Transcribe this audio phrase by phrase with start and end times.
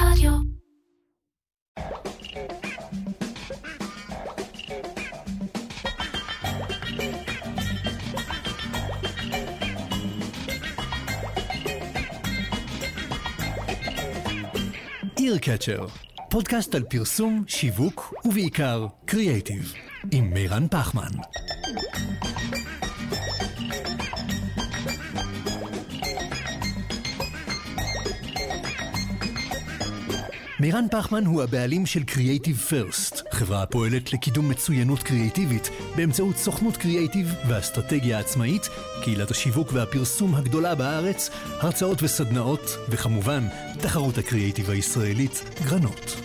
[0.00, 0.32] רדיו.
[15.18, 15.86] איר קצ'ר,
[16.30, 19.72] פודקאסט על פרסום, שיווק ובעיקר קריאייטיב,
[20.12, 21.10] עם מירן פחמן.
[30.60, 37.34] מירן פחמן הוא הבעלים של Creative First, חברה הפועלת לקידום מצוינות קריאיטיבית באמצעות סוכנות קריאיטיב
[37.48, 38.68] ואסטרטגיה עצמאית,
[39.02, 43.46] קהילת השיווק והפרסום הגדולה בארץ, הרצאות וסדנאות, וכמובן,
[43.78, 46.16] תחרות הקריאיטיב הישראלית, גרנות.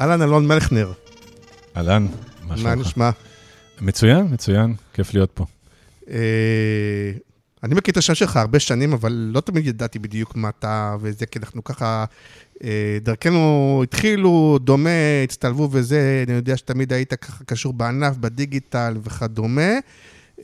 [0.00, 0.92] אהלן, אלון מלכנר.
[1.76, 2.10] אהלן, מה
[2.48, 2.86] מה שלומך?
[2.86, 3.10] נשמע?
[3.80, 5.46] מצוין, מצוין, כיף להיות פה.
[7.66, 11.26] אני מכיר את השם שלך הרבה שנים, אבל לא תמיד ידעתי בדיוק מה אתה וזה,
[11.26, 12.04] כי אנחנו ככה,
[12.64, 14.90] אה, דרכנו התחילו, דומה,
[15.24, 19.72] הצטלבו וזה, אני יודע שתמיד היית ככה קשור בענף, בדיגיטל וכדומה,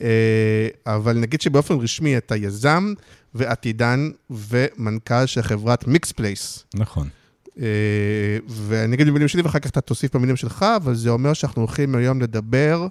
[0.01, 2.93] אה, אבל נגיד שבאופן רשמי אתה יזם
[3.35, 6.63] ועתידן ומנכ"ל של חברת Mixed Place.
[6.73, 7.07] נכון.
[7.59, 11.61] אה, ואני אגיד במילים שלי ואחר כך אתה תוסיף במילים שלך, אבל זה אומר שאנחנו
[11.61, 12.87] הולכים היום לדבר,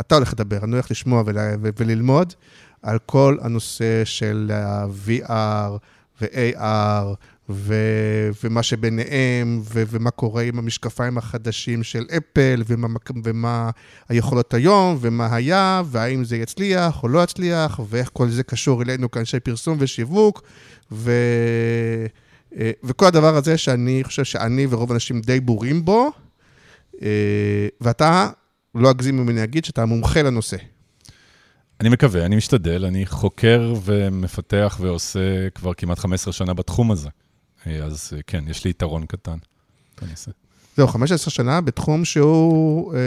[0.00, 1.36] אתה הולך לדבר, אני הולך לשמוע ול,
[1.76, 2.34] וללמוד
[2.82, 5.78] על כל הנושא של ה-VR
[6.20, 7.14] ו-AR
[7.50, 12.88] ו- ומה שביניהם, ו- ומה קורה עם המשקפיים החדשים של אפל, ומה,
[13.24, 13.70] ומה
[14.08, 19.10] היכולות היום, ומה היה, והאם זה יצליח או לא יצליח, ואיך כל זה קשור אלינו
[19.10, 20.42] כאנשי פרסום ושיווק,
[20.92, 21.12] ו...
[22.56, 26.10] אה, וכל הדבר הזה שאני חושב שאני ורוב האנשים די בורים בו,
[27.02, 28.28] אה, ואתה,
[28.74, 30.56] לא אגזים ממני להגיד שאתה מומחה לנושא.
[31.80, 37.08] אני מקווה, אני משתדל, אני חוקר ומפתח ועושה כבר כמעט 15 שנה בתחום הזה.
[37.66, 39.36] אז אה, כן, יש לי יתרון קטן.
[40.76, 42.94] זהו, 15 שנה בתחום שהוא...
[42.94, 43.00] אה,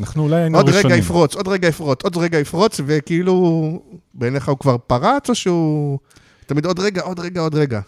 [0.00, 0.96] אנחנו אולי היינו עוד רגע.
[0.96, 3.82] יפרוץ, עוד רגע יפרוץ, עוד רגע יפרוץ, וכאילו,
[4.14, 5.98] בעיניך הוא כבר פרץ, או שהוא...
[6.46, 7.80] תמיד עוד רגע, עוד רגע, עוד רגע.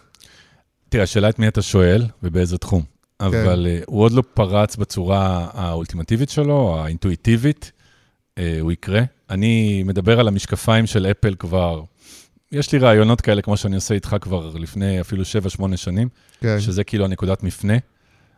[0.88, 2.82] תראה, השאלה את מי אתה שואל ובאיזה תחום.
[3.18, 3.26] כן.
[3.26, 7.72] אבל אה, הוא עוד לא פרץ בצורה האולטימטיבית שלו, האינטואיטיבית,
[8.60, 9.02] הוא יקרה.
[9.30, 11.82] אני מדבר על המשקפיים של אפל כבר,
[12.52, 15.22] יש לי רעיונות כאלה, כמו שאני עושה איתך כבר לפני אפילו
[15.72, 16.08] 7-8 שנים,
[16.40, 17.74] כן, שזה כאילו הנקודת מפנה.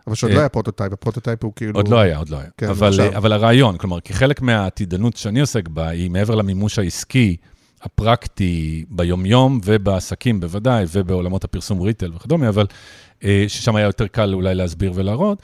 [0.07, 1.73] אבל שעוד אה, לא היה prototype, ה prototype הוא כאילו...
[1.75, 2.49] עוד לא היה, עוד לא היה.
[2.57, 3.17] כן, אבל, עכשיו.
[3.17, 7.37] אבל הרעיון, כלומר, כחלק מהעתידנות שאני עוסק בה, היא מעבר למימוש העסקי,
[7.83, 12.67] הפרקטי, ביומיום ובעסקים בוודאי, ובעולמות הפרסום ריטל וכדומה, אבל
[13.25, 15.43] אה, ששם היה יותר קל אולי להסביר ולהראות.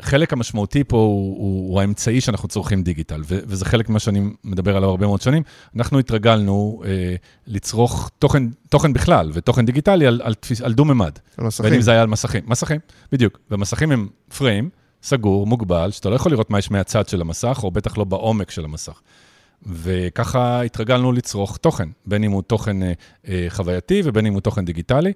[0.00, 4.20] החלק המשמעותי פה הוא, הוא, הוא האמצעי שאנחנו צורכים דיגיטל, ו- וזה חלק ממה שאני
[4.44, 5.42] מדבר עליו הרבה מאוד שנים.
[5.76, 7.14] אנחנו התרגלנו אה,
[7.46, 11.18] לצרוך תוכן, תוכן בכלל, ותוכן דיגיטלי על, על, תפיס- על דו-ממד.
[11.38, 11.64] על מסכים.
[11.64, 12.42] בין אם זה היה על מסכים.
[12.46, 12.80] מסכים,
[13.12, 13.38] בדיוק.
[13.50, 14.70] ומסכים הם פריים,
[15.02, 18.50] סגור, מוגבל, שאתה לא יכול לראות מה יש מהצד של המסך, או בטח לא בעומק
[18.50, 19.00] של המסך.
[19.66, 22.92] וככה התרגלנו לצרוך תוכן, בין אם הוא תוכן אה,
[23.28, 25.12] אה, חווייתי ובין אם הוא תוכן דיגיטלי.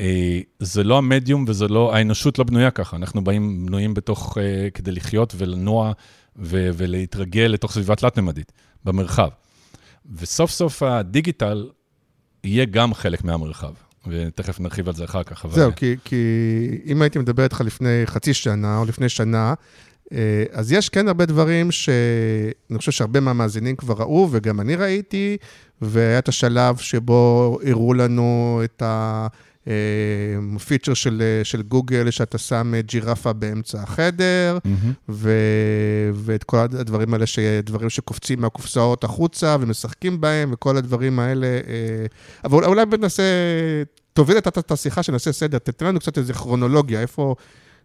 [0.00, 4.70] אה, זה לא המדיום וזה לא, האנושות לא בנויה ככה, אנחנו באים בנויים בתוך, אה,
[4.74, 5.92] כדי לחיות ולנוע
[6.36, 8.52] ו- ולהתרגל לתוך סביבה תלת-ממדית,
[8.84, 9.28] במרחב.
[10.16, 11.70] וסוף סוף הדיגיטל
[12.44, 13.72] יהיה גם חלק מהמרחב,
[14.06, 15.44] ותכף נרחיב על זה אחר כך.
[15.44, 16.16] אבל- זהו, כי, כי
[16.86, 19.54] אם הייתי מדבר איתך לפני חצי שנה או לפני שנה,
[20.12, 25.36] אה, אז יש כן הרבה דברים שאני חושב שהרבה מהמאזינים כבר ראו, וגם אני ראיתי,
[25.82, 28.82] והיה את השלב שבו הראו לנו את
[30.56, 34.92] הפיצ'ר של, של גוגל, שאתה שם ג'ירפה באמצע החדר, מהמם.
[35.08, 35.30] ו...
[36.14, 37.24] ואת כל הדברים האלה,
[37.64, 41.46] דברים שקופצים מהקופסאות החוצה ומשחקים בהם, וכל הדברים האלה.
[41.46, 42.06] אה,
[42.44, 43.22] אבל אולי- בנעשה,
[44.12, 47.34] תוביל את השיחה שנעשה סדר, תתן לנו קצת איזה כרונולוגיה, איפה,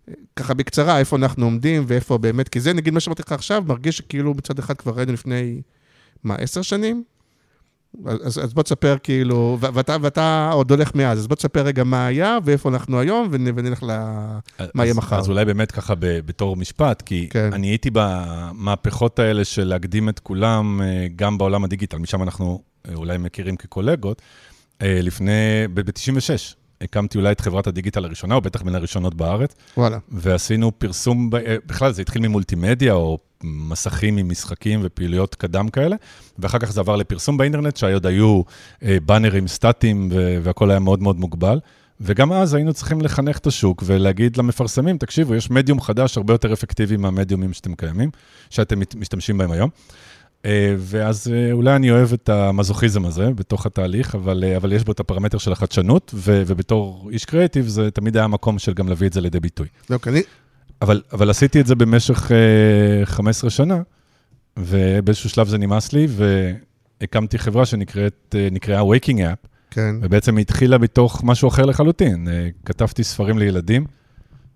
[0.09, 3.63] אה, ככה בקצרה, איפה אנחנו עומדים ואיפה באמת, כי זה נגיד מה שאמרתי לך עכשיו,
[3.67, 5.61] מרגיש שכאילו מצד אחד כבר ראינו לפני,
[6.23, 7.03] מה, עשר שנים?
[8.05, 12.07] אז, אז בוא תספר כאילו, ואתה, ואתה עוד הולך מאז, אז בוא תספר רגע מה
[12.07, 13.87] היה ואיפה אנחנו היום, ונ- ונלך ל...
[14.75, 15.19] מה יהיה מחר?
[15.19, 17.53] אז אולי באמת ככה ב- בתור משפט, כי כן.
[17.53, 22.93] אני הייתי במהפכות האלה של להקדים את כולם, אה, גם בעולם הדיגיטל, משם אנחנו אה,
[22.95, 24.21] אולי מכירים כקולגות,
[24.81, 25.31] אה, לפני,
[25.73, 26.55] ב-96.
[26.81, 29.97] הקמתי אולי את חברת הדיגיטל הראשונה, או בטח מן הראשונות בארץ, וואלה.
[30.09, 31.29] ועשינו פרסום,
[31.65, 35.95] בכלל זה התחיל ממולטימדיה, או מסכים עם משחקים ופעילויות קדם כאלה,
[36.39, 38.41] ואחר כך זה עבר לפרסום באינטרנט, שעוד היו
[38.83, 41.59] אה, באנרים סטטיים, ו- והכל היה מאוד מאוד מוגבל.
[42.01, 46.53] וגם אז היינו צריכים לחנך את השוק ולהגיד למפרסמים, תקשיבו, יש מדיום חדש הרבה יותר
[46.53, 48.09] אפקטיבי מהמדיומים שאתם קיימים,
[48.49, 49.69] שאתם משתמשים בהם היום.
[50.45, 54.83] אה, ואז אה, אולי אני אוהב את המזוכיזם הזה בתוך התהליך, אבל, אה, אבל יש
[54.83, 58.87] בו את הפרמטר של החדשנות, ו, ובתור איש קריאיטיב זה תמיד היה מקום של גם
[58.87, 59.67] להביא את זה לידי ביטוי.
[59.89, 60.21] לא, כי אני...
[60.81, 63.81] אבל, אבל עשיתי את זה במשך אה, 15 שנה,
[64.57, 66.07] ובאיזשהו שלב זה נמאס לי,
[67.01, 68.35] והקמתי חברה שנקראת,
[68.69, 69.95] אה, Waking App, כן.
[70.01, 72.27] ובעצם היא התחילה מתוך משהו אחר לחלוטין.
[72.27, 73.85] אה, כתבתי ספרים לילדים,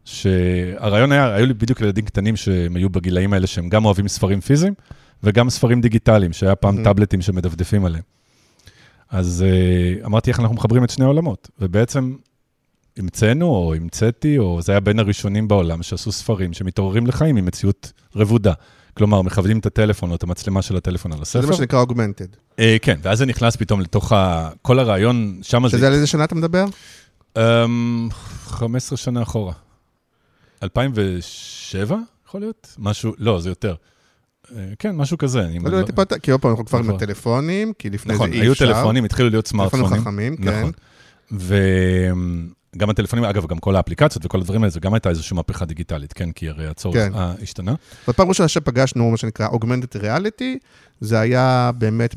[0.06, 4.42] שהרעיון היה, היו לי בדיוק ילדים קטנים שהם היו בגילאים האלה, שהם גם אוהבים ספרים
[4.42, 4.74] פיזיים,
[5.24, 6.84] וגם ספרים דיגיטליים, שהיה פעם Mhm.
[6.84, 8.04] טאבלטים שמדפדפים עליהם.
[9.10, 12.14] אז אה, אמרתי איך אנחנו מחברים את שני העולמות, ובעצם
[12.98, 17.92] המצאנו, או המצאתי, או זה היה בין הראשונים בעולם שעשו ספרים שמתעוררים לחיים עם מציאות
[18.16, 18.54] רבודה.
[18.94, 21.42] כלומר, מכוונים את הטלפון או את המצלמה של הטלפון על הספר.
[21.42, 22.28] זה מה שנקרא אוגמנטד.
[22.60, 24.50] אה, כן, ואז זה נכנס פתאום לתוך ה...
[24.62, 25.78] כל הרעיון, שם זה...
[25.78, 26.66] שזה על איזה שנה אתה מדבר?
[27.38, 28.10] אמ,
[28.46, 29.54] 15 שנה אחורה.
[30.64, 31.98] 2007,
[32.28, 32.76] יכול להיות?
[32.80, 33.76] משהו, לא, זה יותר.
[34.56, 35.42] אה, כן, משהו כזה.
[35.42, 36.96] אני לא טיפה, יותר, כי עוד פעם, אנחנו כבר עם נכון.
[36.96, 38.74] הטלפונים, כי לפני זה נכון, אי היו אפשר.
[38.74, 40.02] טלפונים, התחילו להיות טלפונים סמארטפונים.
[40.02, 40.60] חכמים, כן.
[40.60, 40.72] נכון.
[42.76, 46.14] וגם הטלפונים, אגב, גם כל האפליקציות וכל הדברים האלה, זה גם הייתה איזושהי מהפכה דיגיטלית,
[46.14, 46.32] כן?
[46.32, 47.12] כי הרי הצורך כן.
[47.16, 47.76] אה, השתנה.
[48.08, 50.60] זאת פעם ראשונה שפגשנו מה שנקרא augmented reality,
[51.02, 52.16] זה היה באמת,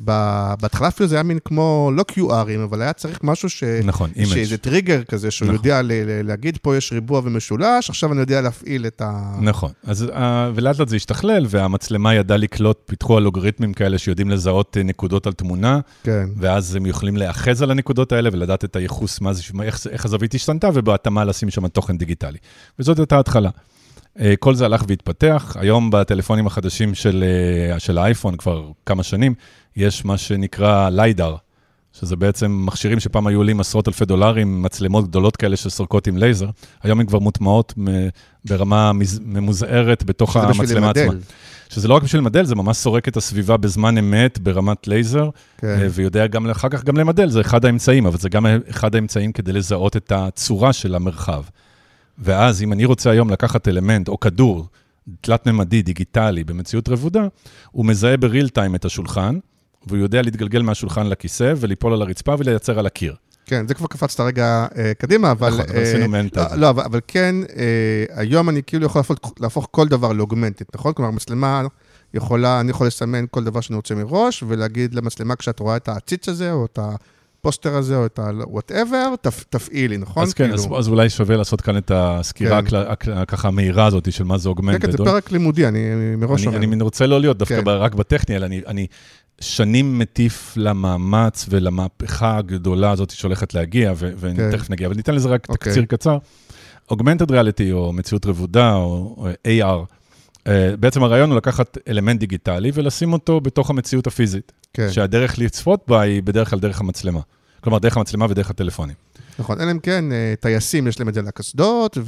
[0.60, 3.64] בהתחלה אפילו זה היה מין כמו, לא QRים, אבל היה צריך משהו ש...
[3.84, 4.28] נכון, image.
[4.28, 5.54] שאיזה טריגר כזה, שהוא נכון.
[5.54, 5.81] יודע
[6.25, 9.36] להגיד, פה יש ריבוע ומשולש, עכשיו אני יודע להפעיל את ה...
[9.40, 14.76] נכון, אז אה, ולאט לאט זה השתכלל, והמצלמה ידעה לקלוט, פיתחו אלגוריתמים כאלה שיודעים לזהות
[14.76, 16.28] אה, נקודות על תמונה, כן.
[16.37, 20.34] ואז הם יכולים להיאחז על הנקודות האלה ולדעת את הייחוס, מה זה, איך, איך הזווית
[20.34, 22.38] השתנתה, ובהתאמה לשים שם תוכן דיגיטלי.
[22.78, 23.50] וזאת הייתה ההתחלה.
[24.20, 25.56] אה, כל זה הלך והתפתח.
[25.61, 27.25] היום בטלפונים החדשים של,
[27.72, 29.34] אה, של האייפון, כבר כמה שנים,
[29.76, 31.37] יש מה שנקרא LiDAR,
[31.93, 36.49] שזה בעצם מכשירים שפעם היו עולים עשרות אלפי דולרים, מצלמות גדולות כאלה שסורקות עם לייזר.
[36.82, 37.75] היום הן כבר מוטמעות
[38.44, 38.93] ברמה
[39.25, 41.12] ממוזערת בתוך המצלמה עצמה.
[41.69, 45.66] שזה לא רק בשביל למדל, זה ממש סורק את הסביבה בזמן אמת, ברמת לייזר, כן.
[45.66, 49.32] אה, ויודע גם אחר כך גם למדל, זה אחד האמצעים, אבל זה גם אחד האמצעים
[49.32, 51.43] כדי לזהות את הצורה של המרחב.
[52.19, 54.66] ואז אם אני רוצה היום לקחת אלמנט או כדור
[55.20, 57.26] תלת-ממדי, דיגיטלי, במציאות רבודה,
[57.70, 59.38] הוא מזהה בריל טיים את השולחן,
[59.87, 63.14] והוא יודע להתגלגל מהשולחן לכיסא וליפול על הרצפה ולייצר על הקיר.
[63.46, 65.49] כן, זה כבר קפצת רגע אה, קדימה, אבל...
[65.49, 66.56] נכון, אבל אה, עשינו מעין לא, תזה.
[66.56, 70.93] לא, אבל, אבל כן, אה, היום אני כאילו יכול להפוך, להפוך כל דבר לאוגמנטית, נכון?
[70.93, 71.62] כלומר, מצלמה
[72.14, 76.28] יכולה, אני יכול לסמן כל דבר שאני רוצה מראש, ולהגיד למצלמה, כשאת רואה את העציץ
[76.28, 76.78] הזה, או את
[77.44, 80.23] הפוסטר הזה, או את ה-whatever, תפ, תפעילי, נכון?
[80.23, 83.25] אז כן, כאילו, אז, אז אולי שווה לעשות כאן את הסקירה כן.
[83.25, 84.87] ככה המהירה הזאת של מה זה כן, אוגמנטד.
[84.87, 85.79] כן, זה פרק לימודי, אני
[86.17, 86.67] מראש אני, אומר.
[86.75, 87.64] אני רוצה לא להיות דווקא כן.
[87.64, 87.70] כן.
[87.70, 88.87] רק בטכני, אלא אני, אני
[89.41, 94.49] שנים מטיף למאמץ ולמהפכה הגדולה הזאת שהולכת להגיע, ו- כן.
[94.49, 95.73] ותכף נגיע, אבל ניתן לזה רק אוקיי.
[95.73, 96.19] תקציר קצר.
[96.93, 99.94] Augmented Reality או מציאות רבודה או, או AR,
[100.81, 106.00] בעצם הרעיון הוא לקחת אלמנט דיגיטלי ולשים אותו בתוך המציאות הפיזית, כן, שהדרך לצפות בה
[106.00, 107.20] היא בדרך כלל דרך המצלמה.
[107.61, 108.94] כלומר, דרך המצלמה ודרך הטלפונים.
[109.38, 109.61] נכון.
[109.61, 111.99] אלא אם כן, אה, טייסים, יש להם את זה על הקסדות,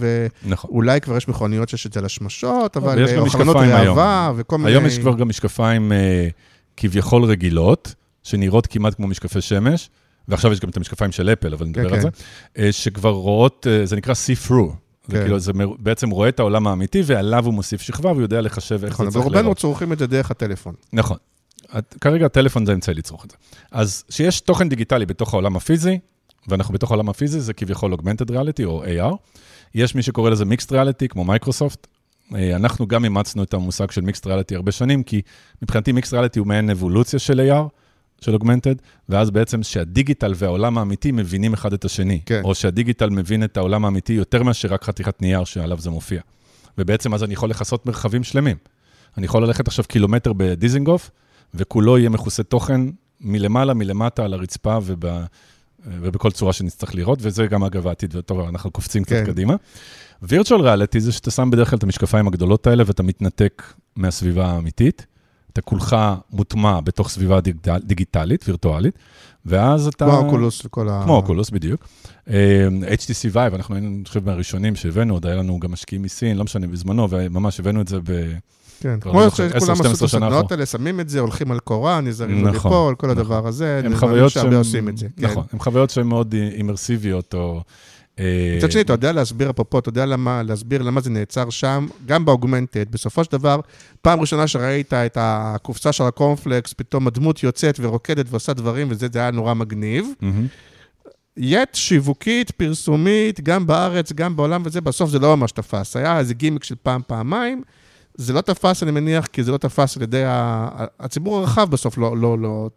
[0.45, 0.71] נכון.
[0.71, 2.99] ואולי כבר יש מכוניות שיש את זה על השמשות, אבל...
[2.99, 3.99] ויש אה, גם או חלונות משקפיים היום.
[3.99, 4.71] ראווה, וכל מיני...
[4.71, 6.29] היום יש כבר גם משקפיים אה,
[6.77, 9.91] כביכול רגילות, שנראות כמעט כמו משקפי שמש,
[10.29, 11.95] ועכשיו יש גם את המשקפיים של אפל, אבל נדבר כן.
[11.95, 12.09] על זה,
[12.59, 14.73] אה, שכבר רואות, אה, זה נקרא see through.
[15.09, 15.23] זה כן.
[15.23, 18.93] כאילו, זה בעצם רואה את העולם האמיתי, ועליו הוא מוסיף שכבה, והוא יודע לחשב איך
[18.93, 19.59] נכון, זה צריך לראות.
[19.59, 20.75] צורכים את זה דרך הטלפון.
[20.93, 21.17] נכון.
[21.79, 23.37] את- כרגע הטלפון זה אמצעי לצרוך את זה.
[23.71, 25.99] אז שיש תוכן דיגיטלי בתוך העולם הפיזי,
[26.49, 29.15] ואנחנו בתוך העולם הפיזי, זה כביכול Augmented Reality או AR.
[29.75, 31.87] יש מי שקורא לזה Mixed Reality, כמו מייקרוסופט.
[32.35, 35.21] אה, אנחנו גם אימצנו את המושג של Mixed Reality הרבה שנים, כי
[35.63, 37.69] מבחינתי Mixed Reality הוא מעין אבולוציה של AR,
[38.21, 42.21] של Augmented, ואז בעצם שהדיגיטל והעולם האמיתי מבינים אחד את השני.
[42.27, 42.41] כן.
[42.45, 46.21] או שהדיגיטל מבין את העולם האמיתי יותר מאשר רק חתיכת נייר שעליו זה מופיע.
[46.79, 48.57] ובעצם אז אני יכול לכסות מרחבים שלמים.
[49.19, 51.11] אני יכול ללכת עכשיו קילומטר בדיזינגוף,
[51.55, 52.81] וכולו יהיה מכוסה תוכן
[53.21, 55.05] מלמעלה, מלמטה, על הרצפה וב,
[55.87, 59.27] ובכל צורה שנצטרך לראות, וזה גם אגב העתיד, וטוב, אנחנו קופצים קצת כן.
[59.27, 59.55] קדימה.
[60.23, 63.63] וירטואל ריאליטי זה שאתה שם בדרך כלל את המשקפיים הגדולות האלה ואתה מתנתק
[63.97, 65.07] מהסביבה האמיתית.
[65.59, 65.97] אתה כולך
[66.31, 68.95] מוטמע בתוך סביבה דיגיטל, דיגיטלית, וירטואלית,
[69.47, 70.05] ואז אתה...
[70.05, 71.01] כמו האוקולוס וכל ה...
[71.05, 71.87] כמו אוקולוס, בדיוק.
[72.31, 76.37] אה, HTC Vive, אנחנו היינו, אני חושב, מהראשונים שהבאנו, עוד היה לנו גם משקיעים מסין,
[76.37, 78.33] לא משנה, בזמנו, וממש הבאנו את זה ב...
[78.81, 80.53] כן, כמו לא שכולם 10-12 עשו את הסדנאות.
[80.53, 83.19] האלה, שמים את זה, הולכים על קורה, נזהרים נכון, לא ליפול, כל נכון.
[83.19, 83.81] הדבר הזה.
[83.85, 84.33] אני חוויות
[84.97, 85.09] זה.
[85.17, 85.27] כן.
[85.27, 87.63] נכון, הן חוויות שהן מאוד אימרסיביות, או...
[88.21, 91.87] אה, מצד שני, אתה יודע להסביר, אפרופו, אתה יודע למה, להסביר למה זה נעצר שם,
[92.07, 92.91] גם באוגמנטד.
[92.91, 93.61] בסופו של דבר,
[94.03, 99.19] פעם ראשונה שראית את הקופסה של הקורנפלקס, פתאום הדמות יוצאת ורוקדת ועושה דברים, וזה זה
[99.19, 100.07] היה נורא מגניב.
[101.37, 105.97] יט שיווקית, פרסומית, גם בארץ, גם בעולם וזה, בסוף זה לא ממש תפס.
[105.97, 107.63] היה איזה גימיק של פעם, פעמיים,
[108.15, 110.69] זה לא תפס, אני מניח, כי זה לא תפס על ידי ה...
[111.01, 112.17] הציבור הרחב בסוף, לא...
[112.17, 112.69] לא, לא...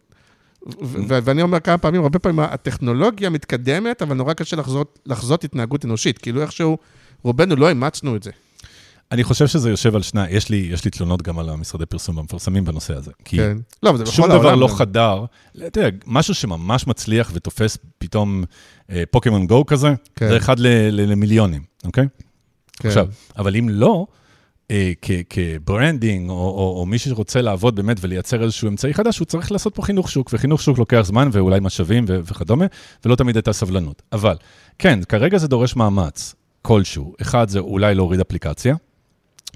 [1.07, 6.17] ואני אומר כמה פעמים, הרבה פעמים הטכנולוגיה מתקדמת, אבל נורא קשה לחזות, לחזות התנהגות אנושית.
[6.17, 6.77] כאילו איכשהו,
[7.23, 8.31] רובנו לא אימצנו את זה.
[9.11, 12.17] אני חושב שזה יושב על שני, יש לי, יש לי תלונות גם על המשרדי פרסום
[12.17, 13.11] והמפרסמים בנושא הזה.
[13.25, 13.57] כי כן.
[13.83, 14.43] לא, אבל זה בכל שום העולם.
[14.43, 14.67] דבר לא.
[14.67, 15.25] חדר.
[15.67, 18.43] אתה יודע, משהו שממש מצליח ותופס פתאום
[18.89, 20.27] אה, פוקימון גו כזה, כן.
[20.29, 22.07] זה אחד ל- ל- למיליונים, אוקיי?
[22.79, 22.87] כן.
[22.87, 24.05] עכשיו, אבל אם לא,
[25.29, 29.51] כ branding, או, או, או מי שרוצה לעבוד באמת ולייצר איזשהו אמצעי חדש, הוא צריך
[29.51, 32.65] לעשות פה חינוך שוק, וחינוך שוק לוקח זמן ואולי משאבים ו- וכדומה,
[33.05, 34.01] ולא תמיד הייתה סבלנות.
[34.11, 34.35] אבל,
[34.79, 37.13] כן, כרגע זה דורש מאמץ כלשהו.
[37.21, 38.75] אחד, זה אולי להוריד אפליקציה.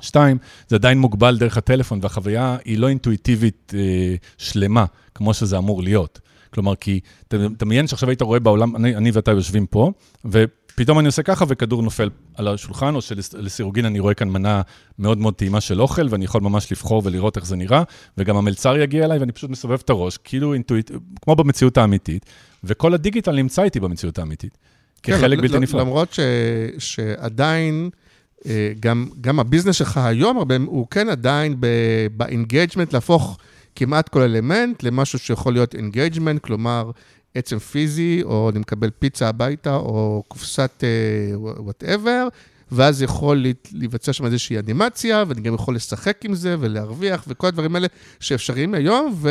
[0.02, 5.84] שתיים, זה עדיין מוגבל דרך הטלפון, והחוויה היא לא אינטואיטיבית אה, שלמה, כמו שזה אמור
[5.84, 6.20] להיות.
[6.54, 9.92] כלומר, כי ת- תדמיין שעכשיו היית רואה בעולם, אני, אני ואתה יושבים פה,
[10.74, 14.62] ופתאום אני עושה ככה וכדור נופל על השולחן, או שלסירוגין אני רואה כאן מנה
[15.00, 17.84] מאוד מאוד טעימה של אוכל, ואני יכול ממש לבחור ולראות איך זה נראה,
[18.18, 22.26] וגם המלצר יגיע אליי ואני פשוט מסובב את הראש, כאילו אינטואיט, כמו במציאות האמיתית,
[22.64, 24.58] וכל הדיגיטל נמצא איתי במציאות האמיתית,
[25.04, 25.82] כן, כחלק בלתי נפרד.
[25.82, 26.20] למרות ש,
[26.78, 27.90] שעדיין,
[28.46, 31.56] אה, גם, גם ה business שלך היום, הרבה, הוא כן עדיין
[32.18, 33.38] ב engagement, להפוך
[33.76, 36.92] כמעט כל אלמנט למשהו שיכול להיות engagement, כלומר,
[37.36, 40.84] עצם פיזי, או אני מקבל פיצה הביתה, או קופסת
[41.36, 42.28] whatever,
[42.72, 47.76] ואז יכול להיווצר שם איזושהי אנימציה, ואני גם יכול לשחק עם זה ולהרוויח, וכל הדברים
[47.76, 47.88] האלה
[48.20, 49.30] שאפשריים היום, ו...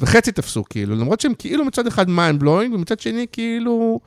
[0.00, 4.00] וחצי תפסו, כאילו, למרות שהם כאילו מצד אחד mind blowing, ומצד שני, כאילו,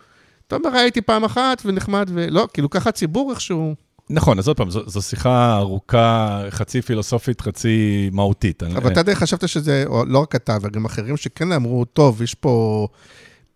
[0.47, 3.75] אתה אומר, ראיתי פעם אחת ונחמד, ולא, כאילו, ככה הציבור איכשהו...
[4.09, 8.63] נכון, אז עוד פעם, זו, זו שיחה ארוכה, חצי פילוסופית, חצי מהותית.
[8.63, 12.21] אני- אבל אתה די חשבת שזה, או לא רק אתה, וגם אחרים שכן אמרו, טוב,
[12.21, 12.87] יש פה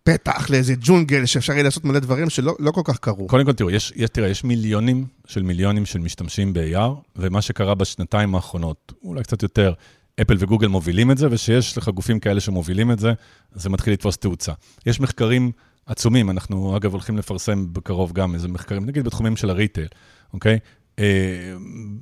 [0.02, 3.26] פתח לאיזה ג'ונגל שאפשר יהיה לעשות מלא דברים שלא לא כל כך קרו.
[3.26, 7.74] קודם כל, תראו, יש, יש, תראה, יש מיליונים של מיליונים של משתמשים ב-AR, ומה שקרה
[7.74, 9.72] בשנתיים האחרונות, אולי קצת יותר,
[10.20, 13.12] אפל וגוגל מובילים את זה, ושיש לך גופים כאלה שמובילים את זה,
[13.54, 14.52] זה מתחיל לתפוס תאוצה.
[14.86, 15.52] יש מחקרים
[15.86, 19.86] עצומים, אנחנו אגב הולכים לפרסם בקרוב גם איזה מחקרים, נגיד בתחומים של הריטייל,
[20.34, 20.58] אוקיי?
[20.98, 21.04] אה,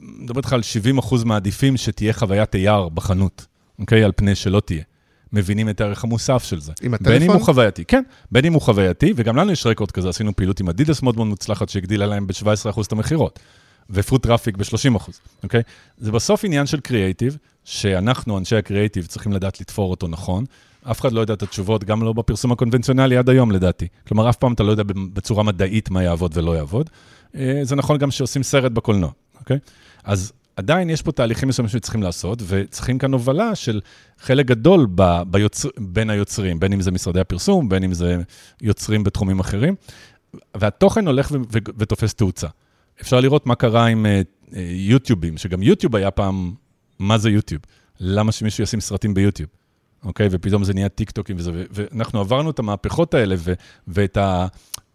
[0.00, 3.46] מדבר איתך על 70 אחוז מעדיפים שתהיה חוויית AR בחנות,
[3.78, 4.04] אוקיי?
[4.04, 4.82] על פני שלא תהיה.
[5.32, 6.72] מבינים את הערך המוסף של זה.
[6.82, 7.36] עם בין אם הטלפון?
[7.36, 8.02] הוא חווייתי, כן,
[8.32, 11.26] בין אם הוא חווייתי, וגם לנו יש רקורד כזה, עשינו פעילות עם אדידס מאוד מאוד
[11.26, 13.38] מוצלחת, שהגדילה להם ב-17% את המכירות,
[13.90, 15.10] ו foot traffic ב-30%,
[15.42, 15.62] אוקיי?
[15.98, 20.44] זה בסוף עניין של קריאייטיב, שאנחנו, אנשי הקריאייטיב, צריכים לדעת לתפור אותו נכון.
[20.90, 23.88] אף אחד לא יודע את התשובות, גם לא בפרסום הקונבנציונלי עד היום, לדעתי.
[24.08, 26.90] כלומר, אף פעם אתה לא יודע בצורה מדעית מה יעבוד ולא יעבוד.
[27.36, 29.58] אה, זה נכון גם שעושים סרט בקולנוע, אוקיי?
[30.04, 33.80] אז עדיין יש פה תהליכים מסוימים שצריכים לעשות, וצריכים כאן הובלה של
[34.18, 38.16] חלק גדול ב, ביוצר, בין היוצרים, בין אם זה משרדי הפרסום, בין אם זה
[38.62, 39.74] יוצרים בתחומים אחרים,
[40.56, 42.46] והתוכן הולך ו, ו, ותופס תאוצה.
[43.00, 46.54] אפשר לראות מה קרה עם אה, אה, יוטיובים, שגם יוטיוב היה פעם,
[46.98, 47.62] מה זה יוטיוב?
[48.00, 49.48] למה שמישהו ישים סרטים ביוטיוב?
[50.04, 50.28] אוקיי?
[50.30, 53.52] ופתאום זה נהיה טיק טוקים וזה, ואנחנו עברנו את המהפכות האלה ו-
[53.88, 54.18] ואת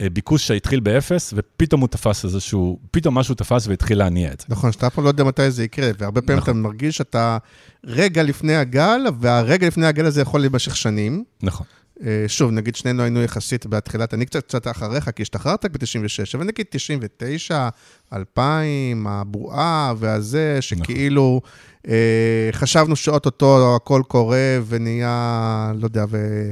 [0.06, 4.46] הביקוש שהתחיל באפס, ופתאום הוא תפס איזשהו, פתאום משהו תפס והתחיל להניע את זה.
[4.50, 6.54] נכון, שאתה אף פעם לא יודע מתי זה יקרה, והרבה פעמים נכון.
[6.54, 7.38] אתה מרגיש שאתה
[7.86, 11.24] רגע לפני הגל, והרגע לפני הגל הזה יכול להימשך שנים.
[11.44, 11.66] נכון.
[12.06, 16.44] אה, שוב, נגיד שנינו היינו יחסית בתחילת, אני קצת קצת אחריך, כי השתחררת ב-96, אבל
[16.44, 17.70] נגיד 99,
[18.14, 21.42] 2000, הבועה והזה, שכאילו
[21.88, 26.50] אה, חשבנו שאו-טו-טו הכל קורה ונהיה, לא יודע, ו...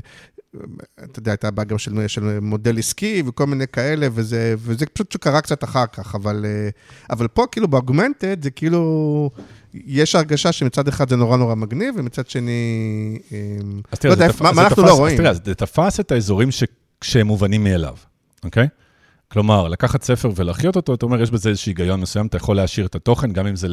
[1.04, 5.12] אתה יודע, הייתה בעיה גם של, של מודל עסקי וכל מיני כאלה, וזה, וזה פשוט
[5.12, 6.70] שקרה קצת אחר כך, אבל, אה,
[7.10, 9.30] אבל פה כאילו ב augmented זה כאילו,
[9.74, 12.52] יש הרגשה שמצד אחד זה נורא נורא מגניב, ומצד שני,
[13.32, 13.38] אה,
[13.92, 15.18] אז לא יודע, תפ- מה מה אנחנו תפס- לא אז רואים?
[15.18, 16.64] תראה, זה תפס את האזורים ש-
[17.04, 17.96] שהם מובנים מאליו,
[18.44, 18.68] אוקיי?
[19.32, 22.86] כלומר, לקחת ספר ולהחיות אותו, אתה אומר, יש בזה איזשהו היגיון מסוים, אתה יכול להשאיר
[22.86, 23.68] את התוכן, גם אם זה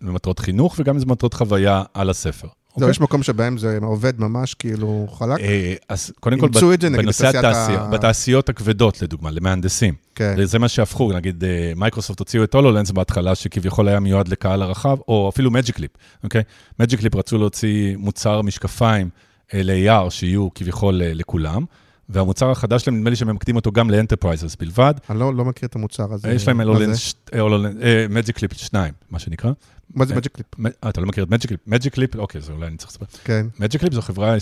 [0.00, 2.48] למטרות חינוך וגם אם זה למטרות חוויה על הספר.
[2.76, 5.40] זהו, יש מקום שבהם זה עובד ממש כאילו חלק.
[5.40, 9.30] אה, אז קודם כל, אימצו את זה, נגיד, בנושא בתעשיית התעשייה, ה- בתעשיות הכבדות, לדוגמה,
[9.30, 9.94] למהנדסים.
[10.14, 10.44] כן.
[10.44, 14.96] זה מה שהפכו, נגיד, אה, מייקרוסופט הוציאו את HoloLens בהתחלה, שכביכול היה מיועד לקהל הרחב,
[15.08, 15.90] או אפילו Magic Leap,
[16.24, 16.42] אוקיי?
[16.80, 19.08] Magic Leap רצו להוציא מוצר משקפיים
[19.54, 21.64] אה, ל-AR, שיהיו כביכול לכולם,
[22.08, 24.94] והמוצר החדש שלהם, נדמה לי שהם ממקדים אותו גם ל enterprises בלבד.
[25.10, 26.30] אני לא לא מכיר את המוצר הזה.
[26.30, 29.52] יש להם אה, Magic Leap 2, מה שנקרא.
[29.94, 30.46] מה זה Magic Leap?
[30.84, 31.60] אה, אתה לא מכיר את Magic Leap?
[31.66, 33.06] Magic Leap, אוקיי, זה אולי אני צריך לספר.
[33.24, 33.46] כן.
[33.58, 34.36] Magic Leap זו חברה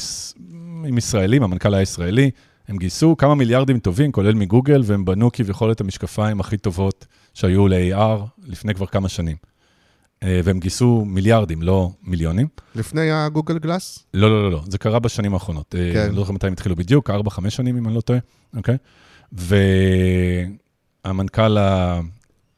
[0.85, 2.31] עם ישראלים, המנכ"ל היה ישראלי,
[2.69, 7.69] הם גייסו כמה מיליארדים טובים, כולל מגוגל, והם בנו כביכול את המשקפיים הכי טובות שהיו
[7.69, 9.37] ל-AR לפני כבר כמה שנים.
[10.23, 12.49] אה, והם גייסו מיליארדים, לא מיליונים.
[12.75, 14.07] לפני הגוגל גלאס?
[14.15, 15.67] לא, לא, לא, לא, זה קרה בשנים האחרונות.
[15.71, 15.91] כן.
[15.93, 16.01] כן.
[16.01, 18.19] אני לא זוכר מתי הם התחילו בדיוק, 4-5 שנים, אם אני לא טועה,
[18.57, 18.77] אוקיי?
[21.05, 21.59] והמנכ"ל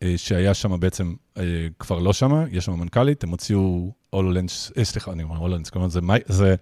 [0.03, 1.43] אה, שהיה שם בעצם, אה,
[1.79, 5.89] כבר לא שם, יש שם מנכ"לית, הם הוציאו הולנדס, אה, סליחה, אני אומר הולנדס, כלומר
[5.89, 6.55] זה, זה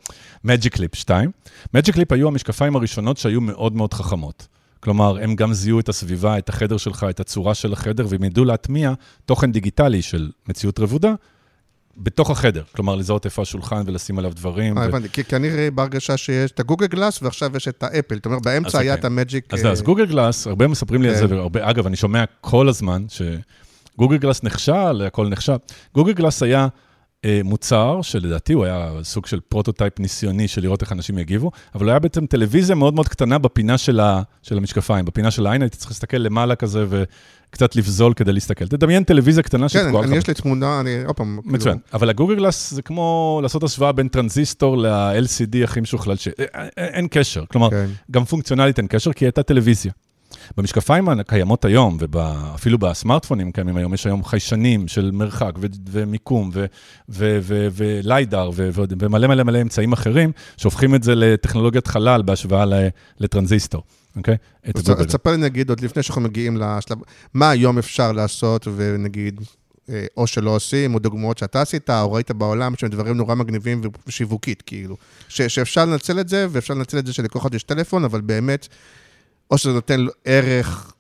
[0.47, 1.31] Magic Clip 2.
[1.77, 4.49] Magic Clip היו המשקפיים הראשונות שהיו מאוד מאוד חכמות.
[4.81, 8.45] כלומר, הם גם זיהו את הסביבה, את החדר שלך, את הצורה של החדר, והם ידעו
[8.45, 8.93] להטמיע
[9.25, 11.15] תוכן דיגיטלי של מציאות רבודה
[11.97, 12.63] בתוך החדר.
[12.77, 14.79] כלומר, לזהות איפה השולחן ולשים עליו דברים.
[14.79, 18.15] אה, הבנתי, כי אני רואה בהרגשה שיש את ה Google Glass ועכשיו יש את האפל.
[18.15, 19.01] זאת אומרת, באמצע היה אוקיי.
[19.01, 19.55] את ה Magic...
[19.55, 21.29] אז, אה, אז Google Glass, הרבה מספרים לי על כן.
[21.29, 25.57] זה, והרבה, אגב, אני שומע כל הזמן ש Google Glass נכשל, הכל נכשל.
[25.95, 26.69] Google Glass היה אה,
[27.45, 31.91] מוצר שלדעתי הוא היה סוג של prototype ניסיוני של לראות איך אנשים יגיבו, אבל הוא
[31.91, 35.77] היה בעצם טלוויזיה מאוד מאוד קטנה בפינה של, ה, של המשקפיים, בפינה של העין, הייתי
[35.77, 38.67] צריך להסתכל למעלה כזה וקצת לפזול כדי להסתכל.
[38.69, 40.13] תדמיין טלוויזיה קטנה כן, שתקועה לך.
[40.13, 41.39] יש לי תמונה, אני עוד פעם...
[41.43, 46.17] כאילו, מצוין, אבל ה Google Glass זה כמו לעשות השוואה בין טרנזיסטור ל-LCD הכי משוכלל,
[46.17, 46.29] ש...
[46.29, 47.87] אה, אה, אין קשר, כלומר, כן.
[48.11, 49.93] גם פונקציונלית אין קשר, כי היא הייתה טלוויזיה.
[50.57, 56.67] במשקפיים הקיימות היום, ואפילו בסמארטפונים קיימים היום, יש היום חיישנים של מרחק ו- ומיקום ו-
[57.09, 61.87] ו- ו- ו LiDAR ו- ו- ומלא מלא מלא אמצעים אחרים, שהופכים את זה לטכנולוגיית
[61.87, 62.65] חלל בהשוואה
[63.21, 63.83] לטרנזיסטור,
[64.17, 64.37] אוקיי?
[64.65, 66.99] אז תספר לי נגיד, עוד לפני שאנחנו מגיעים לשלב,
[67.35, 69.41] מה היום אפשר לעשות, ונגיד,
[69.91, 73.81] אה, או שלא עושים, או דוגמאות שאתה עשית, או ראית בעולם, שהם דברים נורא מגניבים
[74.07, 74.97] ושיווקית, כאילו.
[75.29, 78.69] ש- שאפשר לנצל את זה, ואפשר לנצל את זה שלקוחות יש טלפון, אבל באמת,
[79.51, 80.93] או שזה נותן ערך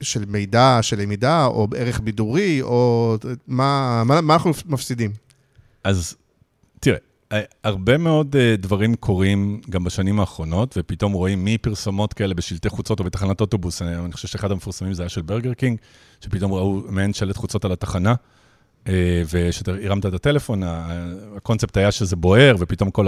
[0.00, 5.10] של מידע, של למידה, או ערך בידורי, או מה, מה, מה אנחנו מפסידים?
[5.84, 6.16] אז
[6.80, 6.98] תראה,
[7.32, 13.00] אה, הרבה מאוד אה, דברים קורים גם בשנים האחרונות, ופתאום רואים מפרסומות כאלה בשלטי חוצות
[13.00, 15.78] או בתחנת אוטובוס, אני, אני חושב שאחד המפורסמים זה היה של ברגר קינג,
[16.20, 18.14] שפתאום ראו מעין שלט חוצות על התחנה,
[18.88, 20.62] אה, וכשהרמת את הטלפון,
[21.36, 23.06] הקונספט היה שזה בוער, ופתאום כל,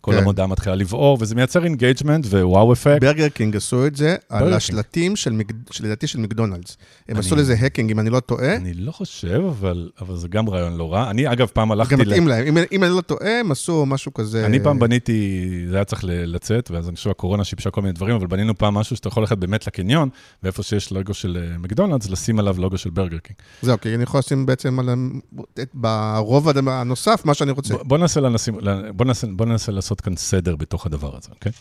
[0.00, 0.18] כל כן.
[0.18, 3.00] המודעה מתחילה לבעור, וזה מייצר engagement ו wow effect.
[3.00, 6.76] ברגר קינג עשו את זה על ברגר השלטים של, מק- שלדעתי של מקדונלדס.
[7.08, 8.56] הם אני- עשו לזה hacking, אם אני לא טועה.
[8.56, 11.10] אני לא חושב, אבל, אבל זה גם רעיון לא רע.
[11.10, 11.94] אני, אגב, פעם הלכתי...
[11.94, 12.46] גם ל- מתאים להם.
[12.46, 14.46] אם, אם אני לא טועה, הם עשו משהו כזה...
[14.46, 15.40] אני פעם בניתי,
[15.70, 18.58] זה היה צריך ל- לצאת, ואז אני חושב הקורונה שיבשה כל מיני דברים, אבל בנינו
[18.58, 20.08] פעם משהו שאתה יכול ללכת באמת לקניון,
[20.42, 23.36] ואיפה שיש לוגו של אה, מקדונלדס, לשים עליו לוגו של ברגר קינג.
[23.62, 24.88] זהו, כי אני יכול לשים בעצם על...
[25.74, 27.74] ברובד הנוסף, מה שאני רוצה.
[27.74, 31.28] בוא- בוא ננסה לנשים- ל- בוא ננסה- בוא ננסה לעשות כאן סדר בתוך הדבר הזה,
[31.30, 31.52] אוקיי?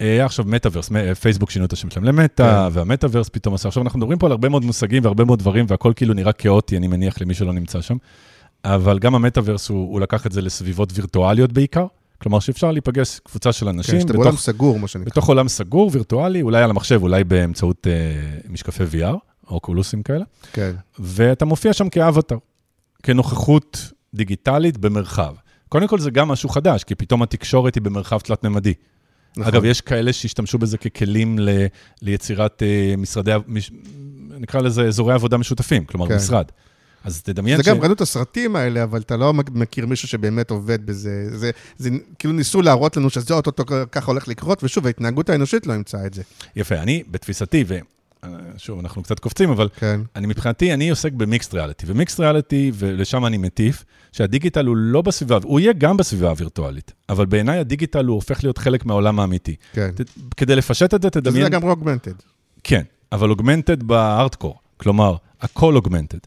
[0.00, 2.78] אה, עכשיו מטאוורס, אה, פייסבוק שינו את השם שלהם למטא, כן.
[2.78, 5.92] והמטאוורס פתאום עשה, עכשיו אנחנו מדברים פה על הרבה מאוד מושגים והרבה מאוד דברים, והכל
[5.96, 7.96] כאילו נראה כאוטי, אני מניח, למי שלא נמצא שם.
[8.64, 11.86] אבל גם המטאוורס, הוא, הוא לקח את זה לסביבות וירטואליות בעיקר,
[12.18, 15.10] כלומר שאפשר להיפגש קבוצה של כן, אנשים שאתה בתוך, בעולם סגור, מה שנקרא.
[15.10, 17.92] בתוך עולם סגור, וירטואלי, אולי על המחשב, אולי באמצעות אה,
[18.48, 19.16] משקפי VR,
[19.50, 20.72] או קולוסים כאלה, כן.
[20.98, 22.36] ואתה מופיע שם כאבטר,
[23.02, 25.34] כנוכחות דיגיטלית במרחב.
[25.74, 28.74] קודם כל זה גם משהו חדש, כי פתאום התקשורת היא במרחב תלת-ממדי.
[29.36, 29.54] נכון.
[29.54, 31.48] אגב, יש כאלה שהשתמשו בזה ככלים ל,
[32.02, 33.70] ליצירת אה, משרדי, מש,
[34.38, 36.16] נקרא לזה אזורי עבודה משותפים, כלומר כן.
[36.16, 36.44] משרד.
[37.04, 40.86] אז תדמיין זה גם, ראינו את הסרטים האלה, אבל אתה לא מכיר מישהו שבאמת עובד
[40.86, 41.38] בזה.
[41.38, 45.72] זה, זה כאילו ניסו להראות לנו שזה אוטוטו ככה הולך לקרות, ושוב, ההתנהגות האנושית לא
[45.72, 46.22] אימצה את זה.
[46.56, 47.64] יפה, אני בתפיסתי,
[48.54, 50.00] ושוב, אנחנו קצת קופצים, אבל כן.
[50.16, 55.38] אני מבחינתי, אני עוסק במיקסט ריאליטי, ומיקסט ריאליטי, ולשם אני מטיף, שהדיגיטל הוא לא בסביבה,
[55.42, 59.56] הוא יהיה גם בסביבה הווירטואלית, אבל בעיניי הדיגיטל הוא הופך להיות חלק מהעולם האמיתי.
[59.72, 59.90] כן.
[59.90, 60.00] ת,
[60.36, 61.48] כדי לפשט את זה, זה תדמיין...
[61.48, 62.12] גם אוגמנטד.
[62.64, 66.18] כן, אבל אוגמנטד בארטקור, כלומר, הכל אוגמנטד.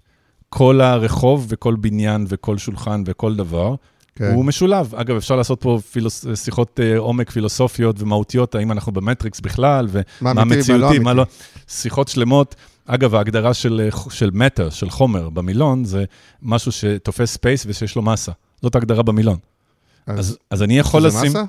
[0.49, 3.75] כל הרחוב וכל בניין וכל שולחן וכל דבר,
[4.17, 4.33] כן.
[4.33, 4.95] הוא משולב.
[4.95, 6.25] אגב, אפשר לעשות פה פילוס...
[6.35, 11.13] שיחות אה, עומק פילוסופיות ומהותיות, האם אנחנו במטריקס בכלל, מה ומה ומה לא מציאותי, מה
[11.13, 11.25] לא...
[11.67, 12.55] שיחות שלמות.
[12.85, 16.05] אגב, ההגדרה של, אה, של מטר, של חומר במילון, זה
[16.41, 18.31] משהו שתופס space ושיש לו מסה.
[18.61, 19.37] זאת ההגדרה במילון.
[20.07, 21.29] אז, אז אני יכול לשים...
[21.29, 21.43] מסה?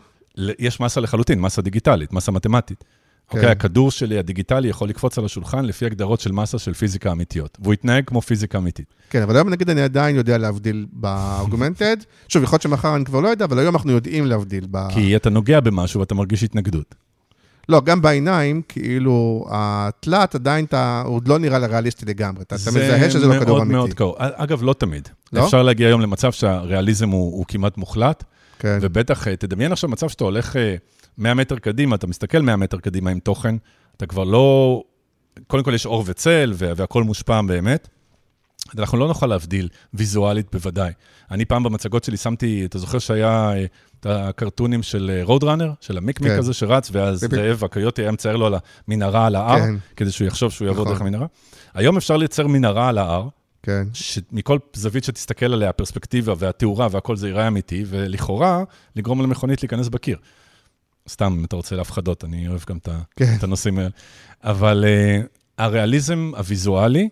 [0.59, 2.85] יש מסה לחלוטין, מסה דיגיטלית, מסה מתמטית.
[3.31, 3.37] כן.
[3.39, 7.59] אוקיי, הכדור שלי, הדיגיטלי, יכול לקפוץ על השולחן לפי הגדרות של מסה של פיזיקה אמיתיות,
[7.61, 8.95] והוא יתנהג כמו פיזיקה אמיתית.
[9.11, 11.97] כן, אבל היום נגיד אני עדיין יודע להבדיל באוגמנטד.
[12.29, 14.67] שוב, יכול להיות שמחר אני כבר לא יודע, אבל היום אנחנו יודעים להבדיל.
[14.71, 14.89] ב...
[14.91, 16.95] כי אתה נוגע במשהו ואתה מרגיש התנגדות.
[17.69, 22.43] לא, גם בעיניים, כאילו, התלת עדיין, אתה, הוא עוד לא נראה ריאליסטי לגמרי.
[22.43, 23.97] אתה אתה מזהה שזה לא כדור מאוד מאוד אמיתי.
[23.97, 24.15] קרוב.
[24.19, 25.09] אגב, לא תמיד.
[25.33, 25.45] לא?
[25.45, 28.25] אפשר להגיע היום למצב שהריאליזם הוא, הוא כמעט מוחלט,
[28.59, 30.77] כן, ובטח, אה, תדמיין עכשיו מצב שאתה הולך אה,
[31.19, 33.55] 100 מטר קדימה, אתה מסתכל 100 מטר קדימה עם תוכן,
[33.97, 34.83] אתה כבר לא...
[35.47, 37.89] קודם כל יש אור וצל, וה- והכל מושפע באמת.
[38.79, 40.93] אנחנו לא נוכל להבדיל ויזואלית בוודאי.
[41.31, 43.65] אני פעם במצגות שלי שמתי, אתה זוכר שהיה אה,
[44.01, 46.39] את הקרטונים של רוד ראנר, של המיקמיק כן.
[46.39, 47.21] הזה שרץ, ואז.
[47.21, 48.55] זאב הקיוטי היה מצייר לו על
[48.89, 49.75] המנהרה על ההר, כן.
[49.97, 50.95] כדי שהוא יחשוב שהוא יעבור נכון.
[50.95, 51.27] דרך המנהרה.
[51.75, 53.29] היום אפשר לייצר מנהרה על ההר,
[53.63, 53.83] כן.
[53.93, 58.65] שמכל זווית שתסתכל עליה, הפרספקטיבה והתאורה והכל זה ייראה אמיתי, ולכאורה,
[58.97, 60.17] לגרום למכונית להיכנס בקיר.
[61.09, 63.35] סתם, אם אתה רוצה להפחדות, אני אוהב גם את, כן.
[63.39, 63.91] את הנושאים האלה.
[64.45, 65.27] אבל uh,
[65.59, 67.09] הריאליזם הוויזואלי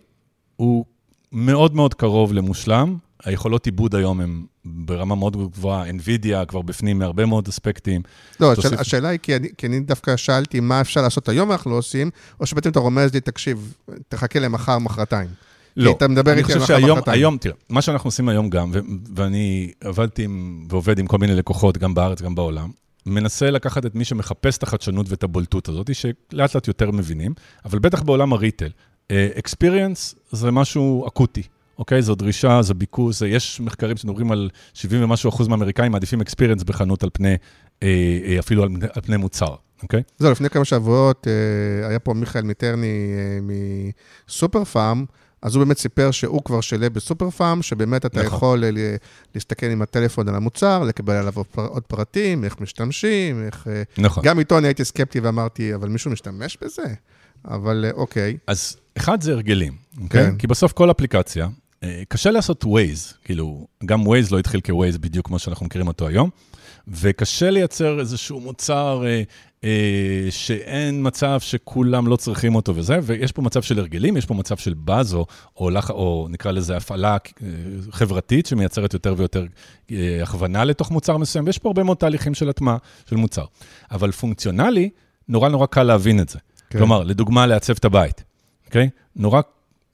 [0.55, 0.85] הוא
[1.31, 2.97] מאוד מאוד קרוב למושלם.
[3.23, 8.01] היכולות עיבוד היום הן ברמה מאוד גבוהה, NVIDIA כבר בפנים מהרבה מאוד אספקטים.
[8.39, 11.49] לא, תוסיף- השאלה, השאלה היא, כי אני, כי אני דווקא שאלתי מה אפשר לעשות היום
[11.49, 13.73] ואנחנו לא עושים, או שבעצם אתה רומז לי, תקשיב,
[14.07, 15.29] תחכה למחר, מחרתיים.
[15.77, 17.19] לא, אתה מדבר אני איתי על חושב מחר, שהיום, מחרתיים.
[17.19, 18.79] היום, תראה, מה שאנחנו עושים היום גם, ו-
[19.15, 22.69] ואני עבדתי עם, ועובד עם כל מיני לקוחות, גם בארץ, גם בעולם,
[23.07, 27.33] מנסה לקחת את מי שמחפש את החדשנות ואת הבולטות הזאת, שלאט לאט יותר מבינים,
[27.65, 28.69] אבל בטח בעולם הריטל.
[29.11, 31.43] אקספיריאנס זה משהו אקוטי,
[31.79, 32.01] אוקיי?
[32.01, 37.03] זו דרישה, זה ביקוש, יש מחקרים שמדברים על 70 ומשהו אחוז מהאמריקאים מעדיפים אקספיריאנס בחנות
[37.03, 37.35] על פני,
[37.83, 40.03] אה, אה, אפילו על, על פני מוצר, אוקיי?
[40.17, 43.39] זהו, לפני כמה שבועות אה, היה פה מיכאל מיטרני אה,
[44.27, 45.05] מסופר פארם,
[45.41, 48.35] אז הוא באמת סיפר שהוא כבר שילב בסופר פארם, שבאמת אתה נכון.
[48.37, 48.95] יכול אה, ל-
[49.35, 53.67] להסתכל עם הטלפון על המוצר, לקבל עליו עוד פר- עוד פרטים, איך משתמשים, איך...
[53.67, 54.23] אה, נכון.
[54.23, 56.83] גם איתו אני הייתי סקפטי ואמרתי, אבל מישהו משתמש בזה?
[57.45, 60.25] אבל אה, אוקיי, אז אחד זה הרגלים, אוקיי?
[60.25, 60.35] כן.
[60.37, 61.47] כי בסוף כל אפליקציה,
[62.07, 66.29] קשה לעשות Waze, כאילו, גם Waze לא התחיל כ-Waze בדיוק כמו שאנחנו מכירים אותו היום,
[66.87, 69.03] וקשה לייצר איזשהו מוצר
[70.29, 74.57] שאין מצב שכולם לא צריכים אותו וזה, ויש פה מצב של הרגלים, יש פה מצב
[74.57, 75.25] של באז, או,
[75.57, 77.47] או, או נקרא לזה הפעלה אה,
[77.91, 79.45] חברתית שמייצרת יותר ויותר
[79.91, 82.77] אה, הכוונה לתוך מוצר מסוים, ויש פה הרבה מאוד תהליכים של הטמעה
[83.09, 83.45] של מוצר.
[83.91, 84.89] אבל פונקציונלי,
[85.29, 86.39] נורא נורא קל להבין את זה.
[86.69, 86.79] כן.
[86.79, 88.23] כלומר, לדוגמה, לעצב את הבית,
[88.65, 88.89] אוקיי?
[89.15, 89.41] נורא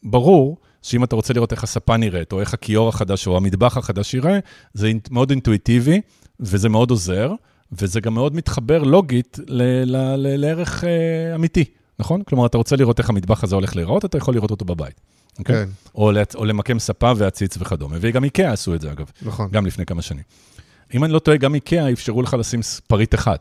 [0.04, 4.14] ברור שאם אתה רוצה לראות איך הספה נראית, או איך הכיור החדש, או המטבח החדש
[4.14, 4.40] ייראה,
[4.74, 6.02] זה מאוד אינטואיטיבי,
[6.40, 7.34] וזה מאוד עוזר,
[7.72, 11.64] וזה גם מאוד מתחבר לוגית ל- ל- ל- לערך אה, אמיתי,
[12.00, 12.24] נכון?
[12.24, 15.02] כלומר, אתה רוצה לראות איך המטבח הזה הולך להיראות, אתה יכול לראות אותו בבית,
[15.40, 15.56] אוקיי?
[15.56, 19.06] כן, או, לצ- או למקם ספה ועציץ וכדומה, וגם איקאה עשו את זה, אגב.
[19.22, 19.50] נכון.
[19.52, 20.24] גם לפני כמה שנים.
[20.94, 23.38] אם אני לא טועה, גם איקאה אפשרו לך לשים פריט אחד.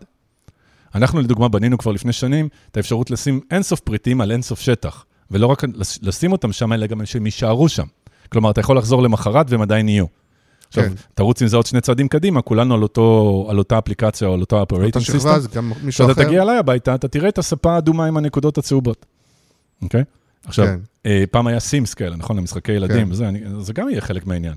[0.94, 5.46] אנחנו לדוגמה בנינו כבר לפני שנים את האפשרות לשים אינסוף פריטים על אינסוף שטח, ולא
[5.46, 7.86] רק לש- לשים אותם שם, אלא גם שהם יישארו שם.
[8.32, 10.06] כלומר, אתה יכול לחזור למחרת והם עדיין יהיו.
[10.78, 10.92] עכשיו, כן.
[11.14, 14.40] תרוץ עם זה עוד שני צעדים קדימה, כולנו על, אותו, על אותה אפליקציה או על
[14.40, 15.60] אותו אותה operating system.
[15.82, 16.24] מישהו כשאתה אחר.
[16.24, 19.06] תגיע אליי הביתה, אתה תראה את הספה האדומה עם הנקודות הצהובות,
[19.82, 20.04] אוקיי?
[20.46, 20.78] עכשיו, כן.
[21.06, 22.36] אה, פעם היה סימס כאלה, נכון?
[22.36, 23.12] למשחקי ילדים, כן.
[23.12, 24.54] וזה, אני, זה גם יהיה חלק מהעניין.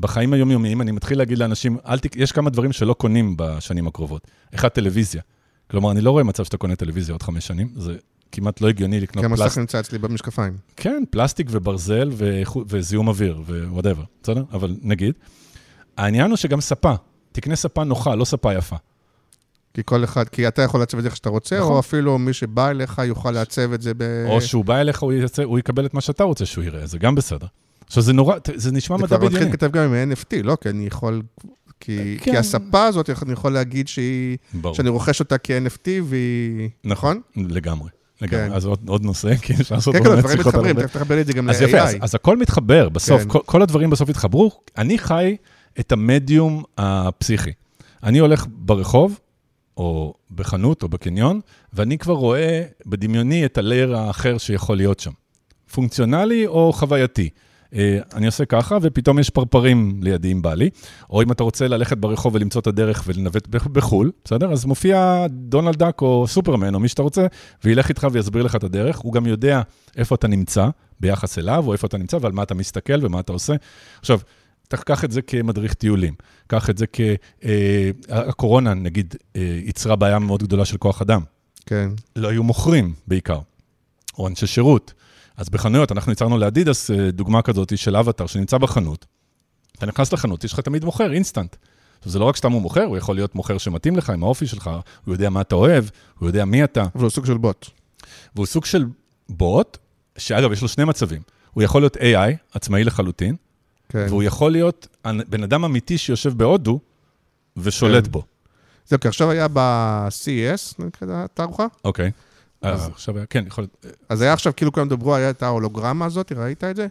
[0.00, 2.16] בחיים היומיומיים אני מתחיל להגיד לאנשים, אל ת...
[2.16, 4.26] יש כמה דברים שלא קונים בשנים הקרובות.
[4.54, 5.22] אחד, טלוויזיה.
[5.70, 7.94] כלומר, אני לא רואה מצב שאתה קונה טלוויזיה עוד חמש שנים, זה
[8.32, 9.58] כמעט לא הגיוני לקנות כי המסך פלסטיק.
[9.60, 10.52] נמצא אצלי במשקפיים.
[10.76, 14.42] כן, פלסטיק וברזל ואיכות- וזיהום אוויר ו whatever, בסדר?
[14.52, 15.14] אבל נגיד.
[15.96, 16.92] העניין הוא שגם ספה,
[17.32, 18.76] תקנה ספה נוחה, לא ספה יפה.
[19.74, 21.72] כי כל אחד, כי אתה יכול לעצב את זה איך שאתה רוצה, נכון.
[21.72, 24.02] או אפילו מי שבא אליך יוכל לעצב את זה ב...
[24.28, 26.98] או שהוא בא אליך, הוא, יצא, הוא יקבל את מה שאתה רוצה שהוא יראה, זה
[26.98, 27.46] גם בסדר.
[27.86, 29.50] עכשיו, זה נורא, זה נשמע זה מדע כבר מתחיל בדיוני.
[29.50, 30.56] להתכתב גם עם NFT, לא?
[30.60, 31.22] כי אני יכול...
[31.80, 32.32] כי, כן.
[32.32, 34.36] כי הספה הזאת, אני יכול להגיד שהיא...
[34.54, 34.74] ברור.
[34.74, 36.68] שאני רוכש אותה כ-NFT והיא...
[36.84, 37.20] נכון?
[37.36, 37.88] לגמרי.
[38.22, 38.48] לגמרי.
[38.48, 38.52] כן.
[38.52, 40.76] אז עוד, עוד נושא, כי אפשר לעשות כן, פה כן, באמת הדברים מתחברים.
[40.80, 41.98] תכף תחבר לי את זה גם אז יפה, אז, ל-AI.
[42.02, 43.28] אז הכל מתחבר, בסוף, כן.
[43.28, 44.50] כל, כל הדברים בסוף התחברו.
[44.78, 45.36] אני חי
[45.80, 47.50] את המדיום הפסיכי.
[48.02, 49.18] אני הולך ברחוב,
[49.76, 51.40] או בחנות, או בקניון,
[51.72, 55.10] ואני כבר רואה בדמיוני את הלייר האחר שיכול להיות שם.
[55.74, 57.28] פונקציונלי או חווייתי.
[57.74, 60.70] אה, אני עושה ככה, ופתאום יש פרפרים לידי עם בעלי,
[61.10, 64.52] או אם אתה רוצה ללכת ברחוב ולמצוא את הדרך ולנווט בח- בחו"ל, בסדר?
[64.52, 67.26] אז מופיע דונלד דאק או סופרמן או מי שאתה רוצה,
[67.64, 68.98] וילך איתך ויסביר לך את הדרך.
[68.98, 69.62] הוא גם יודע
[69.96, 70.68] איפה אתה נמצא
[71.00, 73.54] ביחס אליו, או איפה אתה נמצא ועל מה אתה מסתכל ומה אתה עושה.
[74.00, 74.18] עכשיו,
[74.68, 76.14] תקח את זה כמדריך טיולים,
[76.46, 77.00] קח את זה כ...
[77.44, 81.20] אה, הקורונה, נגיד, אה, יצרה בעיה מאוד גדולה של כוח אדם.
[81.66, 81.90] כן.
[82.16, 83.38] לא היו מוכרים בעיקר,
[84.18, 84.92] או אנשי שירות.
[85.36, 89.06] אז בחנויות, אנחנו יצרנו לאדידס אה, דוגמה כזאת של אבטר שנמצא בחנות.
[89.78, 91.56] אתה נכנס לחנות, יש לך תמיד מוכר, אינסטנט.
[92.04, 94.70] זה לא רק סתם הוא מוכר, הוא יכול להיות מוכר שמתאים לך, עם האופי שלך,
[95.04, 95.84] הוא יודע מה אתה אוהב,
[96.18, 97.66] הוא יודע מי אתה, אבל הוא סוג של בוט.
[98.34, 98.84] והוא סוג של
[99.28, 99.78] בוט,
[100.18, 101.22] שאגב, יש לו שני מצבים.
[101.52, 103.36] הוא יכול להיות AI, עצמאי לחלוטין,
[103.94, 104.06] כן.
[104.08, 104.86] והוא יכול להיות
[105.28, 106.80] בן אדם אמיתי שיושב בהודו
[107.56, 108.10] ושולט כן.
[108.10, 108.22] בו.
[108.86, 112.10] זהו, כי עכשיו היה ב-CES, נקרא התערוכה, אוקיי.
[112.62, 113.86] אז- אז עכשיו, היה- כן, יכול להיות.
[114.08, 116.86] אז היה עכשיו, כאילו כולם דיברו, היה את ההולוגרמה הזאת, ראית את זה?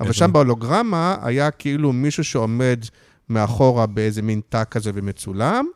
[0.00, 0.12] אבל?
[0.12, 2.78] שם בהולוגרמה היה כאילו מישהו שעומד
[3.28, 5.66] מאחורה באיזה מין תא כזה ומצולם.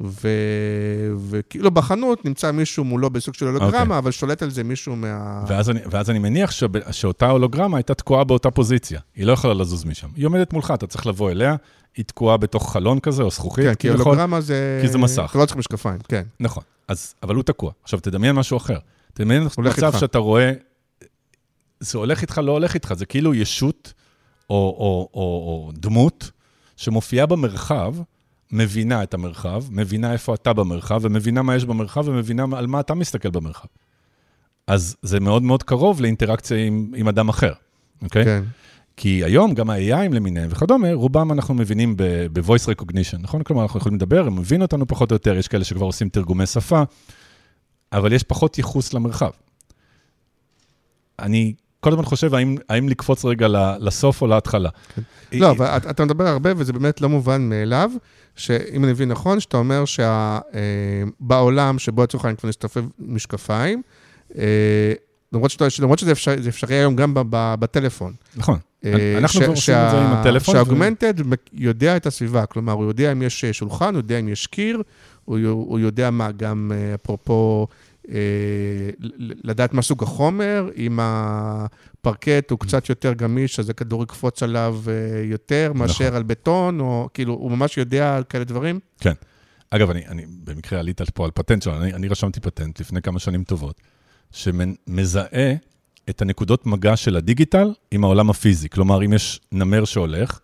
[0.00, 3.98] וכאילו בחנות נמצא מישהו מולו בסוג של הולוגרמה, אוקיי.
[3.98, 5.44] אבל שולט על זה מישהו מה...
[5.48, 9.00] ואז אני, ואז אני מניח שב, שאותה הולוגרמה הייתה תקועה באותה פוזיציה.
[9.14, 10.08] היא לא יכולה לזוז משם.
[10.16, 11.56] היא עומדת מולך, אתה צריך לבוא אליה,
[11.96, 13.64] היא תקועה בתוך חלון כזה או זכוכית.
[13.64, 13.88] כן, כי.
[13.88, 14.78] הולוגרמה זה...
[14.82, 15.28] כי זה מסך.
[15.30, 16.22] אתה לא צריך משקפיים, כן.
[16.40, 17.72] נכון, אז, אבל הוא תקוע.
[17.82, 18.78] עכשיו, תדמיין משהו אחר.
[19.14, 19.98] תדמיין מצב איתך.
[20.00, 20.52] שאתה רואה,
[21.80, 23.92] זה הולך איתך, לא הולך איתך, זה כאילו ישות
[24.50, 26.30] או, או, או, או דמות
[26.76, 27.94] שמופיעה במרחב,
[28.52, 32.94] מבינה את המרחב, מבינה איפה אתה במרחב, ומבינה מה יש במרחב, ומבינה על מה אתה
[32.94, 33.68] מסתכל במרחב.
[34.66, 37.52] אז זה מאוד מאוד קרוב לאינטראקציה עם, עם אדם אחר,
[38.02, 38.24] אוקיי?
[38.24, 38.44] כן.
[38.96, 41.96] כי היום גם ה-AIים למיניהם וכדומה, רובם אנחנו מבינים
[42.32, 43.42] ב-voice recognition, נכון?
[43.42, 46.46] כלומר, אנחנו יכולים לדבר, הם מבינים אותנו פחות או יותר, יש כאלה שכבר עושים תרגומי
[46.46, 46.82] שפה,
[47.92, 49.30] אבל יש פחות ייחוס למרחב.
[51.18, 53.46] אני כל הזמן חושב האם, האם לקפוץ רגע
[53.80, 54.68] לסוף או להתחלה.
[55.32, 57.90] לא, אבל אתה- מדבר הרבה, וזה באמת לא מובן מאליו,
[58.36, 59.84] שאם אני מבין נכון, שאתה אומר
[61.20, 63.82] שבעולם שבו לצורך העניין כבר נסתופף משקפיים,
[64.38, 64.92] אה,
[65.32, 68.12] למרות שאתה- למרות שזה אפשר- אפשרי היום גם בטלפון.
[68.36, 68.58] נכון.
[68.84, 70.54] אה, אנחנו כבר עושים את זה עם הטלפון.
[70.54, 71.14] ו- שהאוגמנטד
[71.52, 74.82] יודע את הסביבה, כלומר, הוא יודע אם יש שולחן, הוא יודע אם יש קיר,
[75.24, 77.76] הוא, הוא יודע מה, גם אה, אפרופו, אה,
[79.44, 85.22] לדעת מה סוג החומר, אם הפרקט הוא קצת יותר גמיש, אז הכדור יקפוץ עליו אה,
[85.24, 86.16] יותר מאשר נכון.
[86.16, 88.80] על בטון, או כאילו, הוא ממש יודע על כאלה דברים.
[89.00, 89.12] כן.
[89.70, 93.18] אגב, אני, אני במקרה עלית פה על פטנט שלנו, אני, אני רשמתי פטנט לפני כמה
[93.18, 93.80] שנים טובות,
[94.30, 95.54] שמזהה
[96.10, 98.68] את הנקודות מגע של הדיגיטל עם העולם הפיזי.
[98.68, 100.40] כלומר, אם יש נמר שהולך,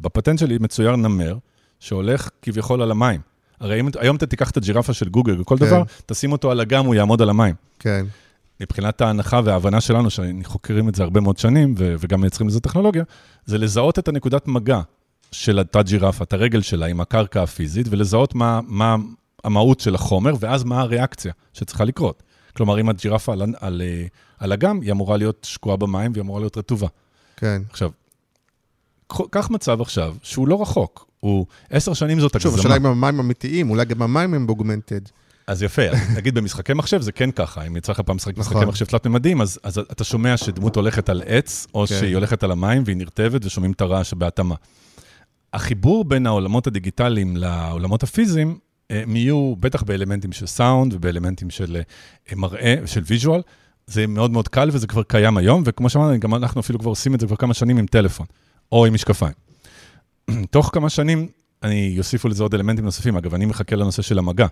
[0.00, 1.36] בפטנט שלי מצויר נמר
[1.80, 3.20] שהולך כביכול על המים.
[3.60, 5.66] הרי אם, היום אתה תיקח את הג'ירפה של גוגל וכל כן.
[5.66, 7.54] דבר, תשים אותו על אגם, הוא יעמוד על המים.
[7.78, 8.06] כן,
[8.60, 12.60] מבחינת ההנחה וההבנה שלנו, שאני חוקרים את זה הרבה מאוד שנים, ו- וגם מייצרים לזה
[12.60, 13.04] טכנולוגיה,
[13.44, 14.80] זה לזהות את הנקודת מגע
[15.32, 18.96] של אותה ג'ירפה, את הרגל שלה עם הקרקע הפיזית, ולזהות מה, מה
[19.44, 22.22] המהות של החומר, ואז מה הריאקציה שצריכה לקרות.
[22.56, 24.06] כלומר, אם הג'ירפה על, על, אה,
[24.38, 26.88] על אגם, היא אמורה להיות שקועה במים והיא אמורה להיות רטובה.
[27.36, 27.62] כן.
[27.70, 27.90] עכשיו,
[29.30, 32.60] קח- מצב עכשיו שהוא לא רחוק, הוא עשר שנים זאת שוב, הגזמה.
[32.60, 35.00] השאלה אם המים אמיתיים, אולי גם המים הם ב augmented.
[35.46, 38.54] אז יפה, אז נגיד במשחקי מחשב זה כן ככה, אם יצא לך פעם לשחק משחקי
[38.54, 38.68] נכון.
[38.68, 41.94] מחשב תלת-ממדיים, אז, אז אתה שומע שדמות הולכת על עץ, או כן.
[42.00, 44.54] שהיא הולכת על המים והיא נרטבת ושומעים את הרעש בהתאמה.
[45.52, 48.58] החיבור בין העולמות הדיגיטליים לעולמות הפיזיים,
[48.90, 53.40] אה, הם יהיו בטח באלמנטים של סאונד ובאלמנטים של אה, מראה, של visual,
[53.86, 57.14] זה מאוד מאוד קל וזה כבר קיים היום, וכמו שאמרנו, גם אנחנו אפילו כבר עושים
[57.14, 58.26] את זה כבר כמה שנים עם טלפון,
[58.72, 59.34] או עם משקפיים.
[60.50, 61.28] תוך כמה שנים,
[61.62, 63.16] אני יוסיפו לזה עוד אלמנטים נוספים.
[63.16, 64.46] אגב, אני מחכה לנושא של המגע.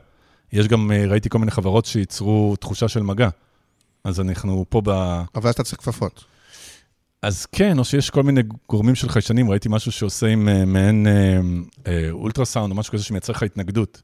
[0.52, 3.29] יש גם, אה, ראיתי כל מיני חברות שייצרו תחושה של מגע.
[4.05, 4.90] אז אנחנו פה ב...
[5.35, 6.24] אבל אתה צריך כפפות.
[7.22, 11.07] אז כן, או שיש כל מיני גורמים של חיישנים, ראיתי משהו שעושה עם אה, מעין
[11.07, 11.40] אה,
[11.87, 14.02] אה, אולטרסאונד או משהו כזה שמייצר לך התנגדות.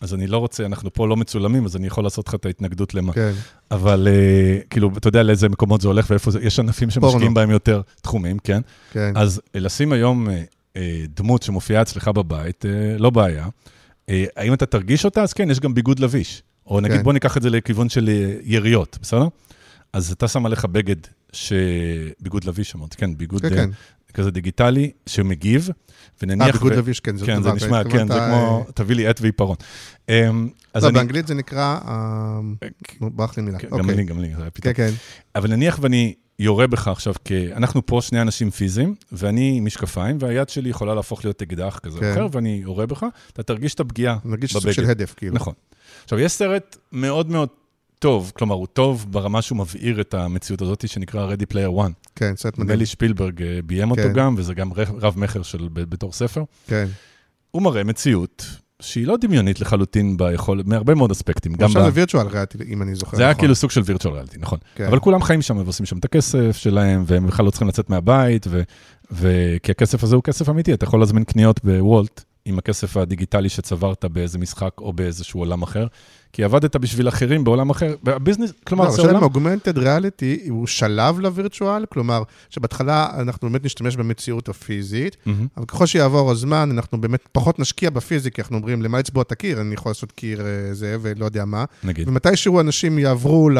[0.00, 2.94] אז אני לא רוצה, אנחנו פה לא מצולמים, אז אני יכול לעשות לך את ההתנגדות
[2.94, 3.12] למה.
[3.12, 3.32] כן.
[3.70, 7.34] אבל אה, כאילו, אתה יודע לאיזה מקומות זה הולך ואיפה זה, יש ענפים שמשקיעים פורנו.
[7.34, 8.60] בהם יותר תחומים, כן?
[8.92, 9.12] כן.
[9.16, 10.42] אז אה, לשים היום אה,
[10.76, 13.48] אה, דמות שמופיעה אצלך בבית, אה, לא בעיה.
[14.08, 15.22] אה, האם אתה תרגיש אותה?
[15.22, 16.42] אז כן, יש גם ביגוד לביש.
[16.66, 17.02] או נגיד, כן.
[17.02, 18.10] בוא ניקח את זה לכיוון של
[18.44, 19.28] יריות, בסדר?
[19.92, 20.96] אז אתה שם עליך בגד,
[21.32, 21.52] ש...
[22.20, 23.70] ביגוד לביש, אמרתי, כן, ביגוד כן, אה, כן.
[24.14, 25.70] כזה דיגיטלי, שמגיב,
[26.22, 26.46] ונניח...
[26.46, 29.20] אה, ביגוד ו- לביש, כן, זה כן, זה נשמע, כן, זה כמו, תביא לי עט
[29.20, 29.56] ועיפרון.
[30.08, 30.30] אה,
[30.74, 30.90] אז לא.
[30.90, 32.40] באנגלית זה נקרא, אה,
[33.00, 33.58] ברח לי מילה.
[33.58, 33.96] כן, גם אוקיי.
[33.96, 34.74] לי, גם לי, זה היה פתאום.
[34.74, 34.94] כן, כן.
[35.34, 40.16] אבל נניח ואני יורה בך עכשיו, כי אנחנו פה שני אנשים פיזיים, ואני עם משקפיים,
[40.20, 42.12] והיד שלי יכולה להפוך להיות אקדח כזה או כן.
[42.12, 44.74] אחר, ואני יורה בך, אתה תרגיש את הפגיעה נגיד סוג בבגד.
[44.74, 45.34] של הדף, כאילו.
[45.34, 45.54] נכון.
[46.04, 47.48] עכשיו, יש סרט מאוד מאוד
[47.98, 51.92] טוב, כלומר, הוא טוב ברמה שהוא מבעיר את המציאות הזאת, שנקרא Ready Player One.
[52.16, 52.64] כן, סרט מדהים.
[52.64, 54.12] נדמה לי שפילברג אה, ביים אותו כן.
[54.12, 56.42] גם, וזה גם רב-מכר של בתור ספר.
[56.66, 56.86] כן.
[57.50, 58.46] הוא מראה מציאות
[58.82, 61.54] שהיא לא דמיונית לחלוטין ביכול, מהרבה מאוד אספקטים.
[61.54, 63.40] גם עכשיו ב- זה וירטואל ריאליטי, אם אני זוכר זה היה נכון.
[63.40, 64.58] כאילו סוג של וירטואל ריאליטי, נכון.
[64.74, 64.84] כן.
[64.84, 68.46] אבל כולם חיים שם ועושים שם את הכסף שלהם, והם בכלל לא צריכים לצאת מהבית,
[68.50, 68.62] ו...
[69.12, 69.56] ו...
[69.62, 74.04] כי הכסף הזה הוא כסף אמיתי, אתה יכול להזמין קניות בוולט עם הכסף הדיגיטלי שצברת
[74.04, 75.86] באיזה משחק או באיזשהו עולם אחר,
[76.32, 79.22] כי עבדת בשביל אחרים בעולם אחר, והביזנס, כלומר, לא, זה עולם...
[79.22, 85.46] אוגמנטד ריאליטי הוא שלב לווירטואל, כלומר, שבהתחלה אנחנו באמת נשתמש במציאות הפיזית, מהמם.
[85.56, 89.32] אבל ככל שיעבור הזמן, אנחנו באמת פחות נשקיע בפיזי, כי אנחנו אומרים, למה לצבוע את
[89.32, 89.60] הקיר?
[89.60, 91.64] אני יכול לעשות קיר אה, זה ולא יודע מה.
[91.84, 92.08] נגיד.
[92.08, 93.58] ומתישהו אנשים יעברו ל...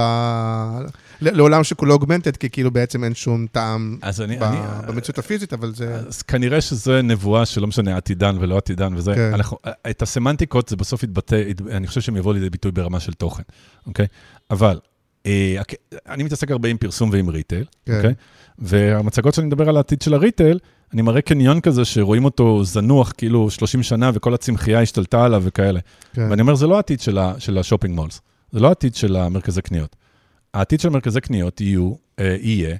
[1.20, 4.36] לעולם שכולו augmented, כי כאילו בעצם אין שום טעם אני...
[4.36, 4.58] ב- אני...
[4.86, 5.94] במציאות הפיזית, אבל זה...
[5.94, 9.30] אז כנראה שזה נבואה שלא משנה עתידן ולא עתידן וזה, כן.
[9.34, 9.56] אנחנו,
[9.90, 13.42] את הסמנטיקות זה בסוף יתבטא, אני חושב שהם יבואו לידי ביטוי ברמה של תוכן,
[13.86, 14.06] אוקיי?
[14.50, 14.78] אבל
[15.26, 15.56] אה,
[16.08, 17.96] אני מתעסק הרבה עם פרסום ועם retail, כן.
[17.96, 18.14] אוקיי?
[18.58, 20.58] והמצגות שאני מדבר על העתיד של ה retail,
[20.92, 25.80] אני מראה קניון כזה שרואים אותו זנוח כאילו 30 שנה וכל הצמחייה השתלטה עליו וכאלה.
[26.12, 26.30] כן.
[26.30, 28.20] ואני אומר, זה לא העתיד של, ה, של ה shopping malls,
[28.52, 29.96] זה לא העתיד של המרכזי קניות.
[30.54, 32.76] העתיד של מרכזי קניות יהיו, אה, יהיה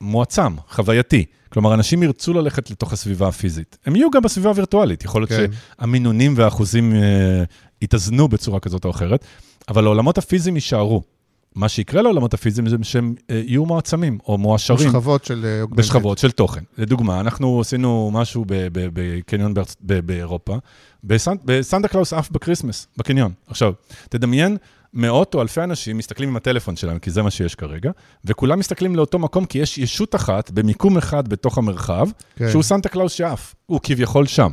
[0.00, 1.24] מועצם, חווייתי.
[1.48, 3.78] כלומר, אנשים ירצו ללכת לתוך הסביבה הפיזית.
[3.86, 5.46] הם יהיו גם בסביבה הווירטואלית, יכול להיות כן.
[5.78, 7.44] שהמינונים והאחוזים אה,
[7.82, 9.24] יתאזנו בצורה כזאת או אחרת,
[9.68, 11.02] אבל העולמות הפיזיים יישארו.
[11.54, 14.88] מה שיקרה לעולמות הפיזיים זה שהם אה, יהיו מועצמים או מועשרים.
[14.88, 15.66] בשכבות של אה.
[15.66, 16.60] בשכבות של תוכן.
[16.78, 20.56] לדוגמה, אנחנו עשינו משהו בקניון בארצ- באירופה,
[21.06, 23.32] בסנ- בסנטה קלאוס עף ב Christmas, בקניון.
[23.46, 23.72] עכשיו,
[24.08, 24.56] תדמיין
[24.94, 27.90] מאות או אלפי אנשים מסתכלים עם הטלפון שלהם, כי זה מה שיש כרגע,
[28.24, 32.50] וכולם מסתכלים לאותו מקום, כי יש ישות אחת במיקום אחד בתוך המרחב, כן.
[32.50, 34.52] שהוא סנטה קלאוס שעף, הוא כביכול שם,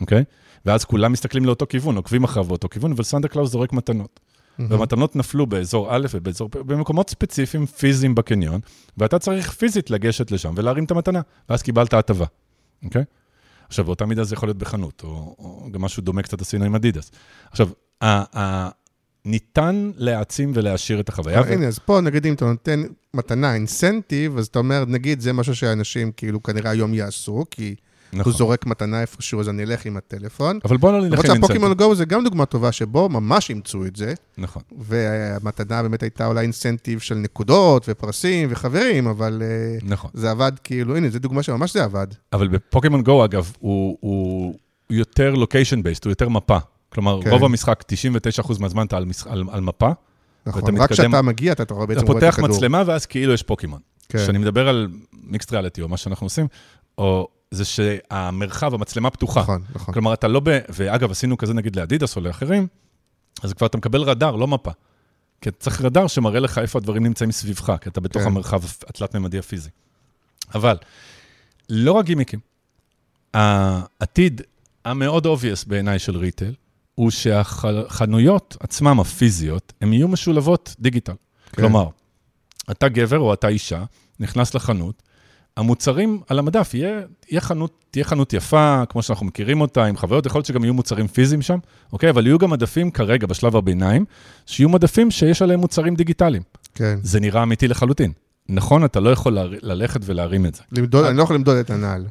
[0.00, 0.24] אוקיי?
[0.66, 4.20] ואז כולם מסתכלים לאותו כיוון, עוקבים אחריו באותו כיוון, אבל סנטה קלאוס זורק מתנות.
[4.58, 8.60] והמתנות נפלו באזור א' ובאזור, במקומות ספציפיים פיזיים בקניון,
[8.98, 12.24] ואתה צריך פיזית לגשת לשם ולהרים את המתנה, ואז קיבלת הטבה,
[12.84, 13.04] אוקיי?
[13.68, 16.74] עכשיו, באותה מידה זה יכול להיות בחנות, או, או גם משהו דומה קצת עשינו עם
[16.74, 17.10] אדידס.
[17.50, 17.68] עכשיו,
[18.00, 18.68] ה, ה,
[19.24, 21.40] ניתן להעצים ולהעשיר את החוויה.
[21.40, 22.82] אבל הנה, אז פה נגיד אם אתה נותן
[23.14, 27.74] מתנה, אינסנטיב, אז אתה אומר, נגיד זה משהו שאנשים כאילו כנראה היום יעשו, כי
[28.14, 28.32] נכון.
[28.32, 30.58] הוא זורק מתנה איפשהו, אז אני אלך עם הטלפון.
[30.64, 31.46] אבל בוא לא נלך למרות עם אינסנטיב.
[31.46, 34.62] שהפוקימון גו זה גם דוגמה טובה, שבו ממש אימצו את זה, נכון.
[34.78, 40.10] והמתנה באמת הייתה אולי אינסנטיב של נקודות ופרסים וחברים, אבל אה, נכון.
[40.14, 42.06] זה עבד כאילו, הנה, זו דוגמה שממש זה עבד.
[42.32, 44.54] אבל בפוקימון גו, אגב, הוא, הוא
[44.90, 46.58] יותר לוקיישן בייסט, הוא יותר מפה.
[46.88, 47.30] כלומר, כן.
[47.30, 47.84] רוב המשחק,
[48.42, 49.90] 99% מהזמן אתה על, על, על מפה,
[50.46, 52.56] נכון, רק כשאתה מגיע, אתה רואה בעצם אתה רואה את פותח הכדור.
[52.56, 53.80] מצלמה ואז כאילו יש פוקימון.
[54.08, 54.18] כן.
[54.18, 56.46] כשאני מדבר על מיקסט ריאליטי, או מה שאנחנו עושים,
[56.98, 59.40] או זה שהמרחב, המצלמה פתוחה.
[59.40, 59.94] נכון, נכון.
[59.94, 60.58] כלומר, אתה לא ב...
[60.68, 62.66] ואגב, עשינו כזה נגיד לאדידס או לאחרים,
[63.42, 64.70] אז כבר אתה מקבל רדאר, לא מפה.
[65.40, 68.28] כי אתה צריך רדאר שמראה לך איפה הדברים נמצאים סביבך, כי אתה בתוך כן.
[68.28, 69.70] המרחב התלת-ממדי הפיזי.
[70.54, 70.76] אבל,
[71.68, 72.40] לא רק גימיקים.
[73.34, 74.42] העתיד
[74.84, 76.54] המאוד obvious בעיניי של ריטל,
[76.94, 81.12] הוא שהחנויות עצמן, הפיזיות, הן יהיו משולבות דיגיטל.
[81.12, 81.56] כן.
[81.56, 81.88] כלומר,
[82.70, 83.84] אתה גבר או אתה אישה,
[84.20, 85.02] נכנס לחנות,
[85.56, 90.26] המוצרים על המדף, יהיה, יהיה חנות, תהיה חנות יפה, כמו שאנחנו מכירים אותה, עם חוויות,
[90.26, 91.58] יכול להיות שגם יהיו מוצרים פיזיים שם,
[91.92, 92.10] אוקיי?
[92.10, 94.04] אבל יהיו גם מדפים כרגע, בשלב הביניים,
[94.46, 96.42] שיהיו מדפים שיש עליהם מוצרים דיגיטליים.
[96.74, 96.98] כן.
[97.02, 98.12] זה נראה אמיתי לחלוטין.
[98.48, 100.62] נכון, אתה לא יכול ללכת ולהרים את זה.
[100.72, 102.06] למדוד, אני לא יכול למדוד את הנעל.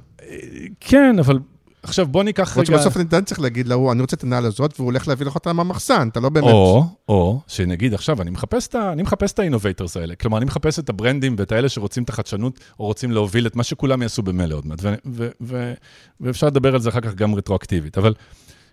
[0.80, 1.40] כן, אבל
[1.84, 2.66] עכשיו בוא ניקח רגע...
[2.66, 5.54] שבסוף אני צריך להגיד להוא, אני רוצה את הנעל הזאת, והוא הולך להביא לך אותה
[5.54, 6.48] מהמחסן, אתה לא באמת...
[6.54, 10.16] או, או, שנגיד עכשיו, אני מחפש את ה- אני מחפש את ה innovators האלה.
[10.16, 13.56] כלומר, אני מחפש את ה brandים ואת האלה שרוצים את החדשנות, או רוצים להוביל את
[13.56, 14.80] מה שכולם יעשו במילא עוד מעט.
[14.82, 15.74] ו- ו- ו-
[16.22, 17.98] ואפשר לדבר על זה אחר כך גם רטרואקטיבית.
[17.98, 18.14] אבל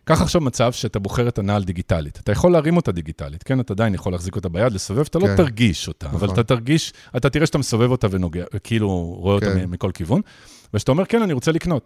[0.05, 2.19] קח עכשיו מצב שאתה בוחר את הנעל דיגיטלית.
[2.19, 3.61] אתה יכול להרים אותה דיגיטלית, כן?
[3.61, 5.37] אתה עדיין יכול להחזיק אותה ביד, לסובב, אתה לא כן.
[5.37, 6.31] תרגיש אותה, אבל נכון.
[6.31, 9.65] אתה תרגיש, אתה תראה שאתה מסובב אותה ונוגע, כאילו רואה אותה כן.
[9.65, 10.21] מ- מכל כיוון,
[10.75, 11.83] ושאתה אומר, כן, אני רוצה לקנות.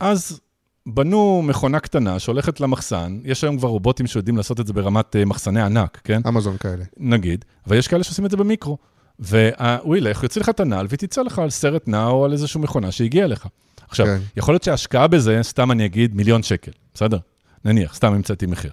[0.00, 0.40] אז
[0.86, 5.24] בנו מכונה קטנה שהולכת למחסן, יש היום כבר רובוטים שיודעים לעשות את זה ברמת אה,
[5.24, 6.20] מחסני ענק, כן?
[6.28, 6.84] אמזון כאלה.
[6.96, 8.78] נגיד, ויש כאלה שעושים את זה במיקרו.
[9.18, 12.60] והוא ילך, יוציא לך את הנעל, והיא תצא לך על סרט נע או על איזושהי
[12.60, 13.46] מכונה שהגיעה לך.
[13.88, 14.18] עכשיו, כן.
[14.36, 17.18] יכול להיות שההשקעה בזה, סתם אני אגיד, מיליון שקל, בסדר?
[17.64, 18.70] נניח, סתם המצאתי מחיר.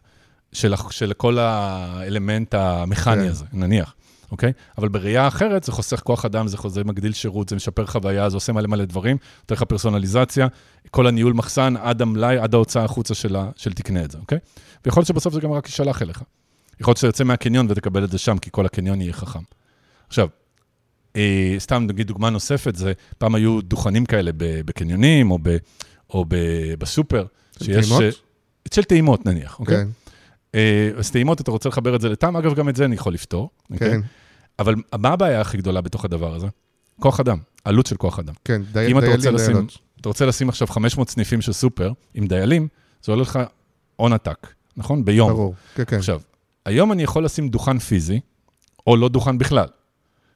[0.51, 3.27] של, של כל האלמנט המכני כן.
[3.27, 3.93] הזה, נניח,
[4.31, 4.51] אוקיי?
[4.77, 8.37] אבל בראייה אחרת, זה חוסך כוח אדם, זה חוזה מגדיל שירות, זה משפר חוויה, זה
[8.37, 10.47] עושה מלא מלא דברים, נותן לך פרסונליזציה,
[10.91, 14.37] כל הניהול מחסן, עד המלאי, עד ההוצאה החוצה של, ה- של תקנה את זה, אוקיי?
[14.85, 16.21] ויכול להיות שבסוף זה גם רק יישלח אליך.
[16.79, 19.39] יכול להיות שאתה יוצא מהקניון ותקבל את זה שם, כי כל הקניון יהיה חכם.
[20.07, 20.27] עכשיו,
[21.15, 25.57] אה, סתם נגיד דוגמה נוספת, זה פעם היו דוכנים כאלה בקניונים או, ב,
[26.09, 26.35] או ב,
[26.79, 27.25] בסופר.
[27.59, 28.01] של טעימות?
[28.01, 28.09] אה,
[28.73, 29.75] של טעימות נניח, אוקיי?
[29.77, 29.87] כן,
[30.97, 33.49] אז טעימות, אתה רוצה לחבר את זה לטעם, אגב, גם את זה אני יכול לפתור.
[33.71, 33.89] אוקיי?
[33.89, 34.01] כן,
[34.59, 36.47] אבל מה הבעיה הכי גדולה בתוך הדבר הזה?
[36.99, 38.33] כוח אדם, עלות של כוח אדם.
[38.45, 39.77] כן, אם דיילים, לשים, דיילות.
[40.01, 42.67] אתה רוצה לשים עכשיו 500 סניפים של סופר עם דיילים,
[43.03, 43.39] זה עולה לך
[43.95, 45.05] הון עתק, נכון?
[45.05, 45.31] ביום.
[45.31, 45.97] ברור, כן, כן.
[45.97, 46.21] עכשיו,
[46.65, 48.19] היום אני יכול לשים דוכן פיזי,
[48.87, 49.67] או לא דוכן בכלל.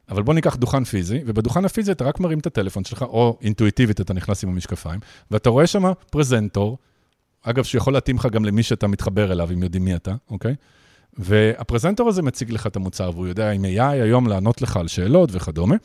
[0.10, 4.02] אבל בוא ניקח דוכן פיזי, ובדוכן הפיזי אתה רק מרים את הטלפון שלך, או אינטואיטיבית
[4.02, 5.00] אתה נכנס עם המשקפיים,
[5.32, 6.78] ואתה רואה שם פרזנטור,
[7.44, 10.56] אגב, שיכול להתאים לך גם למי שאתה מתחבר אליו, אם יודעים מי אתה, אוקיי?
[11.18, 15.30] והפרזנטור הזה מציג לך את המוצר, והוא יודע עם AI היום לענות לך על שאלות
[15.34, 15.76] וכדומה,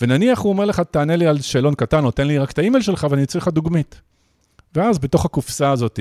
[0.00, 2.82] ונניח הוא אומר לך, תענה לי על שאלון קטן, או תן לי רק את האימייל
[2.82, 4.00] שלך ואני אצא לך דוגמית.
[4.74, 6.00] ואז בתוך הקופסה הזאת,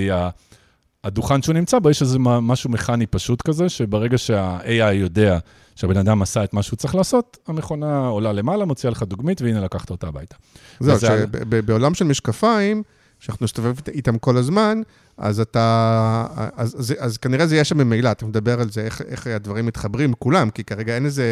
[1.04, 5.38] הדוכן שהוא נמצא בו, יש איזה משהו מכני פשוט כזה, שברגע שה-AI יודע
[5.76, 9.60] שהבן אדם עשה את מה שהוא צריך לעשות, המכונה עולה למעלה, מוציאה לך דוגמית, והנה
[9.62, 10.36] לקחת אותה הביתה.
[10.80, 12.84] זהו, וזה על- שבעולם של משקפיים,
[13.22, 14.82] שאנחנו נסתובב איתם כל הזמן,
[15.18, 19.02] אז אתה, אז, אז, אז כנראה זה יהיה שם ממילא, אתה מדבר על זה, איך,
[19.02, 21.26] איך הדברים מתחברים, כולם, כי כרגע אין איזה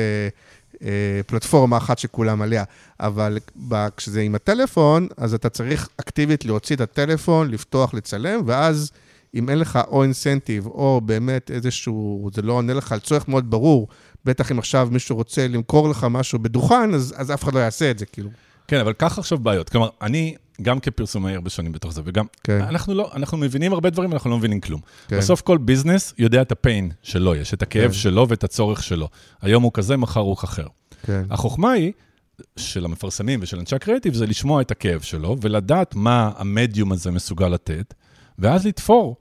[0.84, 2.64] אה, פלטפורמה אחת שכולם עליה,
[3.00, 8.92] אבל ב, כשזה עם הטלפון, אז אתה צריך אקטיבית להוציא את הטלפון, לפתוח, לצלם, ואז
[9.36, 13.52] אם אין לך או אינסנטיב, או באמת איזשהו, זה לא עונה לך על צורך מאוד
[13.52, 13.88] ברור,
[14.26, 17.92] בטח אם עכשיו מישהו רוצה למכור לך משהו בדוכן, אז, אז אף אחד לא יעשה
[17.92, 18.30] את זה, כאילו.
[18.68, 19.70] כן, אבל קח עכשיו בעיות.
[19.70, 22.62] כלומר, אני גם כפרסומאי הרבה שנים בתוך זה, וגם, כן.
[22.62, 24.82] אנחנו לא, אנחנו מבינים הרבה דברים, אנחנו לא מבינים כלום.
[25.08, 25.18] כן.
[25.18, 27.94] בסוף כל ביזנס יודע את הפיין שלו, יש את הכאב כן.
[27.94, 29.10] שלו ואת הצורך שלו.
[29.42, 30.68] היום הוא כזה, מחר הוא אחר.
[31.04, 31.24] כן.
[31.30, 31.92] החוכמה היא,
[32.58, 37.48] של המפרסמים ושל אנשי הקריאיטיב, זה לשמוע את הכאב שלו, ולדעת מה המדיום הזה מסוגל
[37.48, 37.94] לתת,
[38.40, 39.16] ואז לתפור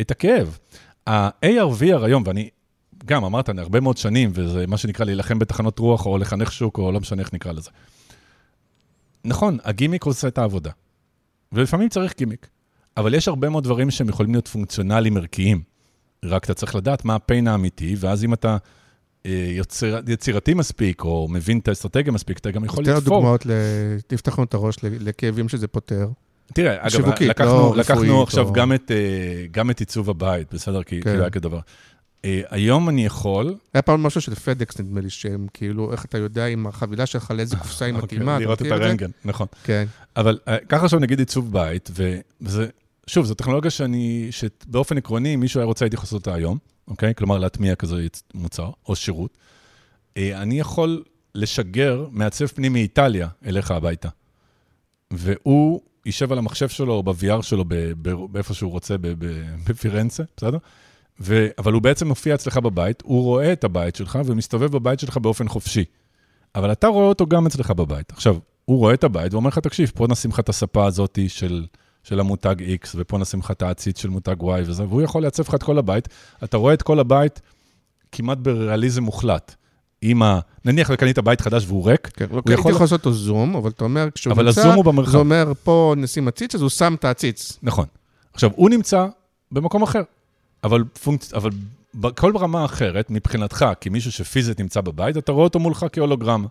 [0.00, 0.58] את הכאב.
[1.06, 2.48] ה-AR-VR היום, ואני
[3.04, 6.92] גם אמרת, הרבה מאוד שנים, וזה מה שנקרא להילחם בתחנות רוח, או לחנך שוק, או
[6.92, 7.70] לא משנה איך נקרא לזה.
[9.24, 10.70] נכון, הגימיק עושה את העבודה.
[11.54, 12.48] ולפעמים צריך גימיק.
[12.96, 15.62] אבל יש הרבה מאוד דברים שהם יכולים להיות פונקציונליים ערכיים.
[16.24, 18.56] רק אתה צריך לדעת מה הפיין האמיתי, ואז אם אתה
[19.26, 23.16] אה, יוצר, יצירתי מספיק, או מבין את האסטרטגיה מספיק, אתה גם יכול תן לתפור.
[23.18, 23.50] דוגמאות, ל-
[24.06, 26.08] תפתח לנו את הראש לכאבים שזה פותר.
[26.54, 28.96] תראה, אגב, שיווקית, לקחנו, לא לקחנו עכשיו או- גם, את, אה,
[29.50, 30.82] גם את עיצוב הבית, בסדר?
[30.82, 31.10] כי כן.
[31.10, 31.58] כאילו היה כדבר.
[32.24, 33.54] אה, היום אני יכול...
[33.74, 37.30] היה פעם משהו של פדקס, נדמה לי, שהם כאילו, איך אתה יודע עם החבילה שלך
[37.30, 38.66] לאיזה קופסה היא מתאימה, אוקיי, לראות את?
[38.66, 39.46] הרנטגן, נכון.
[39.64, 39.84] כן.
[40.16, 41.90] אבל אה, ככה עכשיו נגיד עיצוב בית,
[42.40, 42.66] וזה,
[43.06, 46.58] שוב, זו טכנולוגיה שאני, שבאופן עקרוני, אם מישהו היה רוצה, הייתי יכול לעשות אותה היום,
[46.88, 47.14] אוקיי?
[47.14, 49.38] כלומר, להטמיע כזה מוצר או שירות.
[50.16, 51.02] אה, אני יכול
[51.34, 54.08] לשגר מעצב פנים מאיטליה אליך הביתה.
[55.10, 57.64] והוא יישב על המחשב שלו או ב-VR שלו,
[58.30, 58.96] באיפה שהוא רוצה,
[59.64, 60.58] בפירנצה, בסדר?
[61.20, 65.16] ו- אבל הוא בעצם מופיע אצלך בבית, הוא רואה את הבית שלך ומסתובב בבית שלך
[65.16, 65.84] באופן חופשי.
[66.54, 68.12] אבל אתה רואה אותו גם אצלך בבית.
[68.12, 71.66] עכשיו, הוא רואה את הבית ואומר לך, תקשיב, פה נשים לך את הספה הזאת של,
[72.02, 75.42] של המותג X, ופה נשים לך את העציץ של מותג Y וזה, והוא יכול לעצב
[75.48, 76.08] לך את כל הבית.
[76.44, 77.40] אתה רואה את כל הבית
[78.12, 79.54] כמעט בריאליזם מוחלט.
[80.02, 80.40] עם ה...
[80.64, 83.84] נניח וקנית בית חדש והוא ריק, כן, הוא יכול- יכול לעשות אותו זום, אבל אתה
[83.84, 85.10] אומר, כשהוא אבל נמצא, הזום הוא במרחב.
[85.10, 87.58] זה אומר, פה נשים עציץ, אז הוא שם את העציץ.
[87.62, 87.86] נכון.
[88.32, 89.06] עכשיו, הוא נמצא
[89.52, 90.02] במקום אחר,
[90.64, 91.34] אבל, פונקצ...
[91.34, 91.50] אבל
[91.94, 96.48] בכל רמה אחרת, מבחינתך, כמישהו שפיזית נמצא בבית, אתה רואה אותו מולך כהולוגרמה.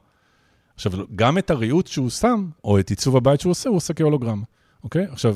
[0.76, 4.44] עכשיו, גם את הריהוט שהוא שם, או את עיצוב הבית שהוא עושה, הוא עושה כהולוגרמה,
[4.84, 5.06] אוקיי?
[5.12, 5.36] עכשיו,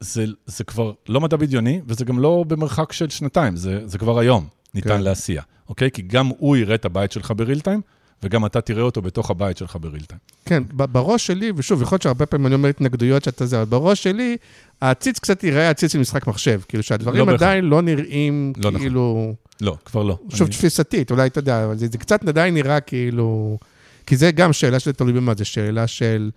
[0.00, 4.18] זה, זה כבר לא מדע בדיוני, וזה גם לא במרחק של שנתיים, זה, זה כבר
[4.18, 5.02] היום ניתן כן.
[5.02, 5.90] להסיע, אוקיי?
[5.90, 7.80] כי גם הוא יראה את הבית שלך בריל טיים,
[8.22, 10.18] וגם אתה תראה אותו בתוך הבית שלך בריל טיים.
[10.44, 14.02] כן, בראש שלי, ושוב, יכול להיות שהרבה פעמים אני אומר התנגדויות שאתה זה, אבל בראש
[14.02, 14.36] שלי,
[14.80, 16.60] העציץ קצת ייראה עציץ של משחק מחשב.
[16.68, 17.34] כאילו שהדברים לא.
[17.34, 18.80] עדיין לא נראים לא נכון.
[18.80, 19.34] כאילו...
[19.60, 20.18] לא, כבר לא.
[20.28, 23.58] שוב, אני- תפיסתית, אולי אתה יודע, אבל זה, זה קצת עדיין נראה כאילו...
[24.06, 26.30] כי זה גם שאלה שזה תלוי במה, זה שאלה של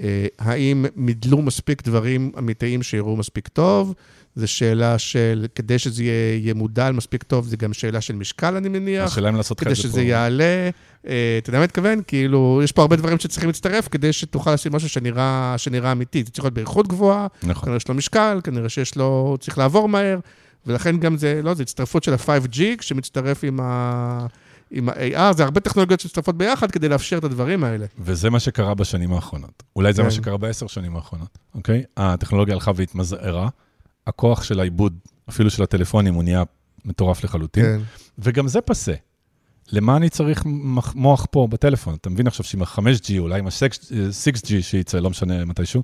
[0.00, 3.94] אה, האם מדלו מספיק דברים אמיתיים שיראו מספיק טוב,
[4.36, 8.56] זה שאלה של, כדי שזה יהיה, יהיה מודל מספיק טוב, זה גם שאלה של משקל,
[8.56, 9.04] אני מניח.
[9.04, 10.00] השאלה אם לעשות לך כדי את זה שזה פה.
[10.00, 10.70] יעלה,
[11.06, 12.00] אה, אתה יודע מה אני מתכוון?
[12.06, 16.22] כאילו, יש פה הרבה דברים שצריכים להצטרף כדי שתוכל לשים משהו שנראה, שנראה אמיתי.
[16.24, 17.64] זה צריך להיות באיכות גבוהה, נכון.
[17.64, 20.18] כנראה יש לו משקל, כנראה שיש לו, צריך לעבור מהר,
[20.66, 24.26] ולכן גם זה, לא, זה הצטרפות של ה-5G, שמצטרף עם ה...
[24.70, 27.86] עם ה-AR, זה הרבה טכנולוגיות שמצטרפות ביחד כדי לאפשר את הדברים האלה.
[27.98, 29.62] וזה מה שקרה בשנים האחרונות.
[29.76, 30.06] אולי זה כן.
[30.06, 31.82] מה שקרה בעשר שנים האחרונות, אוקיי?
[31.96, 33.48] הטכנולוגיה הלכה והתמזערה,
[34.06, 34.98] הכוח של העיבוד,
[35.28, 36.42] אפילו של הטלפונים, הוא נהיה
[36.84, 37.80] מטורף לחלוטין, כן.
[38.18, 38.94] וגם זה פסה.
[39.72, 40.42] למה אני צריך
[40.94, 41.94] מוח פה בטלפון?
[41.94, 45.82] אתה מבין עכשיו שעם ה-5G, אולי עם ה-6G שייצא, לא משנה מתישהו,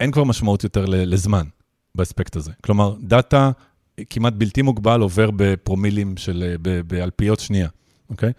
[0.00, 1.46] אין כבר משמעות יותר לזמן
[1.94, 2.52] באספקט הזה.
[2.64, 3.50] כלומר, דאטה
[4.10, 7.68] כמעט בלתי מוגבל עובר בפרומילים של, ב- באלפיות שנייה,
[8.10, 8.32] אוקיי?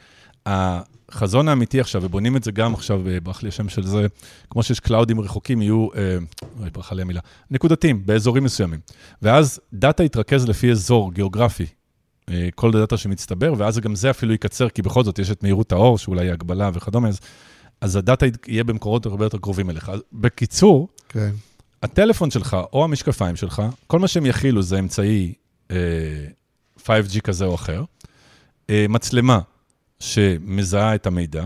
[1.11, 4.07] החזון האמיתי עכשיו, ובונים את זה גם עכשיו, אה, ברח לי השם של זה,
[4.49, 6.17] כמו שיש cloudים רחוקים, יהיו, אה,
[6.59, 7.19] אוי, ברחה לי המילה,
[7.51, 8.79] נקודתיים, באזורים מסוימים.
[9.21, 11.65] ואז data יתרכז לפי אזור גיאוגרפי,
[12.29, 15.71] אה, כל data שמצטבר, ואז גם זה אפילו יקצר, כי בכל זאת יש את מהירות
[15.71, 17.19] האור, שאולי היא הגבלה וכדומה, אז,
[17.81, 19.89] אז ה data יהיה במקורות הרבה יותר קרובים אליך.
[19.89, 21.31] אז בקיצור, כן.
[21.83, 25.33] הטלפון שלך או המשקפיים שלך, כל מה שהם יכילו זה אמצעי
[25.71, 25.77] אה,
[26.79, 27.83] 5G כזה או אחר,
[28.69, 29.39] אה, מצלמה
[30.01, 31.45] שמזהה את המידע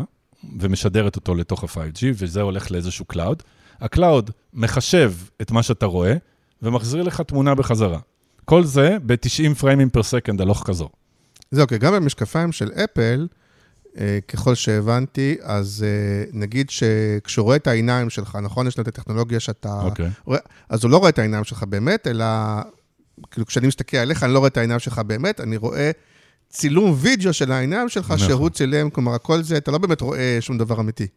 [0.59, 3.43] ומשדרת אותו לתוך ה-5G, וזה הולך לאיזשהו cloud.
[3.79, 6.13] ה cloud מחשב את מה שאתה רואה
[6.61, 7.99] ומחזיר לך תמונה בחזרה.
[8.45, 10.89] כל זה ב-90 frameים per second הלוך חזור.
[11.51, 13.27] זה אוקיי, גם במשקפיים של אפל,
[13.97, 18.67] אה, ככל שהבנתי, אז אה, נגיד שכשהוא רואה את העיניים שלך, נכון?
[18.67, 19.81] יש לו את הטכנולוגיה שאתה...
[19.83, 20.09] אוקיי.
[20.25, 20.39] רואה,
[20.69, 22.25] אז הוא לא רואה את העיניים שלך באמת, אלא...
[23.31, 25.91] כאילו, כשאני מסתכל עליך, אני לא רואה את העיניים שלך באמת, אני רואה
[26.55, 28.17] צילום וידאו של העיניים שלך, נכון.
[28.27, 31.07] שהוא צילם, כלומר, הכל זה, אתה לא באמת רואה שום דבר אמיתי.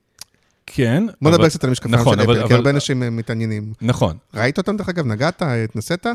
[0.70, 1.04] כן.
[1.22, 3.72] בוא נדבר קצת על המשקפיים נכון, של אבל- אפל, כי אבל- הרבה אנשים אה, מתעניינים.
[3.82, 4.16] נכון.
[4.34, 5.06] ראית אותם, דרך אגב?
[5.06, 5.42] נגעת?
[5.42, 6.06] התנסית?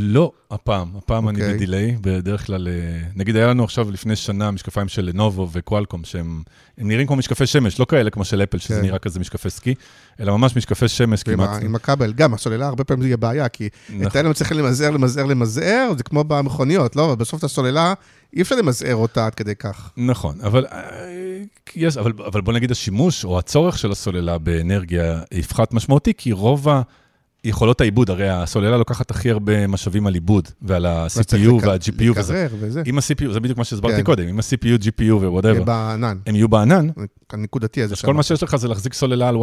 [0.00, 1.54] לא, הפעם, הפעם אני אוקיי.
[1.54, 2.72] בדיליי, בדרך כלל, אה,
[3.16, 6.42] נגיד היה לנו עכשיו לפני שנה משקפיים של לנובו וקואלקום, שהם
[6.78, 8.82] הם נראים כמו משקפי שמש, לא כאלה כמו של אפל, שזה כן.
[8.82, 9.74] נראה כזה משקפי סקי,
[10.20, 11.62] אלא ממש משקפי שמש ועם כמעט.
[11.62, 14.20] עם הכבל, גם הסוללה, הרבה פעמים זה יהיה בעיה, כי את נכון.
[14.20, 17.04] האלה צריכים למזער, למזער, למזער, זה כמו במכוניות, לא?
[17.06, 17.94] אבל בסוף את הסוללה,
[18.36, 19.90] אי אפשר למזער אותה עד כדי כך.
[19.96, 21.42] נכון, אבל, אה,
[21.76, 26.68] יש, אבל, אבל בוא נגיד השימוש או הצורך של הסוללה באנרגיה יפחת משמעותי, כי רוב
[27.44, 32.46] יכולות העיבוד, הרי הסוללה לוקחת הכי הרבה משאבים על עיבוד ועל ה-CPU וה-GPU וזה.
[32.50, 32.82] וזה.
[32.86, 34.02] אם ה-CPU, זה בדיוק מה שהסברתי כן.
[34.02, 36.88] קודם, אם ה-CPU, GPU ו-whatever, בענן, הם יהיו בענן,
[37.30, 39.36] הנקודתי הזה אז כל מה שיש לך זה להחזיק סוללה על.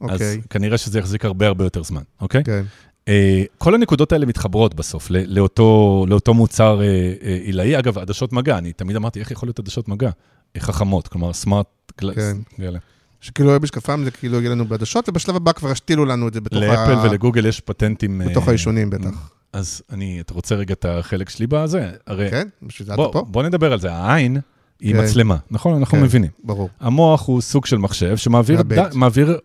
[0.00, 2.44] אז אוקיי, כנראה שזה יחזיק הרבה הרבה יותר זמן, אוקיי?
[2.44, 2.64] כן.
[3.08, 6.86] אה, כל הנקודות האלה מתחברות בסוף לאותו, לאותו מוצר אה,
[7.22, 7.78] אה, עילאי.
[7.78, 10.10] אגב, עדשות מגע, אני תמיד אמרתי, איך יכול להיות עדשות מגע?
[10.58, 11.66] חכמות, כלומר, סמארט
[12.00, 12.14] גלס.
[12.16, 12.36] כן.
[12.56, 12.78] כאלה.
[13.20, 16.40] שכאילו יהיה משקפיים זה כאילו יהיה לנו בעדשות, ובשלב הבא כבר ישתילו לנו את זה
[16.40, 17.02] בתוך, לאפל ה...
[17.02, 18.22] ולגוגל יש פטנטים...
[18.26, 19.30] בתוך העישונים בטח.
[19.52, 21.90] אז אני, אתה רוצה רגע את החלק שלי בזה?
[22.06, 22.48] הרי, כן?
[22.62, 23.24] בשביל זה אתה פה?
[23.28, 23.92] בוא נדבר על זה.
[23.92, 24.40] העין
[24.80, 25.04] היא כן.
[25.04, 25.76] מצלמה, נכון?
[25.76, 26.04] אנחנו כן.
[26.04, 26.30] מבינים.
[26.44, 26.68] ברור.
[26.80, 28.62] המוח הוא סוג של מחשב שמעביר.
[28.62, 28.78] ד-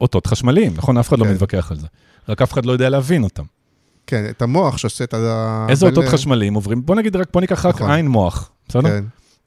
[0.02, 0.98] אותות חשמליים, נכון?
[0.98, 1.32] אף אחד לא כן.
[1.34, 1.88] מתווכח על זה.
[2.30, 3.44] רק אף אחד לא יודע להבין אותם.
[4.08, 5.66] כן, את המוח שעושה את ה...
[5.70, 6.86] איזה אותות חשמליים עוברים?
[6.86, 7.92] בוא נגיד רק, בוא ניקח רק נכון.
[7.92, 8.90] עין מוח, בסדר?
[8.90, 9.04] כן.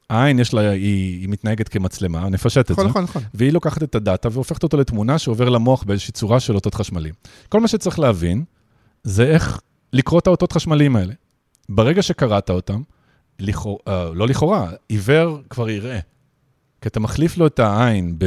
[0.09, 2.89] העין יש לה, היא, היא מתנהגת כמצלמה, נפשט את נכון, זה.
[2.89, 3.23] נכון, נכון.
[3.33, 7.13] והיא לוקחת את הדאטה והופכת אותו לתמונה שעובר למוח באיזושהי צורה של אותות חשמליים.
[7.49, 8.43] כל מה שצריך להבין
[9.03, 9.59] זה איך
[9.93, 11.13] לקרוא את האותות חשמליים האלה.
[11.69, 12.81] ברגע שקראת אותם,
[13.39, 15.99] לכאורה, אה, לא לכאורה, עיוור כבר יראה.
[16.81, 18.19] כי אתה מחליף לו את העין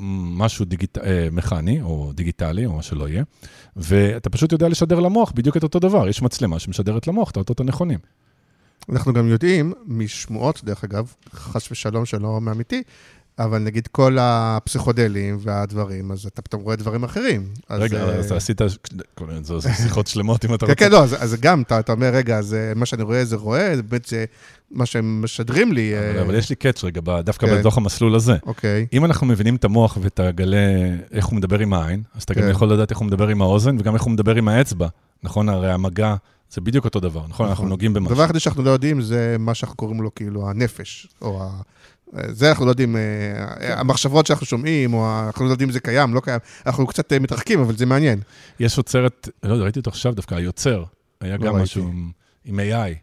[0.00, 0.98] במשהו דיגיט...
[0.98, 3.24] אה, מכני או דיגיטלי או מה שלא יהיה,
[3.76, 6.08] ואתה פשוט יודע לשדר למוח בדיוק את אותו דבר.
[6.08, 7.98] יש מצלמה שמשדרת למוח את האותות הנכונים.
[8.88, 12.82] אנחנו גם יודעים, משמועות, דרך אגב, חס ושלום שלא מאמיתי,
[13.38, 17.48] אבל נגיד כל הפסיכודלים והדברים, אז אתה פתאום רואה דברים אחרים.
[17.68, 18.60] אז, רגע, אה, אז עשית
[19.14, 20.84] כל מיני- זה שיחות שלמות אם אתה כן, רוצה.
[20.84, 23.36] כן, לא, אז, אז גם, אתה, אתה אומר, רגע, אז אה, מה שאני רואה זה
[23.36, 24.24] רואה, זה באמת זה
[24.70, 25.98] מה שהם משדרים לי.
[25.98, 27.58] אבל- אה, אבל יש לי קאץ' רגע, דווקא כן.
[27.58, 28.36] בתוך המסלול הזה.
[28.46, 30.58] אוקיי, אם אנחנו מבינים את המוח ואתה גלה
[31.12, 32.48] איך הוא מדבר עם העין, אז אתה גם כן.
[32.50, 34.88] יכול לדעת איך הוא מדבר עם האוזן וגם איך הוא מדבר עם האצבע.
[35.22, 35.48] נכון?
[35.48, 36.14] הרי המגע
[36.50, 37.48] זה בדיוק אותו דבר, נכון?
[37.48, 38.10] אנחנו נוגעים במשהו.
[38.12, 41.48] הדבר היחידי שאנחנו לא יודעים זה מה שאנחנו קוראים לו כאילו הנפש, או ה...
[42.28, 43.00] זה אנחנו לא יודעים, אה,
[43.80, 46.40] המחשבות שאנחנו שומעים, או אנחנו לא יודעים אם זה קיים, לא קיים.
[46.66, 48.20] אנחנו קצת אה, מתרחקים, אבל זה מעניין.
[48.60, 50.84] יש יוצרת, לא יודע, ראיתי אותו עכשיו דווקא, היוצר,
[51.20, 51.56] היה לא גם.
[51.56, 51.90] משהו
[52.44, 52.94] עם- AI.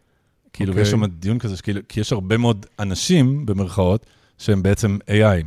[0.52, 0.82] כאילו, אוקיי.
[0.82, 1.56] ויש שם דיון כזה,
[1.88, 4.06] כי יש הרבה מאוד אנשים, במרכאות,
[4.38, 5.44] שהם בעצם AI,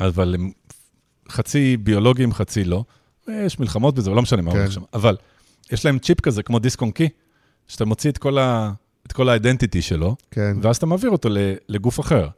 [0.00, 0.50] אבל הם
[1.28, 2.84] חצי ביולוגיים, חצי לא.
[3.28, 4.58] יש מלחמות בזה, אבל לא משנה מה כן.
[4.58, 4.82] הולך שם.
[4.94, 5.16] אבל
[5.72, 7.08] יש להם צ'יפ כזה, כמו דיסק און קי,
[7.68, 8.72] שאתה מוציא את כל ה-
[9.06, 11.28] את כל האידנטיטי שלו, כן, ואז אתה מעביר אותו
[11.68, 12.28] לגוף אחר.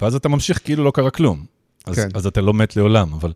[0.00, 1.44] ואז אתה ממשיך כאילו לא קרה כלום.
[1.86, 2.08] אז, כן.
[2.14, 3.32] אז אתה לא מת לעולם, אבל...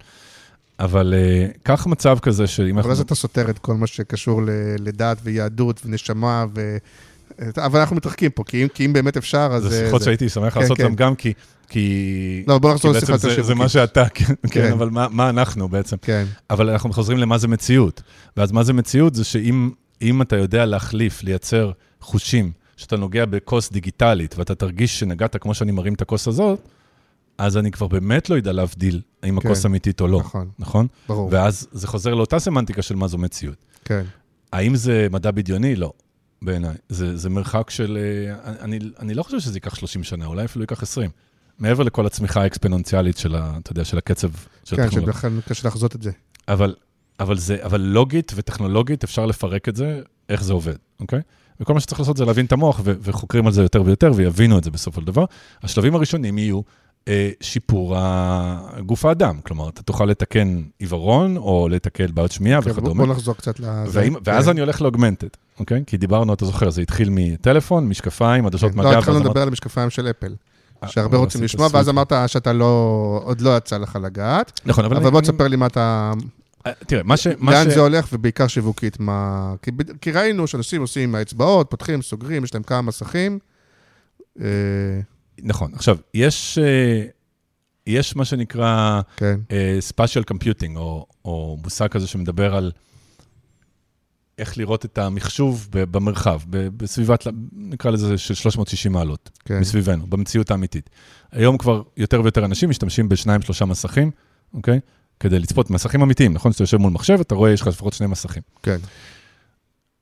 [0.78, 4.48] אבל uh, קח מצב כזה שאם אבל אז אתה סותר את כל מה שקשור ל-
[4.78, 6.76] לדת ויהדות ונשמה, ו...
[7.57, 9.62] אבל אנחנו מתרחקים פה, כי אם, כי אם באמת אפשר, אז...
[9.62, 10.84] זה שיחות שהייתי שמח כן, לעשות כן.
[10.84, 11.32] אותן גם כי...
[11.68, 12.44] כי...
[12.46, 13.68] לא, בוא נחזור בעצם יותר זה, זה מה.
[13.68, 14.72] שאתה, כן, כן, כן.
[14.72, 15.96] אבל מה, מה אנחנו בעצם?
[16.02, 18.02] כן, אבל אנחנו חוזרים למה זה מציאות.
[18.36, 19.14] ואז מה זה מציאות?
[19.14, 19.70] זה שאם
[20.02, 25.72] אם אתה יודע להחליף, לייצר חושים, שאתה נוגע בכוס דיגיטלית, ואתה תרגיש שנגעת כמו שאני
[25.72, 26.68] מרים את הכוס הזאת,
[27.39, 29.47] אז אני כבר באמת לא יודע להבדיל האם כן.
[29.47, 30.87] הכוס אמיתית או לא, נכון, נכון?
[31.09, 33.57] ברור, ואז זה חוזר לאותה סמנטיקה של מה זו מציאות.
[33.85, 34.03] כן.
[34.53, 35.77] האם זה מדע בדיוני?
[35.77, 35.93] לא,
[36.43, 36.74] בעיניי.
[36.89, 37.99] זה, זה מרחק של...
[38.01, 41.11] אה, אני, אני לא חושב שזה ייקח 30 שנה, אולי אפילו ייקח 20.
[41.59, 44.29] מעבר לכל הצמיחה האקספוננציאלית של, ה, אתה יודע, של הקצב
[44.64, 45.12] של כן, הטכנולוגיה.
[45.14, 46.11] שבכלל קשה לחזות את זה.
[46.49, 46.74] אבל,
[47.20, 51.20] אבל, זה, אבל לוגית וטכנולוגית אפשר לפרק את זה, איך זה עובד, אוקיי?
[51.61, 54.59] וכל מה שצריך לעשות זה להבין את המוח, ו- וחוקרים על זה יותר ויותר, ויבינו
[54.59, 55.24] את זה בסופו של דבר.
[55.62, 56.61] השלבים הראשונים יהיו
[57.09, 57.96] אה, שיפור
[58.86, 59.38] גוף האדם.
[59.42, 63.04] כלומר, אתה תוכל לתקן עיוורון, או לתקן בעיות שמיעה כן, בוא- וכדומה.
[63.04, 63.70] בוא נחזור קצת לזה.
[63.86, 64.50] והאם, ואז כן.
[64.50, 65.28] אני הולך לאוגמנטד,
[65.61, 65.82] אוקיי?
[65.86, 69.48] כי דיברנו, אתה זוכר, זה התחיל מטלפון, משקפיים, עדשות כן, מגע, לא, התחלנו לדבר על
[69.48, 70.34] המשקפיים של אפל,
[70.82, 71.88] אה, שהרבה רוצים לשמוע, ואז.
[71.88, 72.66] אמרת שאתה לא,
[73.24, 74.96] עוד לא יצא לך לגעת, נכון, אבל...
[74.96, 76.26] אבל בוא תספר לי מה אתה, אה,
[76.87, 77.27] תראה, מה ש...
[77.27, 79.55] לאן זה הולך, ובעיקר שיווקית, מה...
[80.01, 83.39] כי ראינו שאנשים עושים עם האצבעות, פותחים, סוגרים, יש להם כמה מסכים.
[84.41, 84.47] אה,
[85.43, 85.71] נכון.
[85.75, 87.03] עכשיו, יש, אה,
[87.87, 92.73] יש מה שנקרא כן, אה, spatial computing, או, או מושג כזה שמדבר על
[94.39, 99.61] איך לראות את המחשוב במרחב, בסביבת, נקרא לזה של 360 מעלות, כן.
[99.61, 100.91] מסביבנו, במציאות האמיתית.
[101.33, 104.11] היום כבר יותר ויותר אנשים משתמשים בשניים, שלושה מסכים,
[104.55, 104.81] אוקיי?
[105.21, 106.51] כדי לצפות, מסכים אמיתיים, נכון?
[106.53, 108.43] כשאתה יושב מול מחשב, אתה רואה, יש לך לפחות שני מסכים.
[108.62, 108.77] כן,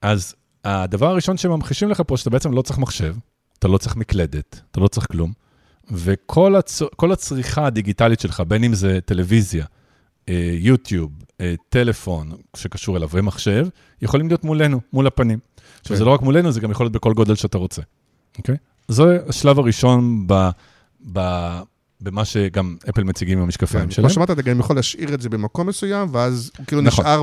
[0.03, 0.35] אז
[0.65, 3.15] הדבר הראשון שממחישים לך פה, שאתה בעצם לא צריך מחשב,
[3.59, 5.33] אתה לא צריך מקלדת, אתה לא צריך כלום,
[5.91, 6.83] וכל הצ...
[6.97, 9.65] כל הצריכה הדיגיטלית שלך, בין אם זה טלוויזיה,
[10.29, 13.67] אה, יוטיוב, אה, טלפון שקשור אליו ומחשב,
[14.03, 15.39] יכולים להיות מולנו, מול הפנים.
[15.81, 15.99] עכשיו, כן.
[15.99, 17.83] זה לא רק מולנו, זה גם יכול להיות בכל גודל שאתה רוצה,
[18.39, 18.57] אוקיי?
[18.89, 20.49] זה השלב הראשון ב...
[21.13, 21.21] ב...
[22.01, 23.91] במה שגם אפל מציגים עם המשקפיים כן.
[23.91, 24.09] שלהם.
[24.09, 27.05] כמו שאמרת, אתה גם יכול להשאיר את זה במקום מסוים, ואז הוא כאילו נכון.
[27.05, 27.23] נשאר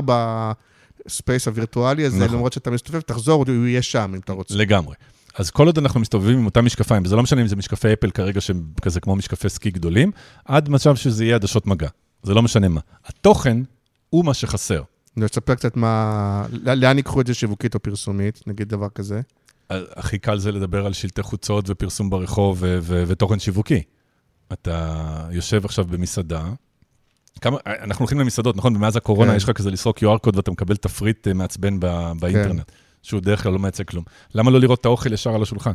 [1.06, 2.34] ב space הווירטואלי הזה, נכון.
[2.34, 4.54] למרות שאתה מסתובב, תחזור, הוא יהיה שם אם אתה רוצה.
[4.54, 4.94] לגמרי.
[5.34, 8.10] אז כל עוד אנחנו מסתובבים עם אותם משקפיים, וזה לא משנה אם זה משקפי אפל
[8.10, 10.10] כרגע שהם כזה כמו משקפי סקי גדולים,
[10.44, 11.88] עד מצב שזה יהיה עדשות מגע.
[12.22, 12.80] זה לא משנה מה.
[13.06, 13.58] התוכן
[14.10, 14.82] הוא מה שחסר.
[15.16, 19.20] אני אספר קצת מה, לא- לאן ייקחו את זה שיווקית או פרסומית, נגיד דבר כזה.
[19.70, 23.82] הכי קל זה לדבר על שלטי חוצות ופרסום ברחוב ו- ו- ותוכן שיווקי.
[24.52, 26.44] אתה יושב עכשיו במסעדה,
[27.40, 28.76] כמה, אנחנו הולכים למסעדות, נכון?
[28.76, 29.36] ומאז הקורונה כן.
[29.36, 32.72] יש לך כזה לסרוק QR קוד ואתה מקבל תפריט אה, מעצבן ב- באינטרנט,
[33.02, 34.04] שהוא בדרך כלל לא מייצג כלום.
[34.34, 35.72] למה לא לראות את האוכל ישר על השולחן?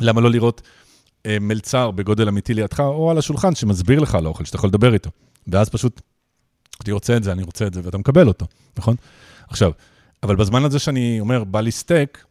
[0.00, 0.62] למה לא לראות
[1.26, 4.94] אה, מלצר בגודל אמיתי לידך, או על השולחן שמסביר לך על האוכל, שאתה יכול לדבר
[4.94, 5.10] איתו.
[5.46, 6.00] ואז פשוט,
[6.84, 8.46] אני רוצה את זה, אני רוצה את זה, ואתה מקבל אותו,
[8.78, 8.96] נכון?
[9.48, 9.70] עכשיו,
[10.22, 12.24] אבל בזמן הזה שאני אומר, בא לי סטייק,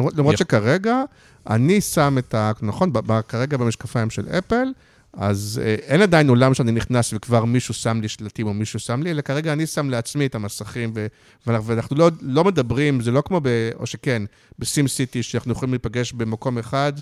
[0.00, 1.02] למרות, למרות שכרגע,
[1.50, 2.52] אני שם את ה...
[2.62, 4.64] נכון, ב, ב, כרגע במשקפיים של אפל,
[5.12, 9.02] אז אה, אין עדיין עולם שאני נכנס וכבר מישהו שם לי שלטים או מישהו שם
[9.02, 11.06] לי, אלא כרגע אני שם לעצמי את המסכים, ו,
[11.46, 13.48] ואנחנו, לא, לא מדברים, זה לא כמו ב...
[13.78, 14.22] או שכן,
[14.58, 16.92] בסים סיטי, שאנחנו יכולים להיפגש במקום אחד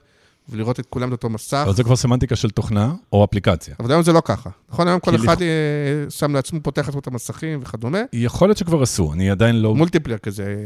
[0.49, 1.62] ולראות את כולם באותו מסך.
[1.66, 3.74] אבל זה כבר סמנטיקה של תוכנה או אפליקציה.
[3.80, 4.51] אבל היום זה לא ככה.
[4.70, 7.99] נכון, היום כל אחד לכ- אה, שם לעצמו, פותח לעצמו את המסכים וכדומה.
[8.12, 9.74] יכול להיות שכבר עשו, אני עדיין לא...
[9.74, 10.57] multiplayer כזה.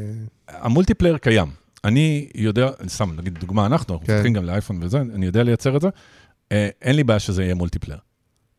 [0.48, 1.61] ה multiplayer קיים.
[1.84, 4.14] אני יודע, אני שם, נגיד, דוגמה, אנחנו, אנחנו כן.
[4.14, 5.88] מפתחים גם לאייפון וזה, אני יודע לייצר את זה,
[6.52, 7.98] אה, אין לי בעיה שזה יהיה multiplayer,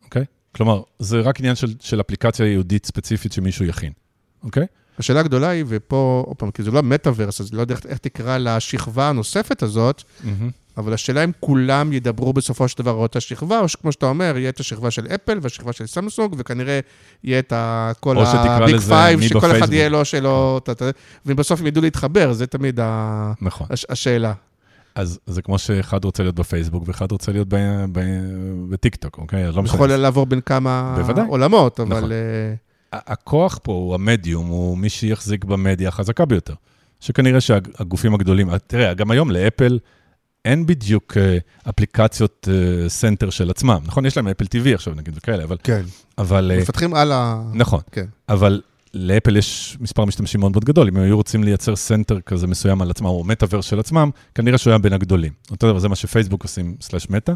[0.04, 0.26] אוקיי?
[0.56, 3.92] כלומר, זה רק עניין של, של אפליקציה ייעודית ספציפית שמישהו יכין,
[4.44, 4.66] אוקיי?
[5.00, 7.98] השאלה הגדולה היא, ופה, עוד פעם, כי זה לא מטאוורס, אז לא יודע איך- איך
[7.98, 10.04] תקרא לשכבה הנוספת הזאת,
[10.78, 14.34] אבל השאלה אם כולם ידברו בסופו של דבר על אותה שכבה, או שכמו שאתה אומר,
[14.38, 16.80] יהיה את השכבה של אפל והשכבה של סמסונג, וכנראה
[17.24, 17.54] יהיה את
[18.00, 19.74] כל ה Big Five, שכל אחד בפייסבוק.
[19.74, 20.82] יהיה לו שלו, ת-
[21.26, 23.68] ובסוף הם ידעו להתחבר, זה תמיד ה- נכון.
[23.70, 24.34] הש- השאלה.
[24.96, 27.48] אז זה כמו שאחד רוצה להיות בפייסבוק ואחד רוצה להיות
[28.70, 29.52] בטיקטוק, אוקיי?
[29.52, 29.76] לא משנה.
[29.76, 31.26] יכול לעבור בין כמה בוודאי.
[31.28, 31.98] עולמות, אבל...
[31.98, 32.12] נכון.
[32.12, 32.54] אה,
[32.94, 36.54] הכוח פה הוא המדיום, הוא מי שיחזיק במדיה החזקה ביותר.
[37.00, 39.80] שכנראה שהגופים הגדולים, תראה, גם היום לאפל
[40.46, 41.38] אין בדיוק אה,
[41.70, 44.06] אפליקציות אה, center של עצמם, נכון?
[44.06, 45.58] יש להם אפל TV עכשיו, נגיד, וכאלה, אבל...
[45.64, 45.82] כן.
[46.18, 47.44] אבל אה, מפתחים על ה...
[47.54, 48.06] נכון, כן.
[48.30, 48.62] אבל
[48.94, 50.88] לאפל יש מספר משתמשים מאוד מאוד גדול.
[50.88, 54.58] אם הם היו רוצים לייצר center כזה מסוים על עצמם, או מטאוורס של עצמם, כנראה
[54.58, 55.32] שהוא היה בין הגדולים.
[55.52, 57.34] אותו דבר, זה מה שפייסבוק עושים, slash מטא,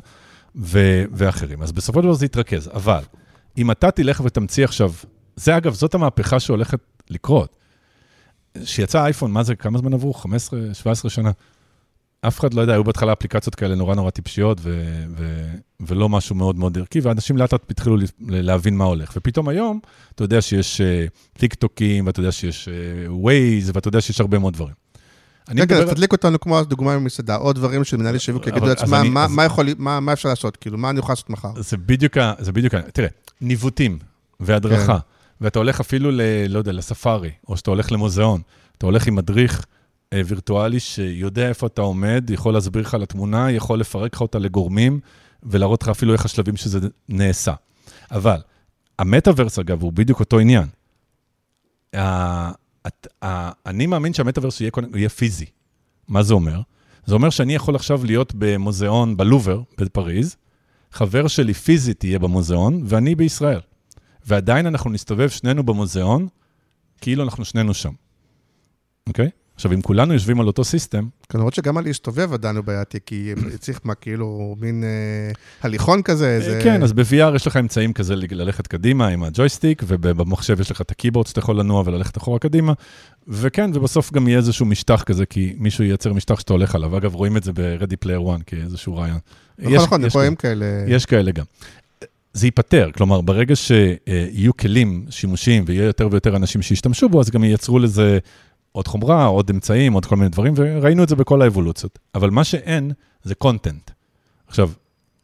[0.55, 1.61] ו- ואחרים.
[1.61, 2.69] אז בסופו של דבר זה יתרכז.
[2.73, 3.01] אבל
[3.57, 4.91] אם אתה תלך ותמציא עכשיו,
[5.35, 6.79] זה אגב, זאת המהפכה שהולכת
[7.09, 7.55] לקרות.
[8.63, 10.13] כשיצא האייפון, מה זה, כמה זמן עברו?
[10.13, 11.31] 15, 17 שנה.
[12.21, 16.35] אף אחד לא יודע, היו בהתחלה אפליקציות כאלה נורא נורא טיפשיות, ו- ו- ולא משהו
[16.35, 17.97] מאוד מאוד ערכי, ואנשים לאט לאט התחילו
[18.29, 19.13] להבין מה הולך.
[19.17, 19.79] ופתאום היום,
[20.15, 21.05] אתה יודע שיש אה,
[21.37, 22.69] טיק טוקים, ואתה יודע שיש
[23.07, 24.73] ווייז, ואתה יודע שיש הרבה מאוד דברים.
[25.49, 28.65] אני רגע, אז מדבר- תדליק אותנו כמו הדוגמה ממסעדה, עוד דברים של מנהלי שיווק יגידו
[28.65, 30.57] אז לעצמם, מה- אז- מה יכול- מה מה אפשר לעשות?
[30.57, 31.49] כאילו, מה אני יכול לעשות מחר?
[31.59, 33.07] זה בדיוק, זה בדיוק, תראה,
[33.41, 33.99] ניווטים
[34.39, 34.97] והדרכה,
[35.41, 36.21] ואתה הולך אפילו ל...
[36.49, 38.41] לא יודע, לספארי, או שאתה הולך למוזיאון,
[38.77, 39.65] אתה הולך עם מדריך
[40.13, 44.99] וירטואלי שיודע איפה אתה עומד, יכול להסביר לך על התמונה, יכול לפרק לך אותה לגורמים,
[45.43, 46.79] ולהראות לך אפילו איך השלבים שזה
[47.09, 47.53] נעשה.
[48.11, 48.41] אבל
[48.99, 50.67] המטאוורס, אגב, הוא בדיוק אותו עניין.
[53.65, 55.45] אני מאמין שהמטאוורס יהיה, יהיה פיזי.
[56.07, 56.61] מה זה אומר?
[57.05, 60.35] זה אומר שאני יכול עכשיו להיות במוזיאון, בלובר, בפריז,
[60.91, 63.59] חבר שלי פיזית יהיה במוזיאון, ואני בישראל.
[64.25, 66.27] ועדיין אנחנו נסתובב שנינו במוזיאון,
[67.01, 67.93] כאילו אנחנו שנינו שם.
[69.07, 69.29] אוקיי?
[69.57, 72.97] עכשיו, אם כולנו יושבים על אותו system, כן, למרות שגם על להסתובב עדיין הוא בעייתי,
[73.05, 74.89] כי צריך מה, כאילו, מין אה,
[75.61, 76.59] הליכון כזה, איזה...
[76.63, 80.91] כן, אז ב-VR יש לך אמצעים כזה ללכת קדימה עם הג'ויסטיק, ובמחשב יש לך את
[80.91, 82.73] ה keyboard שאתה יכול לנוע וללכת אחורה קדימה,
[83.27, 86.97] וכן, ובסוף גם יהיה איזשהו משטח כזה, כי מישהו ייצר משטח שאתה הולך עליו.
[86.97, 89.17] אגב, רואים את זה ב-Ready Player One כאיזשהו רעיון.
[89.59, 90.35] נכון, יש- נכון, יש רואים.
[90.35, 90.65] כאלה.
[90.87, 91.45] יש כאלה גם.
[92.33, 97.43] זה ייפתר, כלומר, ברגע שיהיו כלים שימושיים ויהיה יותר ויותר אנשים שישתמשו בו, אז גם
[97.43, 98.17] ייצרו לזה
[98.77, 101.99] עוד חומרה, עוד אמצעים, עוד כל מיני דברים, וראינו את זה בכל האבולוציות.
[102.15, 102.91] אבל מה שאין,
[103.23, 103.91] זה קונטנט.
[104.47, 104.69] עכשיו,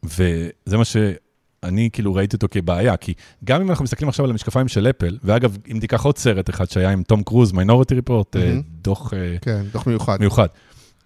[0.04, 4.68] וזה מה שאני כאילו ראיתי אותו כבעיה, כי גם אם אנחנו מסתכלים עכשיו על המשקפיים
[4.68, 8.62] של אפל, ואגב, אם תיקח עוד סרט אחד שהיה עם תום קרוז, Minority Report, מהמם.
[8.82, 10.20] דוח אה, כן, דוח מיוחד.
[10.20, 10.46] מיוחד.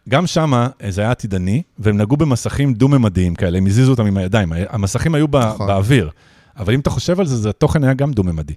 [0.09, 4.53] גם שם זה היה עתידני, והם נגעו במסכים דו-ממדיים כאלה, הם הזיזו אותם עם הידיים.
[4.69, 5.67] המסכים היו בא, נכון.
[5.67, 6.11] באוויר,
[6.57, 8.55] אבל אם אתה חושב על זה, זה התוכן היה גם דו-ממדי.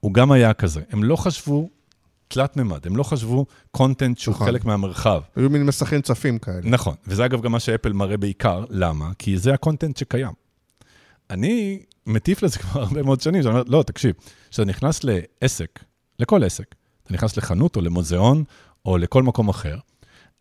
[0.00, 0.80] הוא גם היה כזה.
[0.90, 1.68] הם לא חשבו
[2.28, 4.46] תלת-ממד, הם לא חשבו content שהוא נכון.
[4.46, 5.20] חלק מהמרחב.
[5.36, 6.60] היו מין מסכים צפים כאלה.
[6.64, 9.10] נכון, וזה אגב גם מה שאפל מראה בעיקר, למה?
[9.18, 10.32] כי זה ה content שקיים.
[11.30, 14.14] אני מטיף לזה כבר הרבה מאוד שנים, שאני אומר, לא, תקשיב,
[14.50, 15.84] כשאתה נכנס לעסק,
[16.18, 18.44] לכל עסק, אתה נכנס לחנות או למוזיאון
[18.84, 19.76] או לכל מקום אחר,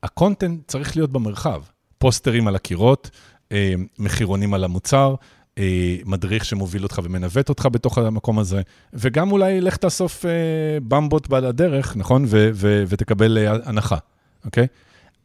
[0.04, 1.62] ה content צריך להיות במרחב.
[1.98, 3.10] פוסטרים על הקירות,
[3.52, 5.16] אה, מחירונים על המוצר,
[6.06, 8.62] מדריך שמוביל אותך ומנווט אותך בתוך המקום הזה,
[8.94, 10.32] וגם אולי לך תאסוף אה,
[10.88, 12.26] במבות בדרך, נכון?
[12.28, 13.98] ו- ו- ותקבל אה, הנחה,
[14.46, 14.68] אוקיי?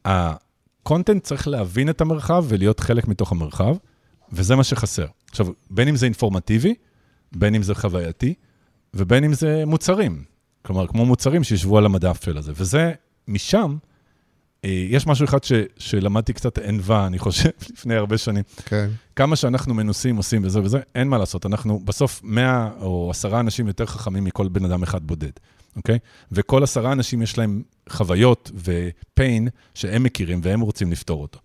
[0.04, 3.76] ה content צריך להבין את המרחב ולהיות חלק מתוך המרחב,
[4.32, 5.06] וזה מה שחסר.
[5.30, 6.74] עכשיו, בין אם זה אינפורמטיבי,
[7.32, 8.34] בין אם זה חווייתי,
[8.94, 10.24] ובין אם זה מוצרים.
[10.62, 12.52] כלומר, כמו מוצרים שישבו על המדף של הזה.
[12.56, 12.92] וזה,
[13.28, 13.89] משם, אה,
[14.64, 18.42] יש משהו אחד ש, שלמדתי קצת ענווה, אני חושב, לפני הרבה שנים.
[18.64, 18.90] כן.
[19.16, 21.46] כמה שאנחנו מנוסים, עושים וזה וזה, אין מה לעשות.
[21.46, 25.30] אנחנו בסוף 100 או 10 אנשים יותר חכמים מכל בן אדם אחד בודד,
[25.76, 25.98] אוקיי?
[26.32, 31.38] וכל עשרה אנשים יש להם חוויות ופיין שהם מכירים והם רוצים לפתור אותו.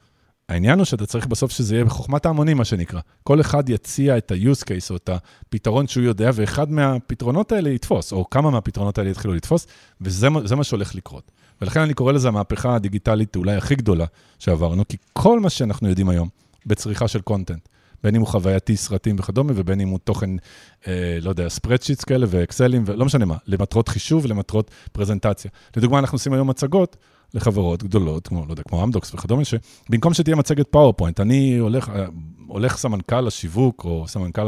[0.49, 2.99] העניין הוא שאתה צריך בסוף שזה יהיה בחוכמת ההמונים, מה שנקרא.
[3.23, 8.13] כל אחד יציע את ה-use case או את הפתרון שהוא יודע, ואחד מהפתרונות האלה יתפוס,
[8.13, 9.67] או כמה מהפתרונות האלה יתחילו לתפוס,
[10.01, 11.31] וזה מה שהולך לקרות.
[11.61, 14.05] ולכן אני קורא לזה המהפכה הדיגיטלית אולי הכי גדולה
[14.39, 16.29] שעברנו, כי כל מה שאנחנו יודעים היום
[16.65, 17.67] בצריכה של קונטנט,
[18.03, 20.29] בין אם הוא חווייתי, סרטים וכדומה, ובין אם הוא תוכן,
[20.87, 25.51] אה, לא יודע, ספרדשיטס כאלה ואקסלים, ולא משנה מה, למטרות חישוב ולמטרות פרזנטציה.
[25.77, 26.97] לדוגמה, אנחנו עושים היום מצגות
[27.33, 32.05] לחברות גדולות, כמו, לא יודע, כמו אמדוקס וכדומה, שבמקום שתהיה מצגת PowerPoint, אני הולך, אה,
[32.47, 34.47] הולך סמנכ"ל השיווק, או סמנכ"ל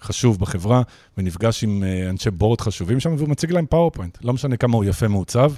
[0.00, 0.82] החשוב בחברה,
[1.18, 4.18] ונפגש עם אה, אנשי board חשובים שם, והוא מציג להם PowerPoint.
[4.24, 5.52] לא משנה כמה הוא יפה מעוצב,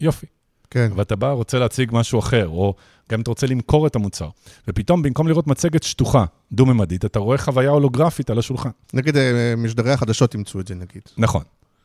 [0.00, 0.26] יופי.
[0.70, 0.90] כן.
[0.96, 2.74] ואתה בא, רוצה להציג משהו אחר, או
[3.10, 4.28] גם אם אתה רוצה למכור את המוצר.
[4.68, 8.70] ופתאום, במקום לראות מצגת שטוחה, דו-ממדית, אתה רואה חוויה הולוגרפית על השולחן.
[8.94, 11.02] נגיד, אה, משדרי החדשות אימצו את זה, נגיד.
[11.18, 11.42] נכון.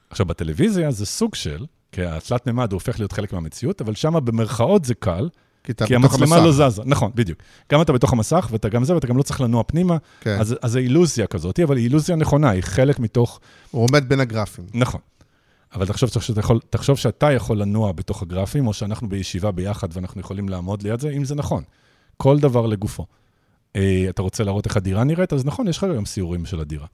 [0.09, 4.26] עכשיו, בטלוויזיה זה סוג של, כי התלת מימד הוא הופך להיות חלק מהמציאות, אבל שם
[4.26, 5.30] במרכאות זה קל,
[5.63, 6.59] כי כי המצלמה המסך.
[6.61, 6.82] לא זזה.
[6.86, 7.39] נכון, בדיוק.
[7.72, 10.38] גם אתה בתוך המסך, ואתה גם זה, ואתה גם לא צריך לנוע פנימה, כן.
[10.39, 13.39] אז אז זה אילוזיה כזאת, אבל היא אילוזיה נכונה, היא חלק מתוך...
[13.72, 14.66] הוא עומד בין הגרפים.
[14.74, 15.01] נכון.
[15.76, 20.21] אבל תחשוב, תחשוב, יכול, תחשוב שאתה יכול לנוע בתוך הגרפים, או שאנחנו בישיבה ביחד ואנחנו
[20.21, 21.63] יכולים לעמוד ליד זה, אם זה נכון.
[22.17, 23.05] כל דבר לגופו.
[23.76, 25.34] אה, אתה רוצה להראות איך הדירה נראית?
[25.34, 26.86] אז נכון, יש לך היום סיורים של הדירה.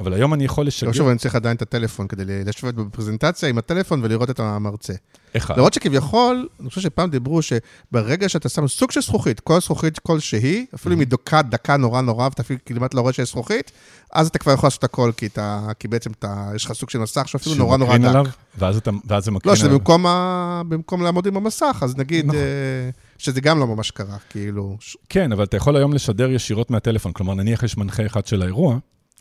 [0.00, 0.90] אבל היום אני יכול לשגר...
[0.90, 4.92] עכשיו אני צריך עדיין את הטלפון כדי לשבת בפרזנטציה עם הטלפון ולראות את המרצה.
[5.36, 5.56] אחד.
[5.56, 10.66] למרות שכביכול, אני חושב שפעם דיברו שברגע שאתה שם סוג של זכוכית, כל זכוכית כלשהי,
[10.74, 13.72] אפילו אם היא דוקה דקה נורא נורא, ואתה אפילו כמעט לא רואה שיש זכוכית,
[14.12, 16.98] אז אתה כבר יכול לעשות הכל, כי, אתה, כי בעצם אתה, יש לך סוג של
[16.98, 18.04] מסך שאפילו נורא נורא דק.
[18.04, 18.24] עליו,
[18.58, 19.78] ואז, אתה, ואז זה מקרין לא, שזה עליו.
[19.78, 20.62] במקום, ה...
[20.68, 22.40] במקום לעמוד עם המסך, אז נגיד נכון.
[22.40, 24.76] אה, שזה גם לא ממש קרה, כאילו,
[25.08, 27.12] כן, אבל אתה יכול היום לשדר ישירות מהטלפון.
[27.12, 28.78] כלומר, נניח יש מנחה אחד של האירוע,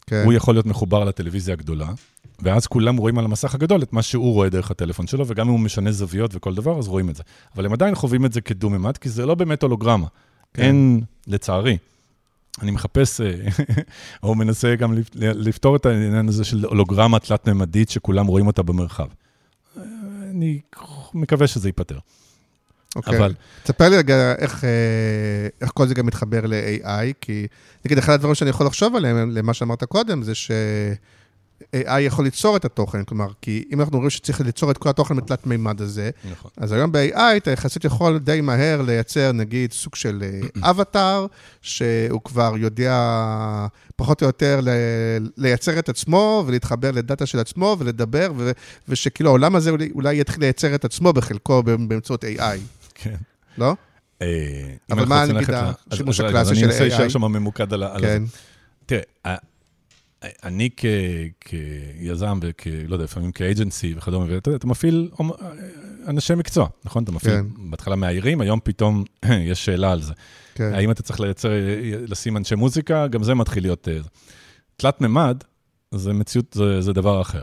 [0.10, 0.22] כן.
[0.26, 1.88] הוא יכול להיות מחובר לטלוויזיה הגדולה,
[2.42, 5.52] ואז כולם רואים על המסך הגדול את מה שהוא רואה דרך הטלפון שלו, וגם אם
[5.52, 7.24] הוא משנה זוויות וכל דבר, אז רואים את זה.
[7.56, 10.08] אבל הם עדיין חווים את זה כדו-ממד, כי זה לא באמת הולוגרמה.
[10.54, 10.62] כן.
[10.64, 11.78] אין, לצערי.
[12.62, 13.32] אני מחפש, אה,
[14.24, 19.08] או מנסה גם לפ- לפתור את העניין הזה של הולוגרמה תלת-ממדית שכולם רואים אותה במרחב.
[19.78, 19.84] אה,
[20.32, 20.60] אני
[21.14, 21.98] מקווה שזה ייפתר.
[22.96, 23.18] אוקיי.
[23.18, 23.34] אבל-
[23.64, 24.70] תספר לי רגע איך, אה,
[25.62, 27.48] איך כל זה גם מתחבר ל-AI, כי
[27.86, 32.66] נגיד אחד הדברים שאני יכול לחשוב עליהם, למה שאמרת קודם, זה ש-AI יכול ליצור את
[32.66, 36.52] התוכן, כלומר, כי אם אנחנו אומרים שצריך ליצור את כל התוכן בתלת מימד הזה, נכון.
[36.58, 41.26] אז היום ב-AI אתה יחסית יכול די מהר לייצר, נגיד, סוג של אה, אבטאר,
[41.62, 42.98] שהוא כבר יודע
[43.96, 44.60] פחות או יותר
[45.38, 48.52] לייצר את עצמו ולהתחבר לדאטה של עצמו ולדבר, ו-
[48.88, 52.58] ושכאילו העולם הזה אולי יתחיל לייצר את עצמו בחלקו באמצעות AI,
[53.02, 53.16] כן.
[53.58, 53.76] לא?
[54.22, 55.50] אה, אבל מה נגיד
[55.92, 57.10] השימוש הקלאסי של אני אנסה להישאר AI?
[57.10, 57.96] שם ממוקד על ה...
[58.00, 58.24] כן.
[58.86, 59.36] תראה,
[60.44, 60.86] אני כ-
[61.40, 62.68] כיזם וכ...
[62.88, 65.10] לא יודע, לפעמים כאג'נסי וכדומה, ואתה יודע, אתה מפעיל
[66.08, 67.04] אנשי מקצוע, נכון?
[67.04, 67.46] אתה מפעיל כן.
[67.72, 69.04] בהתחלה מאיירים, היום פתאום
[69.52, 70.14] יש שאלה על זה.
[70.56, 70.74] כן.
[70.74, 71.50] האם אתה צריך לייצר,
[72.08, 73.08] לשים אנשי מוזיקה?
[73.08, 73.88] גם זה מתחיל להיות...
[73.88, 73.98] אה,
[74.78, 75.44] תלת מימד,
[75.92, 77.42] זה מציאות, זה, זה דבר אחר.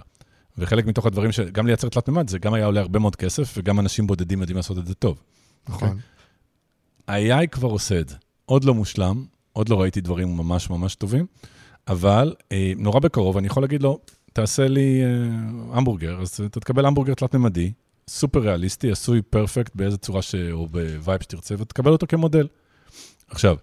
[0.58, 3.80] וחלק מתוך הדברים, שגם לייצר תלת מימד, זה גם היה עולה הרבה מאוד כסף, וגם
[3.80, 5.18] אנשים בודדים יודעים לעשות את זה טוב.
[5.68, 5.98] נכון.
[7.08, 8.16] ה-AI כבר עושה את זה.
[8.44, 11.26] עוד לא מושלם, עוד לא ראיתי דברים ממש ממש טובים,
[11.88, 13.98] אבל אה, נורא בקרוב אני יכול להגיד לו,
[14.32, 15.08] תעשה לי אה,
[15.72, 17.72] המבורגר, אז אתה תקבל המבורגר תלת-ממדי,
[18.08, 20.34] סופר ריאליסטי, עשוי perfect באיזה צורה ש...
[20.52, 22.46] או ב vibe שתרצה, ותקבל אותו כמודל.
[23.30, 23.56] עכשיו,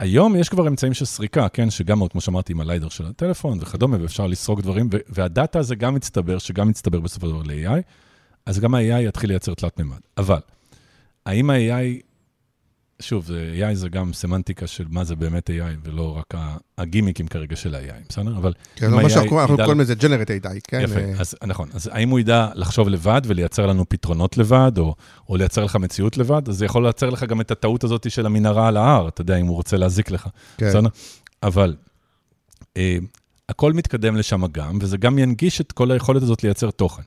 [0.00, 3.96] היום יש כבר אמצעים של סריקה, כן, שגם, כמו שאמרתי, עם הליידר של הטלפון וכדומה,
[4.02, 7.82] ואפשר לסרוק דברים, והדאטה הזה גם מצטבר, שגם מצטבר בסופו של דבר ל-AI,
[8.46, 10.00] אז גם ה-AI יתחיל לייצר תלת-ממד.
[10.18, 10.40] אבל,
[11.26, 12.02] האם ה-AI,
[13.02, 16.34] שוב, AI זה גם סמנטיקה של מה זה באמת AI, ולא רק
[16.78, 18.36] הגימיקים כרגע של ה-AI, בסדר?
[18.36, 20.80] אבל כן, אם ה-AI שאנחנו אנחנו ידע- קוראים לזה Generate AI, כן?
[20.84, 21.68] יפה, אה, אז נכון.
[21.74, 24.94] אז האם הוא ידע לחשוב לבד ולייצר לנו פתרונות לבד, או,
[25.28, 26.48] או לייצר לך מציאות לבד?
[26.48, 29.36] אז זה יכול לייצר לך גם את הטעות הזאת של המנהרה על ההר, אתה יודע,
[29.36, 30.28] אם הוא רוצה להזיק לך.
[30.56, 30.68] כן.
[30.68, 30.88] בסדר?
[31.42, 31.76] אבל
[32.76, 32.96] אה,
[33.48, 37.02] הכל מתקדם לשם גם, וזה גם ינגיש את כל היכולת הזאת לייצר תוכן.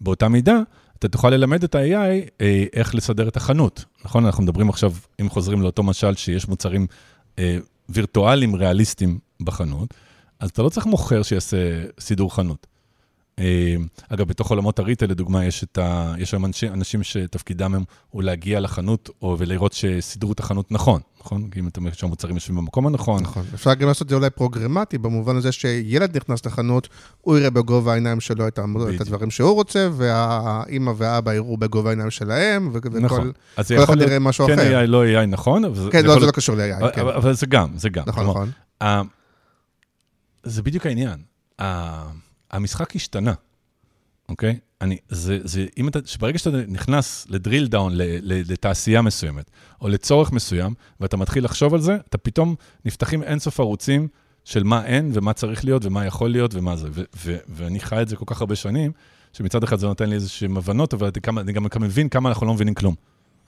[0.00, 0.58] באותה מידה,
[0.98, 4.26] אתה תוכל ללמד את ה-AI אה, איך לסדר את החנות, נכון?
[4.26, 6.86] אנחנו מדברים עכשיו, אם חוזרים לאותו משל, שיש מוצרים
[7.38, 9.94] אה, וירטואליים ריאליסטיים בחנות,
[10.40, 11.56] אז אתה לא צריך מוכר שיעשה
[12.00, 12.66] סידור חנות.
[13.40, 13.74] אה,
[14.08, 16.14] אגב, בתוך עולמות הריטל, לדוגמה, יש, את ה...
[16.18, 21.00] יש היום אנשים, אנשים שתפקידם הם הוא להגיע לחנות או ולראות שסידרו את החנות נכון,
[21.20, 21.50] נכון?
[21.50, 23.22] כי אם אתה אומר שהמוצרים יושבים במקום הנכון.
[23.22, 23.44] נכון.
[23.54, 26.88] אפשר גם לעשות את זה אולי פרוגרמטי, במובן הזה שילד נכנס לחנות,
[27.20, 28.94] הוא יראה בגובה העיניים שלו את, המ...
[28.94, 32.78] את הדברים שהוא רוצה, והאימא והאבא יראו בגובה העיניים שלהם, ו...
[33.00, 33.32] נכון.
[33.58, 34.82] וכל כל אחד יראה משהו כן אחר.
[34.84, 35.62] AI, לא AI, נכון.
[35.92, 36.20] כן, לא, יכול...
[36.20, 37.00] זה לא קשור ל-AI, אבל, כן.
[37.00, 38.04] אבל, אבל זה גם, זה גם.
[38.06, 38.50] נכון, כלומר, נכון.
[38.82, 39.02] ה-
[40.42, 41.18] זה בדיוק העניין.
[41.60, 43.32] ה- המשחק השתנה,
[44.28, 44.58] אוקיי?
[44.80, 47.92] אני, זה, זה, אם אתה, שברגע שאתה נכנס לדריל דאון
[48.22, 54.08] לתעשייה מסוימת, או לצורך מסוים, ואתה מתחיל לחשוב על זה, אתה פתאום נפתחים אינסוף ערוצים
[54.44, 56.88] של מה אין, ומה צריך להיות, ומה יכול להיות, ומה זה.
[56.92, 58.92] ו- ו- ואני חי את זה כל כך הרבה שנים,
[59.32, 62.46] שמצד אחד זה נותן לי איזשהן הבנות, אבל אני, כמה, אני גם מבין כמה אנחנו
[62.46, 62.94] לא מבינים כלום,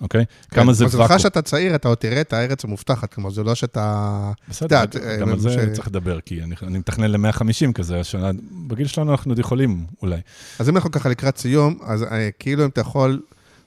[0.01, 0.25] אוקיי?
[0.51, 1.19] כמה זה ואקום.
[1.19, 4.33] שאתה צעיר, אתה עוד תראה את הארץ המובטחת, כלומר, זה לא שאתה...
[4.49, 8.01] בסדר, יודעת, גם אה, על זה ש- צריך לדבר, כי אני, אני מתכנן ל-150 כזה,
[8.01, 8.31] השנה,
[8.67, 10.21] בגיל שלנו אנחנו עוד יכולים אולי.
[10.59, 13.23] אז אם אנחנו ככה לקראת סיום, אז אה, כאילו אם אתה יכול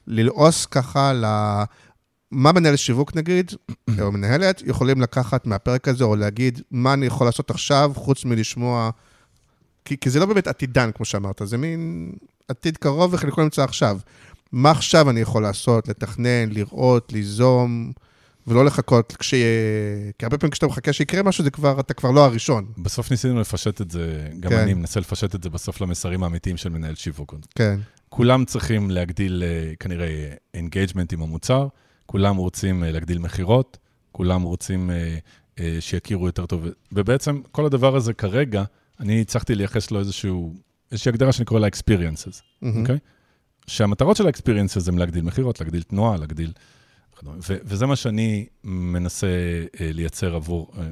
[0.08, 1.26] ללעוס ככה ל...
[2.32, 3.52] מה מנהל שיווק נגיד,
[4.02, 8.90] או מנהלת, יכולים לקחת מהפרק הזה, או להגיד, מה אני יכול לעשות עכשיו, חוץ מלשמוע...
[9.86, 12.12] כי, כי זה לא באמת עתידן, כמו שאמרת, זה מין
[12.48, 13.98] עתיד קרוב וחלקו נמצא עכשיו.
[14.52, 15.88] מה עכשיו אני יכול לעשות?
[15.88, 17.92] לתכנן, לראות, ליזום,
[18.48, 20.12] ולא לחכות כשיהיה...
[20.18, 22.66] כי הרבה פעמים כשאתה מחכה שיקרה משהו, זה כבר, אתה כבר לא הראשון.
[22.78, 24.58] בסוף ניסינו לפשט את זה, גם כן.
[24.58, 27.36] אני מנסה לפשט את זה בסוף למסרים האמיתיים של מנהל שיווק.
[27.56, 27.80] כן.
[28.10, 31.68] כולם צריכים להגדיל אה, כנראה engagement עם המוצר,
[32.06, 33.78] כולם רוצים אה, להגדיל מכירות,
[34.12, 34.92] כולם רוצים
[35.60, 36.66] אה, שיכירו יותר טוב.
[36.92, 38.64] ובעצם כל הדבר הזה כרגע,
[39.00, 40.54] אני הצלחתי לייחס לו איזשהו,
[40.92, 42.66] איזושהי הגדרה שאני קורא לה experiences.
[42.80, 42.98] אוקיי?
[43.68, 46.52] שהמטרות של ה-experiences הם להגדיל מכירות, להגדיל תנועה, להגדיל...
[47.24, 49.28] ו- וזה מה שאני מנסה
[49.82, 50.84] אה, לייצר עבור אה,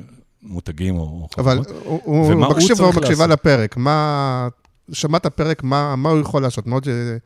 [0.42, 1.84] מותגים או או אבל חברות.
[1.86, 3.28] הוא- הוא מקשיב או מקשיבה?
[3.28, 4.48] לפרק, מה...
[4.92, 6.68] שמעת פרק, מה, מה הוא יכול לעשות?
[6.68, 7.18] מה זה-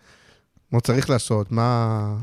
[0.71, 1.51] מה הוא צריך לעשות?
[1.51, 2.15] מה...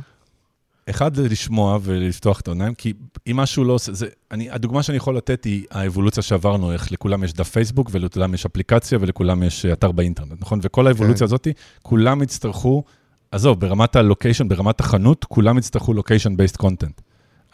[0.90, 2.92] אחד, זה לשמוע ולפתוח את העיניים, כי
[3.26, 7.24] אם משהו לא עושה, זה, אני, הדוגמה שאני יכול לתת היא האבולוציה שעברנו, איך לכולם
[7.24, 10.58] יש דף פייסבוק, ולכולם יש אפליקציה, ולכולם יש אה, אתר באינטרנט, נכון?
[10.62, 11.24] וכל האבולוציה כן.
[11.24, 11.48] הזאת,
[11.82, 12.84] כולם יצטרכו,
[13.32, 17.00] עזוב, ברמת הלוקיישן, ברמת החנות, כולם יצטרכו לוקיישן בייסט קונטנט.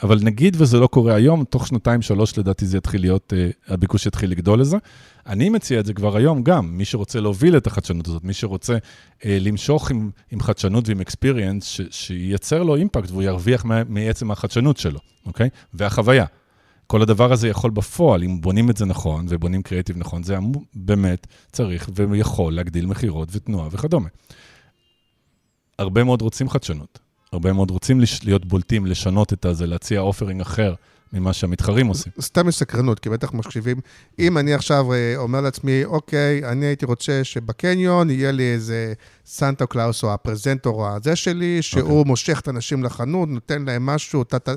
[0.02, 4.06] אבל נגיד וזה לא קורה היום, תוך שנתיים, שלוש, לדעתי זה יתחיל להיות, uh, הביקוש
[4.06, 4.76] יתחיל לגדול לזה.
[5.26, 8.76] אני מציע את זה כבר היום גם, מי שרוצה להוביל את החדשנות הזאת, מי שרוצה
[8.76, 14.30] uh, למשוך עם, עם חדשנות ועם experience, ש, שייצר לו אימפקט והוא ירוויח מה, מעצם
[14.30, 15.48] החדשנות שלו, אוקיי?
[15.74, 16.24] והחוויה.
[16.86, 20.62] כל הדבר הזה יכול בפועל, אם בונים את זה נכון ובונים קריאיטיב נכון, זה אמור-
[20.74, 24.08] באמת צריך ויכול להגדיל מכירות ותנועה וכדומה.
[25.78, 26.98] הרבה מאוד רוצים חדשנות,
[27.32, 30.74] הרבה מאוד רוצים להיות בולטים, לשנות את הזה, להציע offering אחר
[31.12, 32.12] ממה שהמתחרים עושים.
[32.20, 33.80] סתם מסקרנות, כי בטח מקשיבים.
[34.18, 38.92] אם אני עכשיו אה, אומר לעצמי, אוקיי, אני הייתי רוצה שבקניון יהיה לי איזה
[39.26, 42.04] סנטה קלאוס או הפרזנטור הזה שלי, שהוא אוקיי.
[42.04, 44.48] מושך את האנשים לחנות, נותן להם משהו, ת, ת,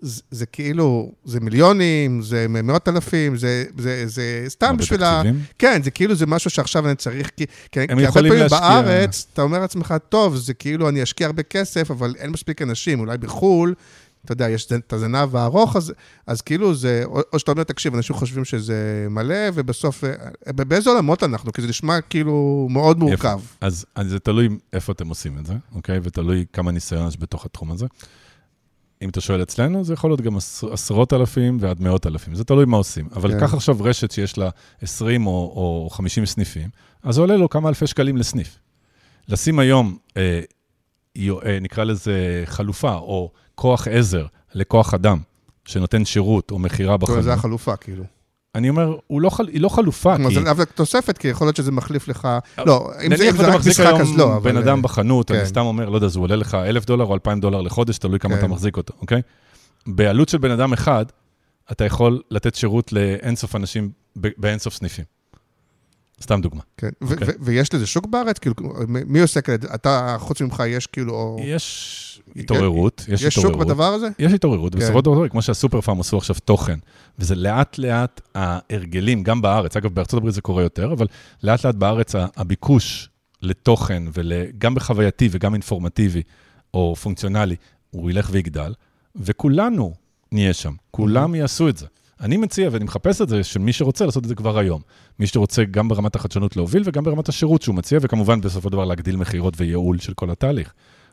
[0.00, 5.22] זה, זה כאילו, זה מיליונים, זה מאות אלפים, זה, זה, זה סתם בשביל ה...
[5.58, 9.26] כן, זה כאילו זה משהו שעכשיו אני צריך, כי, כי, כי הרבה פעמים להשקיע- בארץ,
[9.32, 13.18] אתה אומר לעצמך, טוב, זה כאילו אני אשקיע הרבה כסף, אבל אין מספיק אנשים, אולי
[13.18, 13.74] בחו"ל,
[14.24, 15.92] אתה יודע, יש את הזנב הארוך, אז,
[16.26, 20.12] אז כאילו זה, או, או שאתה אומר, תקשיב, אנשים חושבים שזה מלא, ובסוף, אה,
[20.52, 21.52] באיזה עולמות אנחנו?
[21.52, 23.40] כי זה נשמע כאילו מאוד מורכב.
[23.60, 26.00] אז, אז זה תלוי איפה אתם עושים את זה, אוקיי?
[26.02, 27.86] ותלוי כמה ניסיון יש בתוך התחום הזה.
[29.02, 32.44] אם אתה שואל אצלנו, זה יכול להיות גם עשר, עשרות אלפים ועד מאות אלפים, זה
[32.44, 33.08] תלוי מה עושים.
[33.12, 33.40] אבל כן.
[33.40, 34.50] קח עכשיו רשת שיש לה
[34.82, 36.68] 20 או, או 50 סניפים,
[37.02, 38.58] אז זה עולה לו כמה אלפי שקלים לסניף.
[39.28, 40.40] לשים היום, אה,
[41.18, 45.18] אה, נקרא לזה חלופה, או כוח עזר לכוח אדם,
[45.64, 48.04] שנותן שירות או מכירה בחנות, זה החלופה, כאילו.
[48.58, 50.54] אני אומר, הוא לא, חל- היא לא חלופה, כלומר, כי...
[50.56, 52.28] זה תוספת, כי יכול להיות שזה מחליף לך...
[52.66, 54.52] לא, אם זה, אם נניח זה רק מחזיק משחק, היום אז לא, אבל...
[54.52, 55.34] בן אדם בחנות, כן.
[55.34, 58.18] אני סתם אומר, לא יודע, זה עולה לך אלף דולר או אלפיים דולר לחודש, תלוי
[58.18, 58.38] כמה כן.
[58.38, 59.22] אתה מחזיק אותו, אוקיי?
[59.86, 61.04] בעלות של בן אדם אחד,
[61.72, 65.04] אתה יכול לתת שירות לאינסוף אנשים באינסוף סניפים.
[66.22, 66.60] סתם דוגמה.
[66.76, 67.28] כן, ו- אוקיי.
[67.28, 68.38] ו- ויש לזה שוק בארץ?
[68.38, 68.54] כאילו,
[68.88, 69.68] מי עוסק על זה?
[69.74, 71.12] אתה, חוץ ממך, יש כאילו...
[71.14, 72.04] או- יש
[72.36, 73.66] התעוררות, יש יש שוק התעוררות.
[73.68, 74.08] בדבר הזה?
[74.18, 74.80] יש התעוררות, כן.
[74.80, 76.78] בסופו של דבר, כמו שהסופר פארם עשו עכשיו תוכן,
[77.18, 81.06] וזה לאט לאט ההרגלים, גם בארץ, אגב, בארצות הברית זה קורה יותר, אבל
[81.42, 83.08] לאט לאט בארץ הביקוש
[83.42, 86.22] לתוכן, וגם בחווייתי וגם אינפורמטיבי
[86.74, 87.56] או פונקציונלי,
[87.90, 88.74] הוא ילך ויגדל,
[89.16, 89.94] וכולנו
[90.32, 91.86] נהיה שם, כולם יעשו את זה.
[92.20, 94.80] אני מציע, ואני מחפש את זה, שמי שרוצה לעשות את זה כבר היום.
[95.18, 98.84] מי שרוצה גם ברמת החדשנות להוביל וגם ברמת השירות שהוא מציע, וכמובן בסופו של דבר
[98.84, 100.72] להגדיל מכירות וייעול של כל התהליך.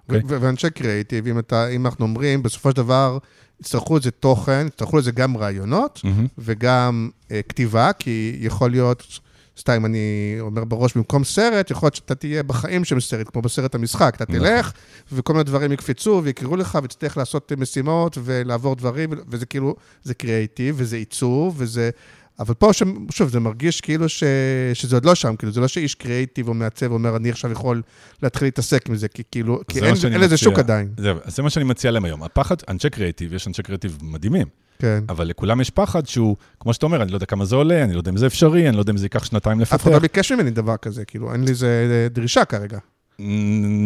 [0.10, 0.22] אוקיי.
[0.28, 3.18] ו- ואנשי קריאיטיב, אם, אתה, אם אנחנו אומרים, בסופו של דבר,
[3.62, 6.28] יצטרכו לזה תוכן, יצטרכו לזה גם רעיונות מהמם.
[6.38, 9.20] וגם אה, כתיבה, כי יכול להיות
[9.60, 13.76] סתם, אני אומר בראש, במקום סרט, יכול להיות שאתה תהיה בחיים של סרט, כמו בסרט
[13.76, 14.14] המשחק.
[14.16, 14.40] אתה נכון.
[14.40, 14.72] תלך,
[15.12, 20.76] וכל מיני דברים יקפצו ויקראו לך, ותצטרך לעשות משימות ולעבור דברים, וזה כאילו, זה קריאיטיב,
[20.78, 21.90] וזה עיצוב, וזה...
[22.40, 22.72] אבל פה.
[23.12, 24.24] שוב, זה מרגיש כאילו ש...
[24.74, 27.82] שזה עוד לא שם, כאילו, זה לא שאיש קריאיטיב או מעצב אומר, אני עכשיו יכול
[28.24, 30.38] להתחיל להתעסק עם זה, כי כאילו, כי זה אין, לזה.
[30.38, 30.90] שוק עדיין.
[31.24, 32.24] אז זה מה שאני מציע להם היום.
[32.24, 34.48] הפחד, אנשי קריאיטיב, יש אנשי קריאיטיב מדהימים,
[34.80, 35.04] כן.
[35.10, 37.94] אבל לכולם יש פחד שהוא, כמו שאתה אומר, אני לא יודע כמה זה עולה, אני
[37.94, 39.92] לא יודע אם זה אפשרי, אני לא יודע אם זה ייקח שנתיים אף אחד לפתח.
[39.92, 42.78] לא ביקש ממני דבר כזה, כאילו, אין לי איזה דרישה כרגע.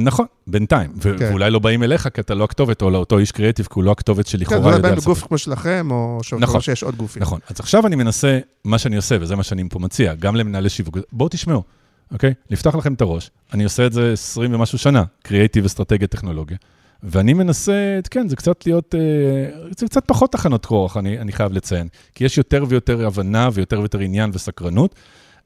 [0.03, 0.91] נכון, בינתיים.
[1.01, 1.15] כן.
[1.19, 3.91] ואולי לא באים אליך כי אתה לא הכתובת, או לאותו איש קריאיטיב, כי הוא לא
[3.91, 5.01] הכתובת כן, שלכאורה זה אולי יודע באים.
[5.01, 6.61] בגוף כמו שלכם, או נכון.
[6.61, 7.21] שיש עוד גופים.
[7.21, 7.39] נכון.
[7.47, 10.97] אז עכשיו אני מנסה, מה שאני עושה, וזה מה שאני פה מציע, גם למנהלי שיווק,
[11.11, 11.63] בואו תשמעו,
[12.11, 12.33] אוקיי?
[12.49, 13.31] לפתוח לכם את הראש.
[13.53, 16.57] אני עושה את זה 20 ומשהו שנה, קריאיטיב, אסטרטגיה, טכנולוגיה.
[17.03, 21.51] ואני מנסה, כן, זה קצת להיות, אה, זה קצת פחות תחנות כוח, אני, אני חייב
[21.51, 21.87] לציין.
[22.15, 24.95] כי יש יותר ויותר הבנה ויותר ויותר עניין וסקרנות,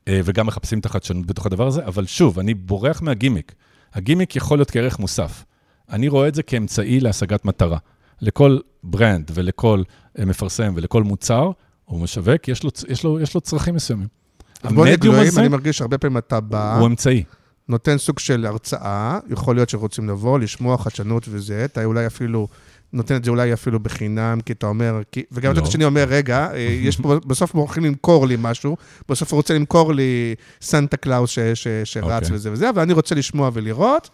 [0.07, 3.55] אה, וגם מחפשים את החדשנות בתוך הדבר הזה, אבל שוב, אני בורח מהגימיק.
[3.93, 5.45] הגימיק יכול להיות כערך מוסף.
[5.89, 7.77] אני רואה את זה כאמצעי להשגת מטרה.
[8.21, 9.83] לכל ברנד ולכל
[10.19, 11.51] אה, מפרסם ולכל מוצר
[11.87, 14.07] או משווק, יש לו, יש לו, יש לו צרכים מסוימים.
[14.63, 17.23] המדיום הזה אני מרגיש שהרבה פעמים אתה בא, הוא אמצעי.
[17.69, 22.47] נותן סוג של הרצאה, יכול להיות שרוצים לבוא, לשמוע חדשנות וזה, אתה אולי אפילו,
[22.93, 25.57] נותן את זה אולי אפילו בחינם, כי אתה אומר, כי, וגם לא.
[25.57, 28.77] הצד השני אומר, רגע, אה, יש פה, בסוף הולכים למכור לי משהו,
[29.09, 32.35] בסוף הוא רוצה למכור לי סנטה קלאוס ש, ש, שרץ אוקיי.
[32.35, 34.09] וזה וזה, אבל אני רוצה לשמוע ולראות,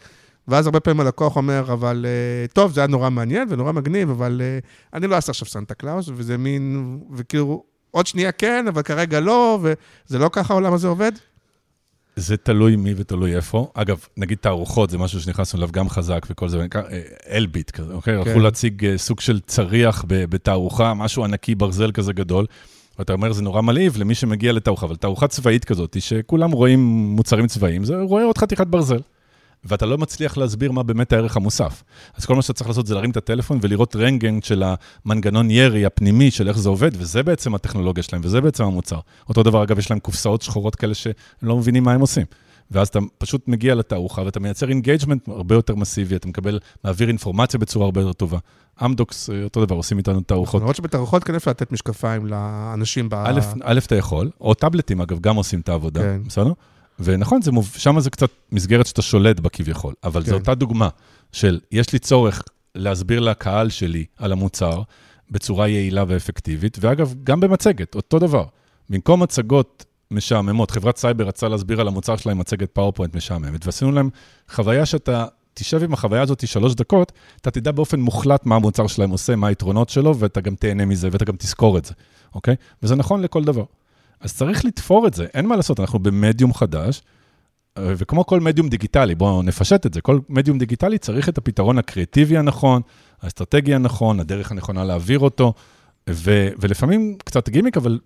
[0.48, 4.42] ואז הרבה פעמים הלקוח אומר, אבל אה, טוב, זה היה נורא מעניין ונורא מגניב, אבל
[4.44, 4.60] אה,
[4.94, 9.60] אני לא אעשה עכשיו סנטה קלאוס, וזה מין, וכאילו, עוד שנייה כן, אבל כרגע לא,
[9.62, 11.12] וזה לא ככה העולם הזה עובד?
[12.20, 13.72] זה תלוי מי ותלוי איפה.
[13.74, 17.02] אגב, נגיד תערוכות, זה משהו שנכנסנו אליו גם חזק וכל זה, אה,
[17.32, 18.24] אלביט כזה, אוקיי?
[18.24, 18.30] כן.
[18.30, 22.46] הלכו להציג אה, סוג של צריח בתערוכה, משהו ענקי, ברזל כזה גדול.
[23.00, 26.80] ואתה אומר, זה נורא מלהיב למי שמגיע לתערוכה, אבל תערוכה צבאית כזאת, שכולם רואים
[27.16, 29.00] מוצרים צבאיים, זה רואה עוד חתיכת ברזל.
[29.64, 31.84] ואתה לא מצליח להסביר מה באמת הערך המוסף.
[32.16, 34.64] אז כל מה שאתה צריך לעשות זה להרים את הטלפון ולראות רנטגן של
[35.06, 39.00] המנגנון ירי הפנימי של איך זה עובד, וזה בעצם הטכנולוגיה שלהם, וזה בעצם המוצר.
[39.30, 42.26] אותו דבר, אגב, יש להם קופסאות שחורות כאלה שהם לא מבינים מה הם עושים.
[42.72, 47.60] ואז אתה פשוט מגיע לתערוכה ואתה מייצר engagement הרבה יותר מסיבי, אתה מקבל, מעביר אינפורמציה
[47.60, 48.38] בצורה הרבה יותר טובה.
[48.86, 50.62] אמדוקס, אה, אותו דבר, עושים איתנו תערוכות.
[50.62, 53.14] למרות שבתערוכות כן אפשר לתת משקפיים לאנשים ב...
[53.64, 56.22] א', אתה יכול, או טאבלטים, אגב, גם עושים את העבודה, כן.
[56.28, 56.54] בסדר?
[57.00, 57.74] ונכון, זה מוב...
[57.78, 60.30] שם זה קצת מסגרת שאתה שולט בה כביכול, אבל כן.
[60.30, 60.90] זו אותה דוגמה
[61.32, 62.44] של, יש לי צורך
[62.76, 64.82] להסביר לקהל שלי על המוצר
[65.32, 68.46] בצורה יעילה ואפקטיבית, ואגב, גם במצגת, אותו דבר.
[68.90, 73.92] במקום מצגות משעממות, חברת סייבר רצה להסביר על המוצר שלה עם מצגת PowerPoint משעממת, ועשינו
[73.92, 74.10] להם
[74.50, 79.10] חוויה שאתה תשב עם החוויה הזאת שלוש דקות, אתה תדע באופן מוחלט מה המוצר שלהם
[79.10, 81.94] עושה, מה היתרונות שלו, ואתה גם תהנה מזה, ואתה גם תזכור את זה,
[82.36, 82.56] אוקיי?
[82.84, 83.64] וזה נכון לכל דבר.
[84.22, 87.02] אז צריך לתפור את זה, אין מה לעשות, אנחנו במדיום חדש,
[87.80, 92.38] וכמו כל מדיום דיגיטלי, בואו נפשט את זה, כל מדיום דיגיטלי צריך את הפתרון הקריאטיבי
[92.38, 92.82] הנכון,
[93.22, 95.54] האסטרטגי הנכון, הדרך הנכונה להעביר אותו,
[96.10, 98.00] ו, ולפעמים קצת גימיק, אבל,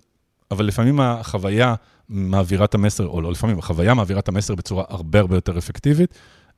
[0.51, 1.75] אבל לפעמים החוויה
[2.09, 6.13] מעבירה את המסר, או לא לפעמים, החוויה מעבירה את המסר בצורה הרבה הרבה יותר אפקטיבית,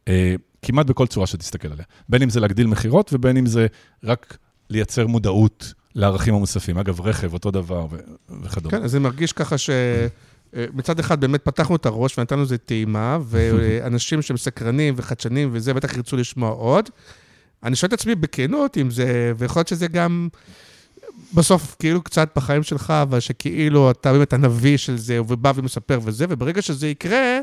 [0.08, 1.86] אה, כמעט בכל צורה שתסתכל עליה.
[2.10, 3.68] בין אם זה להגדיל מכירות, ובין אם זה
[4.03, 4.38] רק
[4.70, 6.77] לייצר מודעות לערכים המוספים.
[6.77, 7.87] אגב, רכב, אותו דבר
[8.43, 8.77] וכדומה.
[8.77, 9.69] כן, אז זה מרגיש ככה ש...
[10.55, 15.73] אה, מצד אחד באמת פתחנו את הראש ונתנו לזה טעימה, ואנשים שהם סקרנים וחדשנים וזה,
[15.73, 16.89] בטח ירצו לשמוע עוד.
[17.63, 20.27] אני שואל את עצמי בכנות אם זה, ויכול להיות שזה גם
[21.33, 26.25] בסוף כאילו קצת בחיים שלך, אבל שכאילו אתה באמת הנביא של זה, ובא ומספר וזה,
[26.29, 27.39] וברגע שזה יקרה,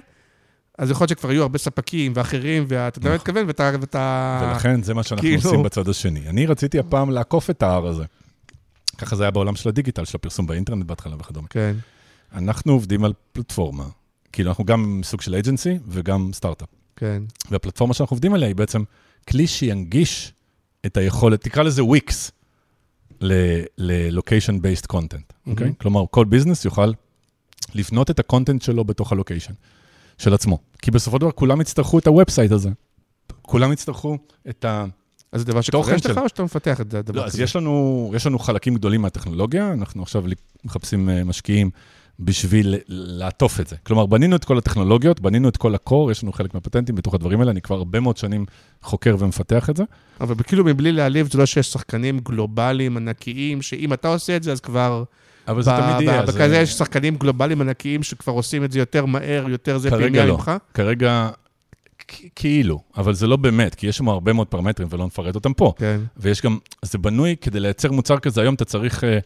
[0.79, 3.47] אז יכול להיות שכבר יהיו הרבה ספקים ואחרים, ואתה יודע מה אני מתכוון.
[3.81, 4.49] ואתה...
[4.53, 6.29] ולכן זה מה שאנחנו כאילו- עושים בצד השני.
[6.29, 8.05] אני רציתי הפעם לעקוף את ההר הזה.
[8.99, 11.49] ככה זה היה בעולם של הדיגיטל, של הפרסום באינטרנט בהתחלה וכדומה.
[11.49, 11.77] כן,
[12.33, 13.85] אנחנו עובדים על פלטפורמה,
[14.33, 16.69] כאילו אנחנו גם סוג של אייג'נסי וגם סטארט-אפ.
[16.97, 17.23] כן.
[17.51, 18.83] והפלטפורמה שאנחנו עובדים עליה היא בעצם
[19.29, 20.33] כלי שינגיש
[20.87, 22.31] את היכולת, תקרא לזה וויקס,
[23.21, 25.65] ל-location based content, אוקיי?
[25.65, 25.75] מהמם.
[25.75, 26.93] כלומר, כל business יוכל
[27.75, 29.53] לבנות את ה content שלו בתוך ה location
[30.19, 30.59] של עצמו.
[30.83, 32.71] כי בסופו של דבר כולם יצטרכו את ה website הזה.
[33.43, 34.19] כולם יצטרכו
[34.49, 34.85] את ה...
[35.33, 37.33] אז זה דבר שקורה תוכן יש לך, של- או שאתה מפתח את הדבר לא, אז
[37.33, 37.43] כזה?
[37.43, 40.25] יש לנו, יש לנו חלקים גדולים מהטכנולוגיה, אנחנו עכשיו
[40.65, 41.71] מחפשים אה, משקיעים
[42.21, 43.77] בשביל לעטוף את זה.
[43.83, 47.15] כלומר, בנינו את כל הטכנולוגיות, בנינו את כל ה core, יש לנו חלק מהפטנטים בתוך
[47.15, 48.47] הדברים האלה, אני כבר הרבה מאוד שנים
[48.83, 49.85] חוקר ומפתח את זה.
[50.21, 54.53] אבל כאילו מבלי להעליב, זה לא שיש שחקנים גלובליים ענקיים, שאם אתה עושה את זה,
[54.53, 55.05] אז כבר...
[55.49, 56.21] אבל זה תמיד יהיה.
[56.23, 60.03] אז, בכזה יש שחקנים גלובליים ענקיים שכבר עושים את זה יותר מהר, יותר זה כרגע
[60.03, 60.35] פנימיה לא.
[60.35, 60.51] ממך.
[60.75, 61.42] כרגע, כ-
[62.37, 65.73] כאילו, אבל זה לא באמת, כי יש שם הרבה מאוד פרמטרים ולא נפרט אותם פה.
[65.77, 66.01] כן.
[66.17, 69.19] ויש גם, זה בנוי כדי לייצר מוצר כזה, היום אתה צריך אה,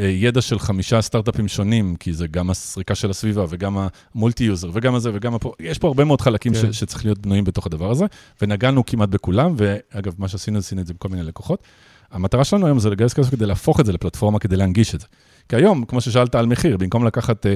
[0.00, 3.78] אה, ידע של חמישה סטארט-אפים שונים, כי זה גם הסריקה של הסביבה וגם
[4.14, 6.72] ה multi-user וגם הזה וגם פה, יש פה הרבה מאוד חלקים כן.
[6.72, 8.04] ש, שצריך להיות בנויים בתוך הדבר הזה,
[8.42, 11.62] ונגענו כמעט בכולם, ואגב, מה שעשינו, עשינו את זה בכל מיני לקוחות.
[12.10, 15.06] המטרה שלנו היום זה לגייס כסף כדי להפוך את זה לפלטפורמה, כדי להנגיש את זה.
[15.48, 17.48] כי היום, כמו ששאלת על מחיר, במקום לקחת uh,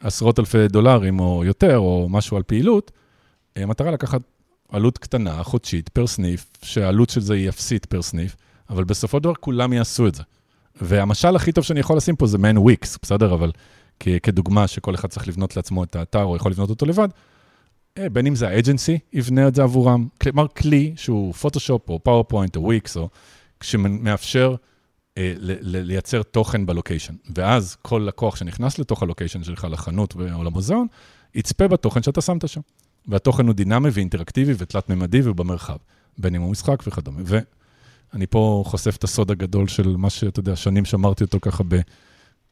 [0.00, 3.01] עשרות אלפי דולרים או יותר, או משהו על פעילות, uh,
[3.56, 4.20] המטרה לקחת
[4.68, 8.36] עלות קטנה, חודשית, פר סניף, שהעלות של זה היא אפסית פר סניף,
[8.70, 10.22] אבל בסופו של דבר כולם יעשו את זה.
[10.80, 13.34] והמשל הכי טוב שאני יכול לשים פה זה מעין וויקס, בסדר?
[13.34, 13.50] אבל
[14.00, 17.08] כ- כדוגמה שכל אחד צריך לבנות לעצמו את האתר, או יכול לבנות אותו לבד,
[17.98, 20.08] אה, בין אם זה ה agency, יבנה את זה עבורם.
[20.20, 23.08] כלומר, כלי שהוא פוטושופ או PowerPoint או וויקס, או
[23.62, 24.54] שמאפשר
[25.18, 27.14] אה, ל- ל- לייצר תוכן ב location.
[27.34, 30.86] ואז כל לקוח שנכנס לתוך ה location שלך, לחנות או למוזיאון,
[31.34, 32.60] יצפה בתוכן שאתה שמת שם.
[33.08, 35.76] והתוכן הוא דינמי ואינטראקטיבי ותלת-ממדי ובמרחב,
[36.18, 37.20] בין אם הוא משחק וכדומה.
[37.24, 41.80] ואני פה חושף את הסוד הגדול של מה שאתה יודע, שנים שמרתי אותו ככה ב...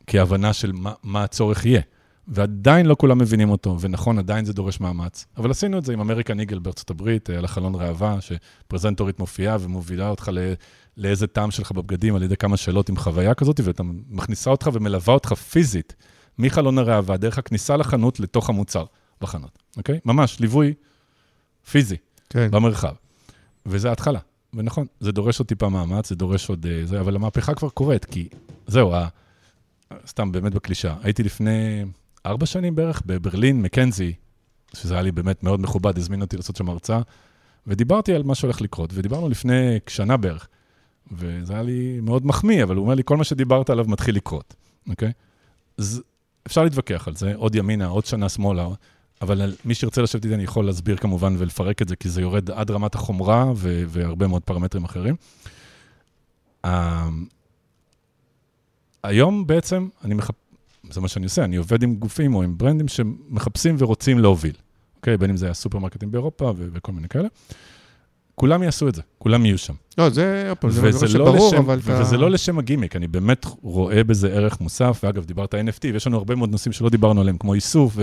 [0.07, 1.80] כהבנה של מה, מה הצורך יהיה.
[2.28, 5.26] ועדיין לא כולם מבינים אותו, ונכון, עדיין זה דורש מאמץ.
[5.36, 10.09] אבל עשינו את זה עם אמריקן איגל בארצות הברית, על החלון ראווה, שפרזנטורית מופיעה ומובילה
[10.09, 10.53] אותך ל...
[10.96, 15.14] לאיזה טעם שלך בבגדים על ידי כמה שאלות עם חוויה כזאת, ואתה מכניסה אותך ומלווה
[15.14, 15.96] אותך פיזית
[16.38, 18.84] מחלון הראווה, דרך הכניסה לחנות לתוך המוצר
[19.20, 20.00] בחנות, אוקיי?
[20.04, 20.74] ממש, ליווי
[21.70, 21.96] פיזי
[22.30, 22.50] כן.
[22.50, 22.94] במרחב.
[23.66, 24.20] וזה ההתחלה.
[24.54, 28.04] ונכון, זה דורש עוד טיפה מאמץ, זה דורש עוד אה, זה, אבל המהפכה כבר קורית,
[28.04, 28.28] כי
[28.66, 29.08] זהו, ה...
[30.06, 30.96] סתם באמת בקלישה.
[31.02, 31.84] הייתי לפני
[32.26, 34.12] ארבע שנים בערך בברלין, מקנזי,
[34.74, 37.00] שזה היה לי באמת מאוד מכובד, הזמין אותי לעשות שם הרצאה,
[37.66, 40.48] ודיברתי על מה שהולך לקרות, ודיברנו לפני שנה בערך.
[41.12, 44.54] וזה היה לי מאוד מחמיא, אבל הוא אומר לי, כל מה שדיברת עליו מתחיל לקרות,
[44.88, 45.12] אוקיי?
[45.78, 46.02] אז
[46.46, 48.68] אפשר להתווכח על זה, עוד ימינה, עוד שנה שמאלה,
[49.20, 52.50] אבל מי שירצה לשבת איתי, אני יכול להסביר כמובן ולפרק את זה, כי זה יורד
[52.50, 55.16] עד רמת החומרה ו- והרבה מאוד פרמטרים אחרים.
[56.66, 56.68] Uh,
[59.02, 60.34] היום בעצם, אני מחפ...
[60.90, 64.54] זה מה שאני עושה, אני עובד עם גופים או עם ברנדים שמחפשים ורוצים להוביל,
[64.96, 65.16] אוקיי?
[65.16, 67.28] בין אם זה היה סופרמרקטים באירופה ו- וכל מיני כאלה.
[68.41, 69.74] כולם יעשו את זה, כולם יהיו שם.
[69.99, 72.01] לא, זה, זה דבר שברור, לשם, אבל אתה...
[72.01, 76.16] וזה לא לשם הגימיק, אני באמת רואה בזה ערך מוסף, ואגב, דיברת NFT, ויש לנו
[76.16, 78.03] הרבה מאוד נושאים שלא דיברנו עליהם, כמו איסוף ו-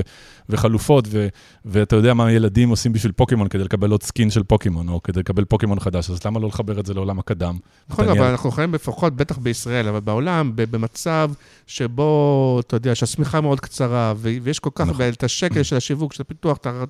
[0.50, 1.28] וחלופות, ו-
[1.66, 5.20] ואתה יודע מה ילדים עושים בשביל פוקימון כדי לקבל עוד skin של פוקימון, או כדי
[5.20, 7.58] לקבל פוקימון חדש, אז למה לא לחבר את זה לעולם הקדם?
[7.90, 11.32] נכון, אבל אנחנו חיים לפחות, בטח בישראל, אבל בעולם, במצב
[11.68, 15.10] שבו, אתה יודע, שהשמיכה מאוד קצרה, ויש כל כך, נכון.
[15.10, 16.84] את השקל של השיווק, של הפיתוח, אתה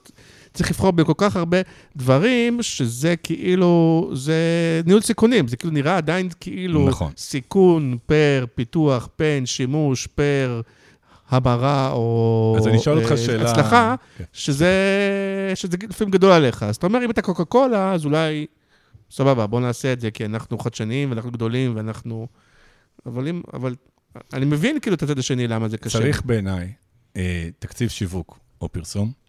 [0.57, 1.57] צריך לבחור בכל כך הרבה
[1.95, 4.35] דברים, שזה כאילו, זה
[4.85, 7.11] ניהול סיכונים, זה כאילו נראה עדיין כאילו נכון.
[7.17, 10.61] סיכון פר פיתוח, פן, שימוש, פר
[11.29, 13.51] המרה או אז אני אשאל אותך אה, שאלה...
[13.51, 14.23] הצלחה, כן.
[14.33, 14.71] שזה,
[15.55, 16.63] שזה לפעמים גדול עליך.
[16.63, 18.45] אז אתה אומר, אם אתה קוקה קולה, אז אולי,
[19.11, 22.27] סבבה, בוא נעשה את זה, כי אנחנו חדשניים ואנחנו גדולים ואנחנו...
[23.05, 23.75] אבל אם, אבל
[24.33, 25.99] אני מבין כאילו את הצד השני, למה זה קשה.
[25.99, 26.73] צריך בעיניי
[27.17, 29.26] אה, תקציב שיווק או פרסום.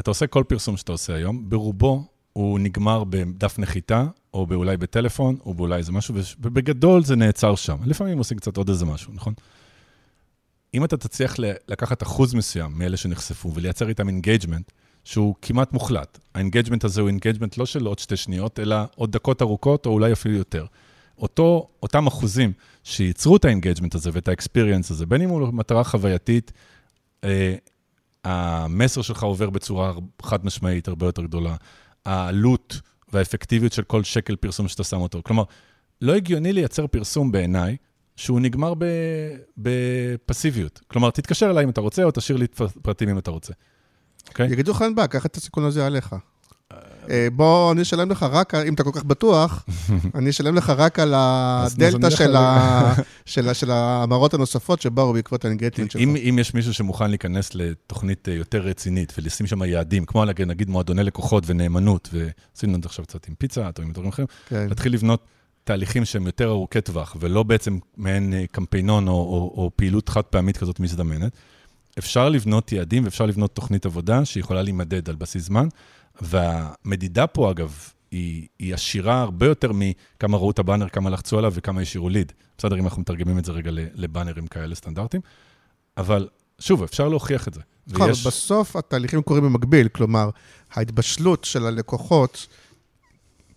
[0.00, 5.36] אתה עושה כל פרסום שאתה עושה היום, ברובו הוא נגמר בדף נחיתה, או אולי בטלפון,
[5.44, 7.76] או באולי איזה משהו, ובגדול זה נעצר שם.
[7.84, 9.34] לפעמים עושים קצת עוד איזה משהו, נכון?
[10.74, 11.36] אם אתה תצליח
[11.68, 14.70] לקחת אחוז מסוים מאלה שנחשפו ולייצר איתם engagement,
[15.04, 19.12] שהוא כמעט מוחלט, ה engagement הזה הוא engagement לא של עוד שתי שניות, אלא עוד
[19.12, 20.66] דקות ארוכות, או אולי אפילו יותר.
[21.18, 22.52] אותו, אותם אחוזים
[22.84, 26.52] שייצרו את ה engagement הזה ואת ה experience הזה, בין אם הוא מטרה חווייתית,
[27.24, 27.54] אה,
[28.24, 29.92] המסר שלך עובר בצורה
[30.22, 31.56] חד משמעית הרבה יותר גדולה.
[32.06, 32.80] העלות
[33.12, 35.20] והאפקטיביות של כל שקל פרסום שאתה שם אותו.
[35.22, 35.42] כלומר,
[36.00, 37.76] לא הגיוני לייצר פרסום בעיניי,
[38.16, 38.74] שהוא נגמר
[39.56, 40.80] בפסיביות.
[40.86, 42.46] כלומר, תתקשר אליי אם אתה רוצה, או תשאיר לי
[42.82, 43.52] פרטים אם אתה רוצה.
[44.28, 44.48] אוקיי?
[44.48, 44.52] Okay?
[44.52, 46.14] יגידו לך, אין בעיה, קח את הסיכון הזה עליך.
[47.10, 49.64] אה, בוא, אני אשלם לך רק, אם אתה כל כך בטוח,
[50.18, 52.94] אני אשלם לך רק על הדלתא של, ה...
[53.26, 56.02] של, של המראות הנוספות שבאו בעקבות האנגייטינג שלך.
[56.02, 60.70] אם, אם יש מישהו שמוכן להיכנס לתוכנית אה, יותר רצינית ולשים שם יעדים, כמו נגיד
[60.70, 64.66] מועדוני לקוחות ונאמנות, ועשינו את זה עכשיו קצת עם פיצה או עם דברים אחרים, כן.
[64.68, 65.24] להתחיל לבנות
[65.64, 70.22] תהליכים שהם יותר ארוכי טווח, ולא בעצם מעין אה, קמפיינון או, או, או פעילות חד
[70.22, 71.32] פעמית כזאת מזדמנת.
[71.98, 75.68] אפשר לבנות יעדים ואפשר לבנות תוכנית עבודה שיכולה להימדד על בסיס זמן.
[76.20, 77.78] והמדידה פה, אגב,
[78.10, 82.32] היא, היא עשירה הרבה יותר מכמה ראו את הבאנר, כמה לחצו עליו וכמה השאירו ליד.
[82.58, 85.22] בסדר, אם אנחנו מתרגמים את זה רגע לבאנרים כאלה סטנדרטיים.
[85.96, 86.28] אבל
[86.58, 87.60] שוב, אפשר להוכיח את זה.
[87.86, 88.26] נכון, ויש...
[88.26, 90.30] בסוף התהליכים קורים במקביל, כלומר,
[90.72, 92.46] ההתבשלות של הלקוחות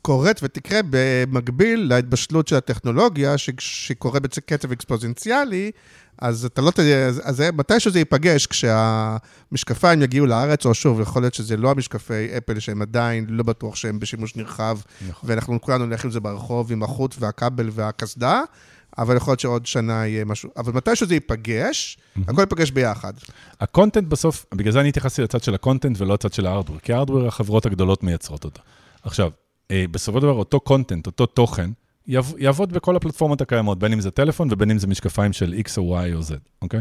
[0.02, 5.72] קורית ותקרה במקביל להתבשלות של הטכנולוגיה, שקורה בקצב אקספוזנציאלי,
[6.24, 11.34] אז אתה לא תדע, אז מתישהו זה ייפגש כשהמשקפיים יגיעו לארץ, או שוב, יכול להיות
[11.34, 14.78] שזה לא המשקפי אפל, שהם עדיין לא בטוח שהם בשימוש נרחב,
[15.10, 15.30] נכון.
[15.30, 18.42] ואנחנו כולנו נלך עם זה ברחוב, עם החוט והכבל והקסדה,
[18.98, 20.50] אבל יכול להיות שעוד שנה יהיה משהו.
[20.58, 21.98] אבל מתישהו זה ייפגש,
[22.28, 23.14] הכל ייפגש ביחד.
[23.60, 26.49] ה content בסוף, בגלל זה אני התייחסתי לצד של ה content ולא לצד של ה
[26.49, 28.62] hardware, כי ה hardware, החברות הגדולות מייצרות אותו.
[29.04, 29.32] עכשיו,
[29.72, 31.70] אה, בסופו של דבר, אותו content, אותו תוכן,
[32.08, 35.72] יעב, יעבוד בכל הפלטפורמות הקיימות, בין אם זה טלפון ובין אם זה משקפיים של X
[35.78, 36.80] או Y או Z, אוקיי?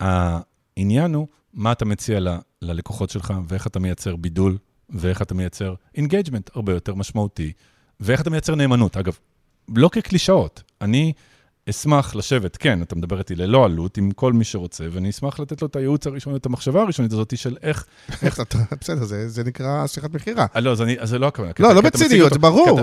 [0.00, 2.28] העניין הוא, מה אתה מציע ל,
[2.62, 4.58] ללקוחות שלך, ואיך אתה מייצר בידול,
[4.90, 7.52] ואיך אתה מייצר engagement הרבה יותר משמעותי,
[8.00, 8.96] ואיך אתה מייצר נאמנות.
[8.96, 9.18] אגב,
[9.76, 10.62] לא כקלישאות.
[10.80, 11.12] אני
[11.70, 15.62] אשמח לשבת, כן, אתה מדבר איתי ללא עלות, עם כל מי שרוצה, ואני אשמח לתת
[15.62, 17.86] לו את הייעוץ הראשוני, את המחשבה הראשונית הזאת של איך...
[18.22, 20.46] איך אתה, בסדר, זה, זה נקרא שיחת מכירה.
[20.56, 21.52] אה, לא, זה לא הכוונה.
[21.58, 22.80] לא, לא בציניות, זה ברור,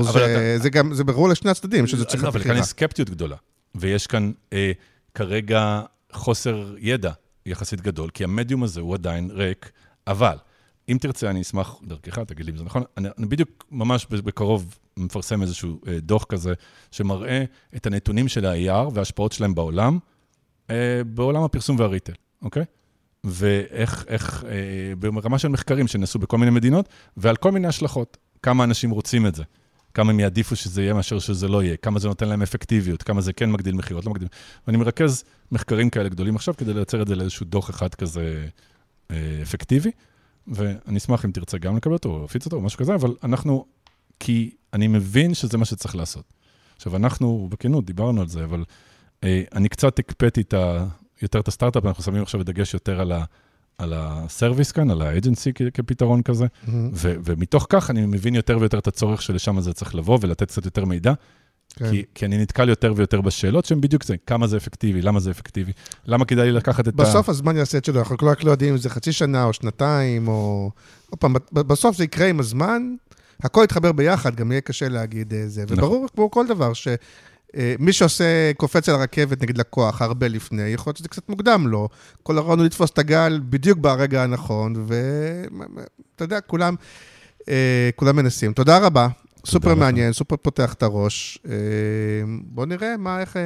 [0.92, 2.30] זה, ברור לשני הצדדים, שזה שיחת מכירה.
[2.30, 3.36] אבל כאן יש סקפטיות גדולה,
[3.76, 4.72] ויש כאן אה,
[5.14, 5.82] כרגע
[6.12, 7.12] חוסר ידע
[7.46, 9.72] יחסית גדול, כי המדיום הזה הוא עדיין ריק,
[10.08, 10.36] אבל
[10.90, 12.84] אם תרצה, אני אשמח דרכך, תגיד לי אם זה נכון.
[12.98, 16.54] אני, אני בדיוק ממש בקרוב מפרסם איזשהו אה, דוח כזה,
[16.92, 17.44] שמראה
[17.76, 20.00] את הנתונים של ה-AR וההשפעות שלהם בעולם,
[20.70, 22.64] אה, בעולם הפרסום והריטל, אוקיי?
[23.24, 28.18] ואיך, איך, אה, ברמה של מחקרים שנעשו בכל מיני מדינות, ועל כל מיני השלכות.
[28.44, 29.44] כמה אנשים רוצים את זה,
[29.94, 33.22] כמה הם יעדיפו שזה יהיה מאשר שזה לא יהיה, כמה זה נותן להם אפקטיביות, כמה
[33.22, 34.28] זה כן מגדיל מכירות, לא מגדיל.
[34.68, 38.48] ואני מרכז מחקרים כאלה גדולים עכשיו כדי לייצר את זה לאיזשהו דוח אחד כזה
[39.42, 39.92] אפקטיבי.
[40.48, 43.66] ואני אשמח אם תרצה גם לקבל אותו, או להפיץ אותו, או משהו כזה, אבל אנחנו,
[44.20, 46.24] כי אני מבין שזה מה שצריך לעשות.
[46.76, 48.64] עכשיו, אנחנו, בכנות, דיברנו על זה, אבל
[49.24, 50.86] אה, אני קצת הקפאתי את ה,
[51.22, 53.24] יותר את הסטארט-אפ, אנחנו שמים עכשיו דגש יותר על ה...
[53.78, 56.70] על הסרוויס כאן, על האג'נסי כפתרון כזה, mm-hmm.
[56.94, 60.66] ו- ומתוך כך אני מבין יותר ויותר את הצורך שלשם זה צריך לבוא ולתת קצת
[60.66, 61.14] יותר מידע,
[61.76, 61.92] כן.
[61.92, 65.32] כי, כי אני נתקל יותר ויותר בשאלות שהן בדיוק זה, כמה זה אפקטיבי, למה זה
[65.32, 65.72] אפקטיבי,
[66.06, 67.20] למה כדאי לי לקחת את בסוף ה...
[67.20, 70.28] בסוף הזמן יעשה את שלו, אנחנו רק לא יודעים אם זה חצי שנה או שנתיים,
[70.28, 70.72] או...
[71.10, 72.96] עוד פעם, בסוף זה יקרה עם הזמן,
[73.44, 75.64] הכל יתחבר ביחד, גם יהיה קשה להגיד אה, זה.
[75.64, 75.78] נכון.
[75.78, 76.98] וברור, כמו כל דבר, שמי
[77.88, 81.90] אה, שעושה, קופץ על הרכבת, נגיד לקוח, הרבה לפני, יכול להיות שזה קצת מוקדם לו.
[82.24, 86.76] כל הרעיון הוא לתפוס את הגל בדיוק ברגע הנכון, ואתה יודע, כולם,
[87.50, 88.54] אה, כולם מנסים.
[88.54, 89.08] תודה רבה.
[89.46, 91.40] סופר מעניין, סופר פותח את הראש.
[92.44, 93.38] בואו נראה מה, איך,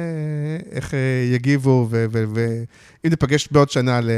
[0.70, 0.94] איך
[1.34, 4.10] יגיבו, ואם ניפגש בעוד שנה ל...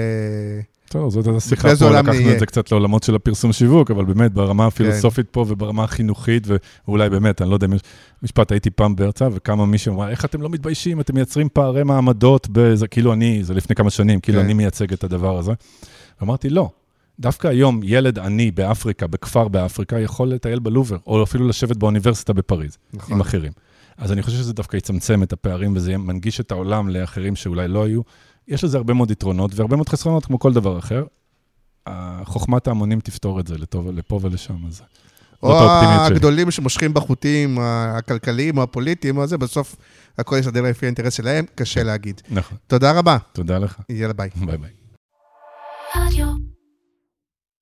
[0.89, 4.63] טוב, זאת השיחה פה, לקחנו את זה קצת לעולמות של הפרסום שיווק, אבל באמת ברמה
[4.63, 4.69] כן.
[4.69, 6.47] הפילוסופית פה וברמה החינוכית,
[6.87, 7.81] ואולי באמת, אני לא יודע אם יש
[8.23, 12.49] משפט, הייתי פעם בהרצאה, וכמה מישהו אמר, איך אתם לא מתביישים, אתם מייצרים פערי מעמדות,
[12.53, 14.45] בזה, כאילו אני, זה לפני כמה שנים, כאילו כן.
[14.45, 15.53] אני מייצג את הדבר הזה.
[16.23, 16.71] אמרתי, לא,
[17.21, 22.79] דווקא היום ילד עני באפריקה, בכפר באפריקה, יכול לטייל בלובר, או אפילו לשבת באוניברסיטה בפריז,
[22.95, 23.15] נכון.
[23.15, 23.53] עם אחרים.
[23.99, 27.85] אז אני חושב שזה דווקא יצמצם את הפערים וזה מנגיש את העולם לאחרים שאולי לא
[27.85, 28.01] היו.
[28.48, 31.05] יש לזה הרבה מאוד יתרונות והרבה מאוד חסרונות, כמו כל דבר אחר.
[32.24, 34.66] חוכמת ההמונים תפתור את זה לטוב, לפה ולשם.
[34.66, 34.82] אז
[35.43, 39.77] או הגדולים שמושכים בחוטים הכלכליים או הפוליטיים או זה, בסוף
[40.18, 42.20] הכל יסדר לפי האינטרס שלהם, קשה להגיד.
[42.31, 42.59] נכון.
[42.66, 43.16] תודה רבה.
[43.32, 43.77] תודה לך.
[43.89, 44.31] יאללה ביי.
[44.47, 44.70] ביי ביי.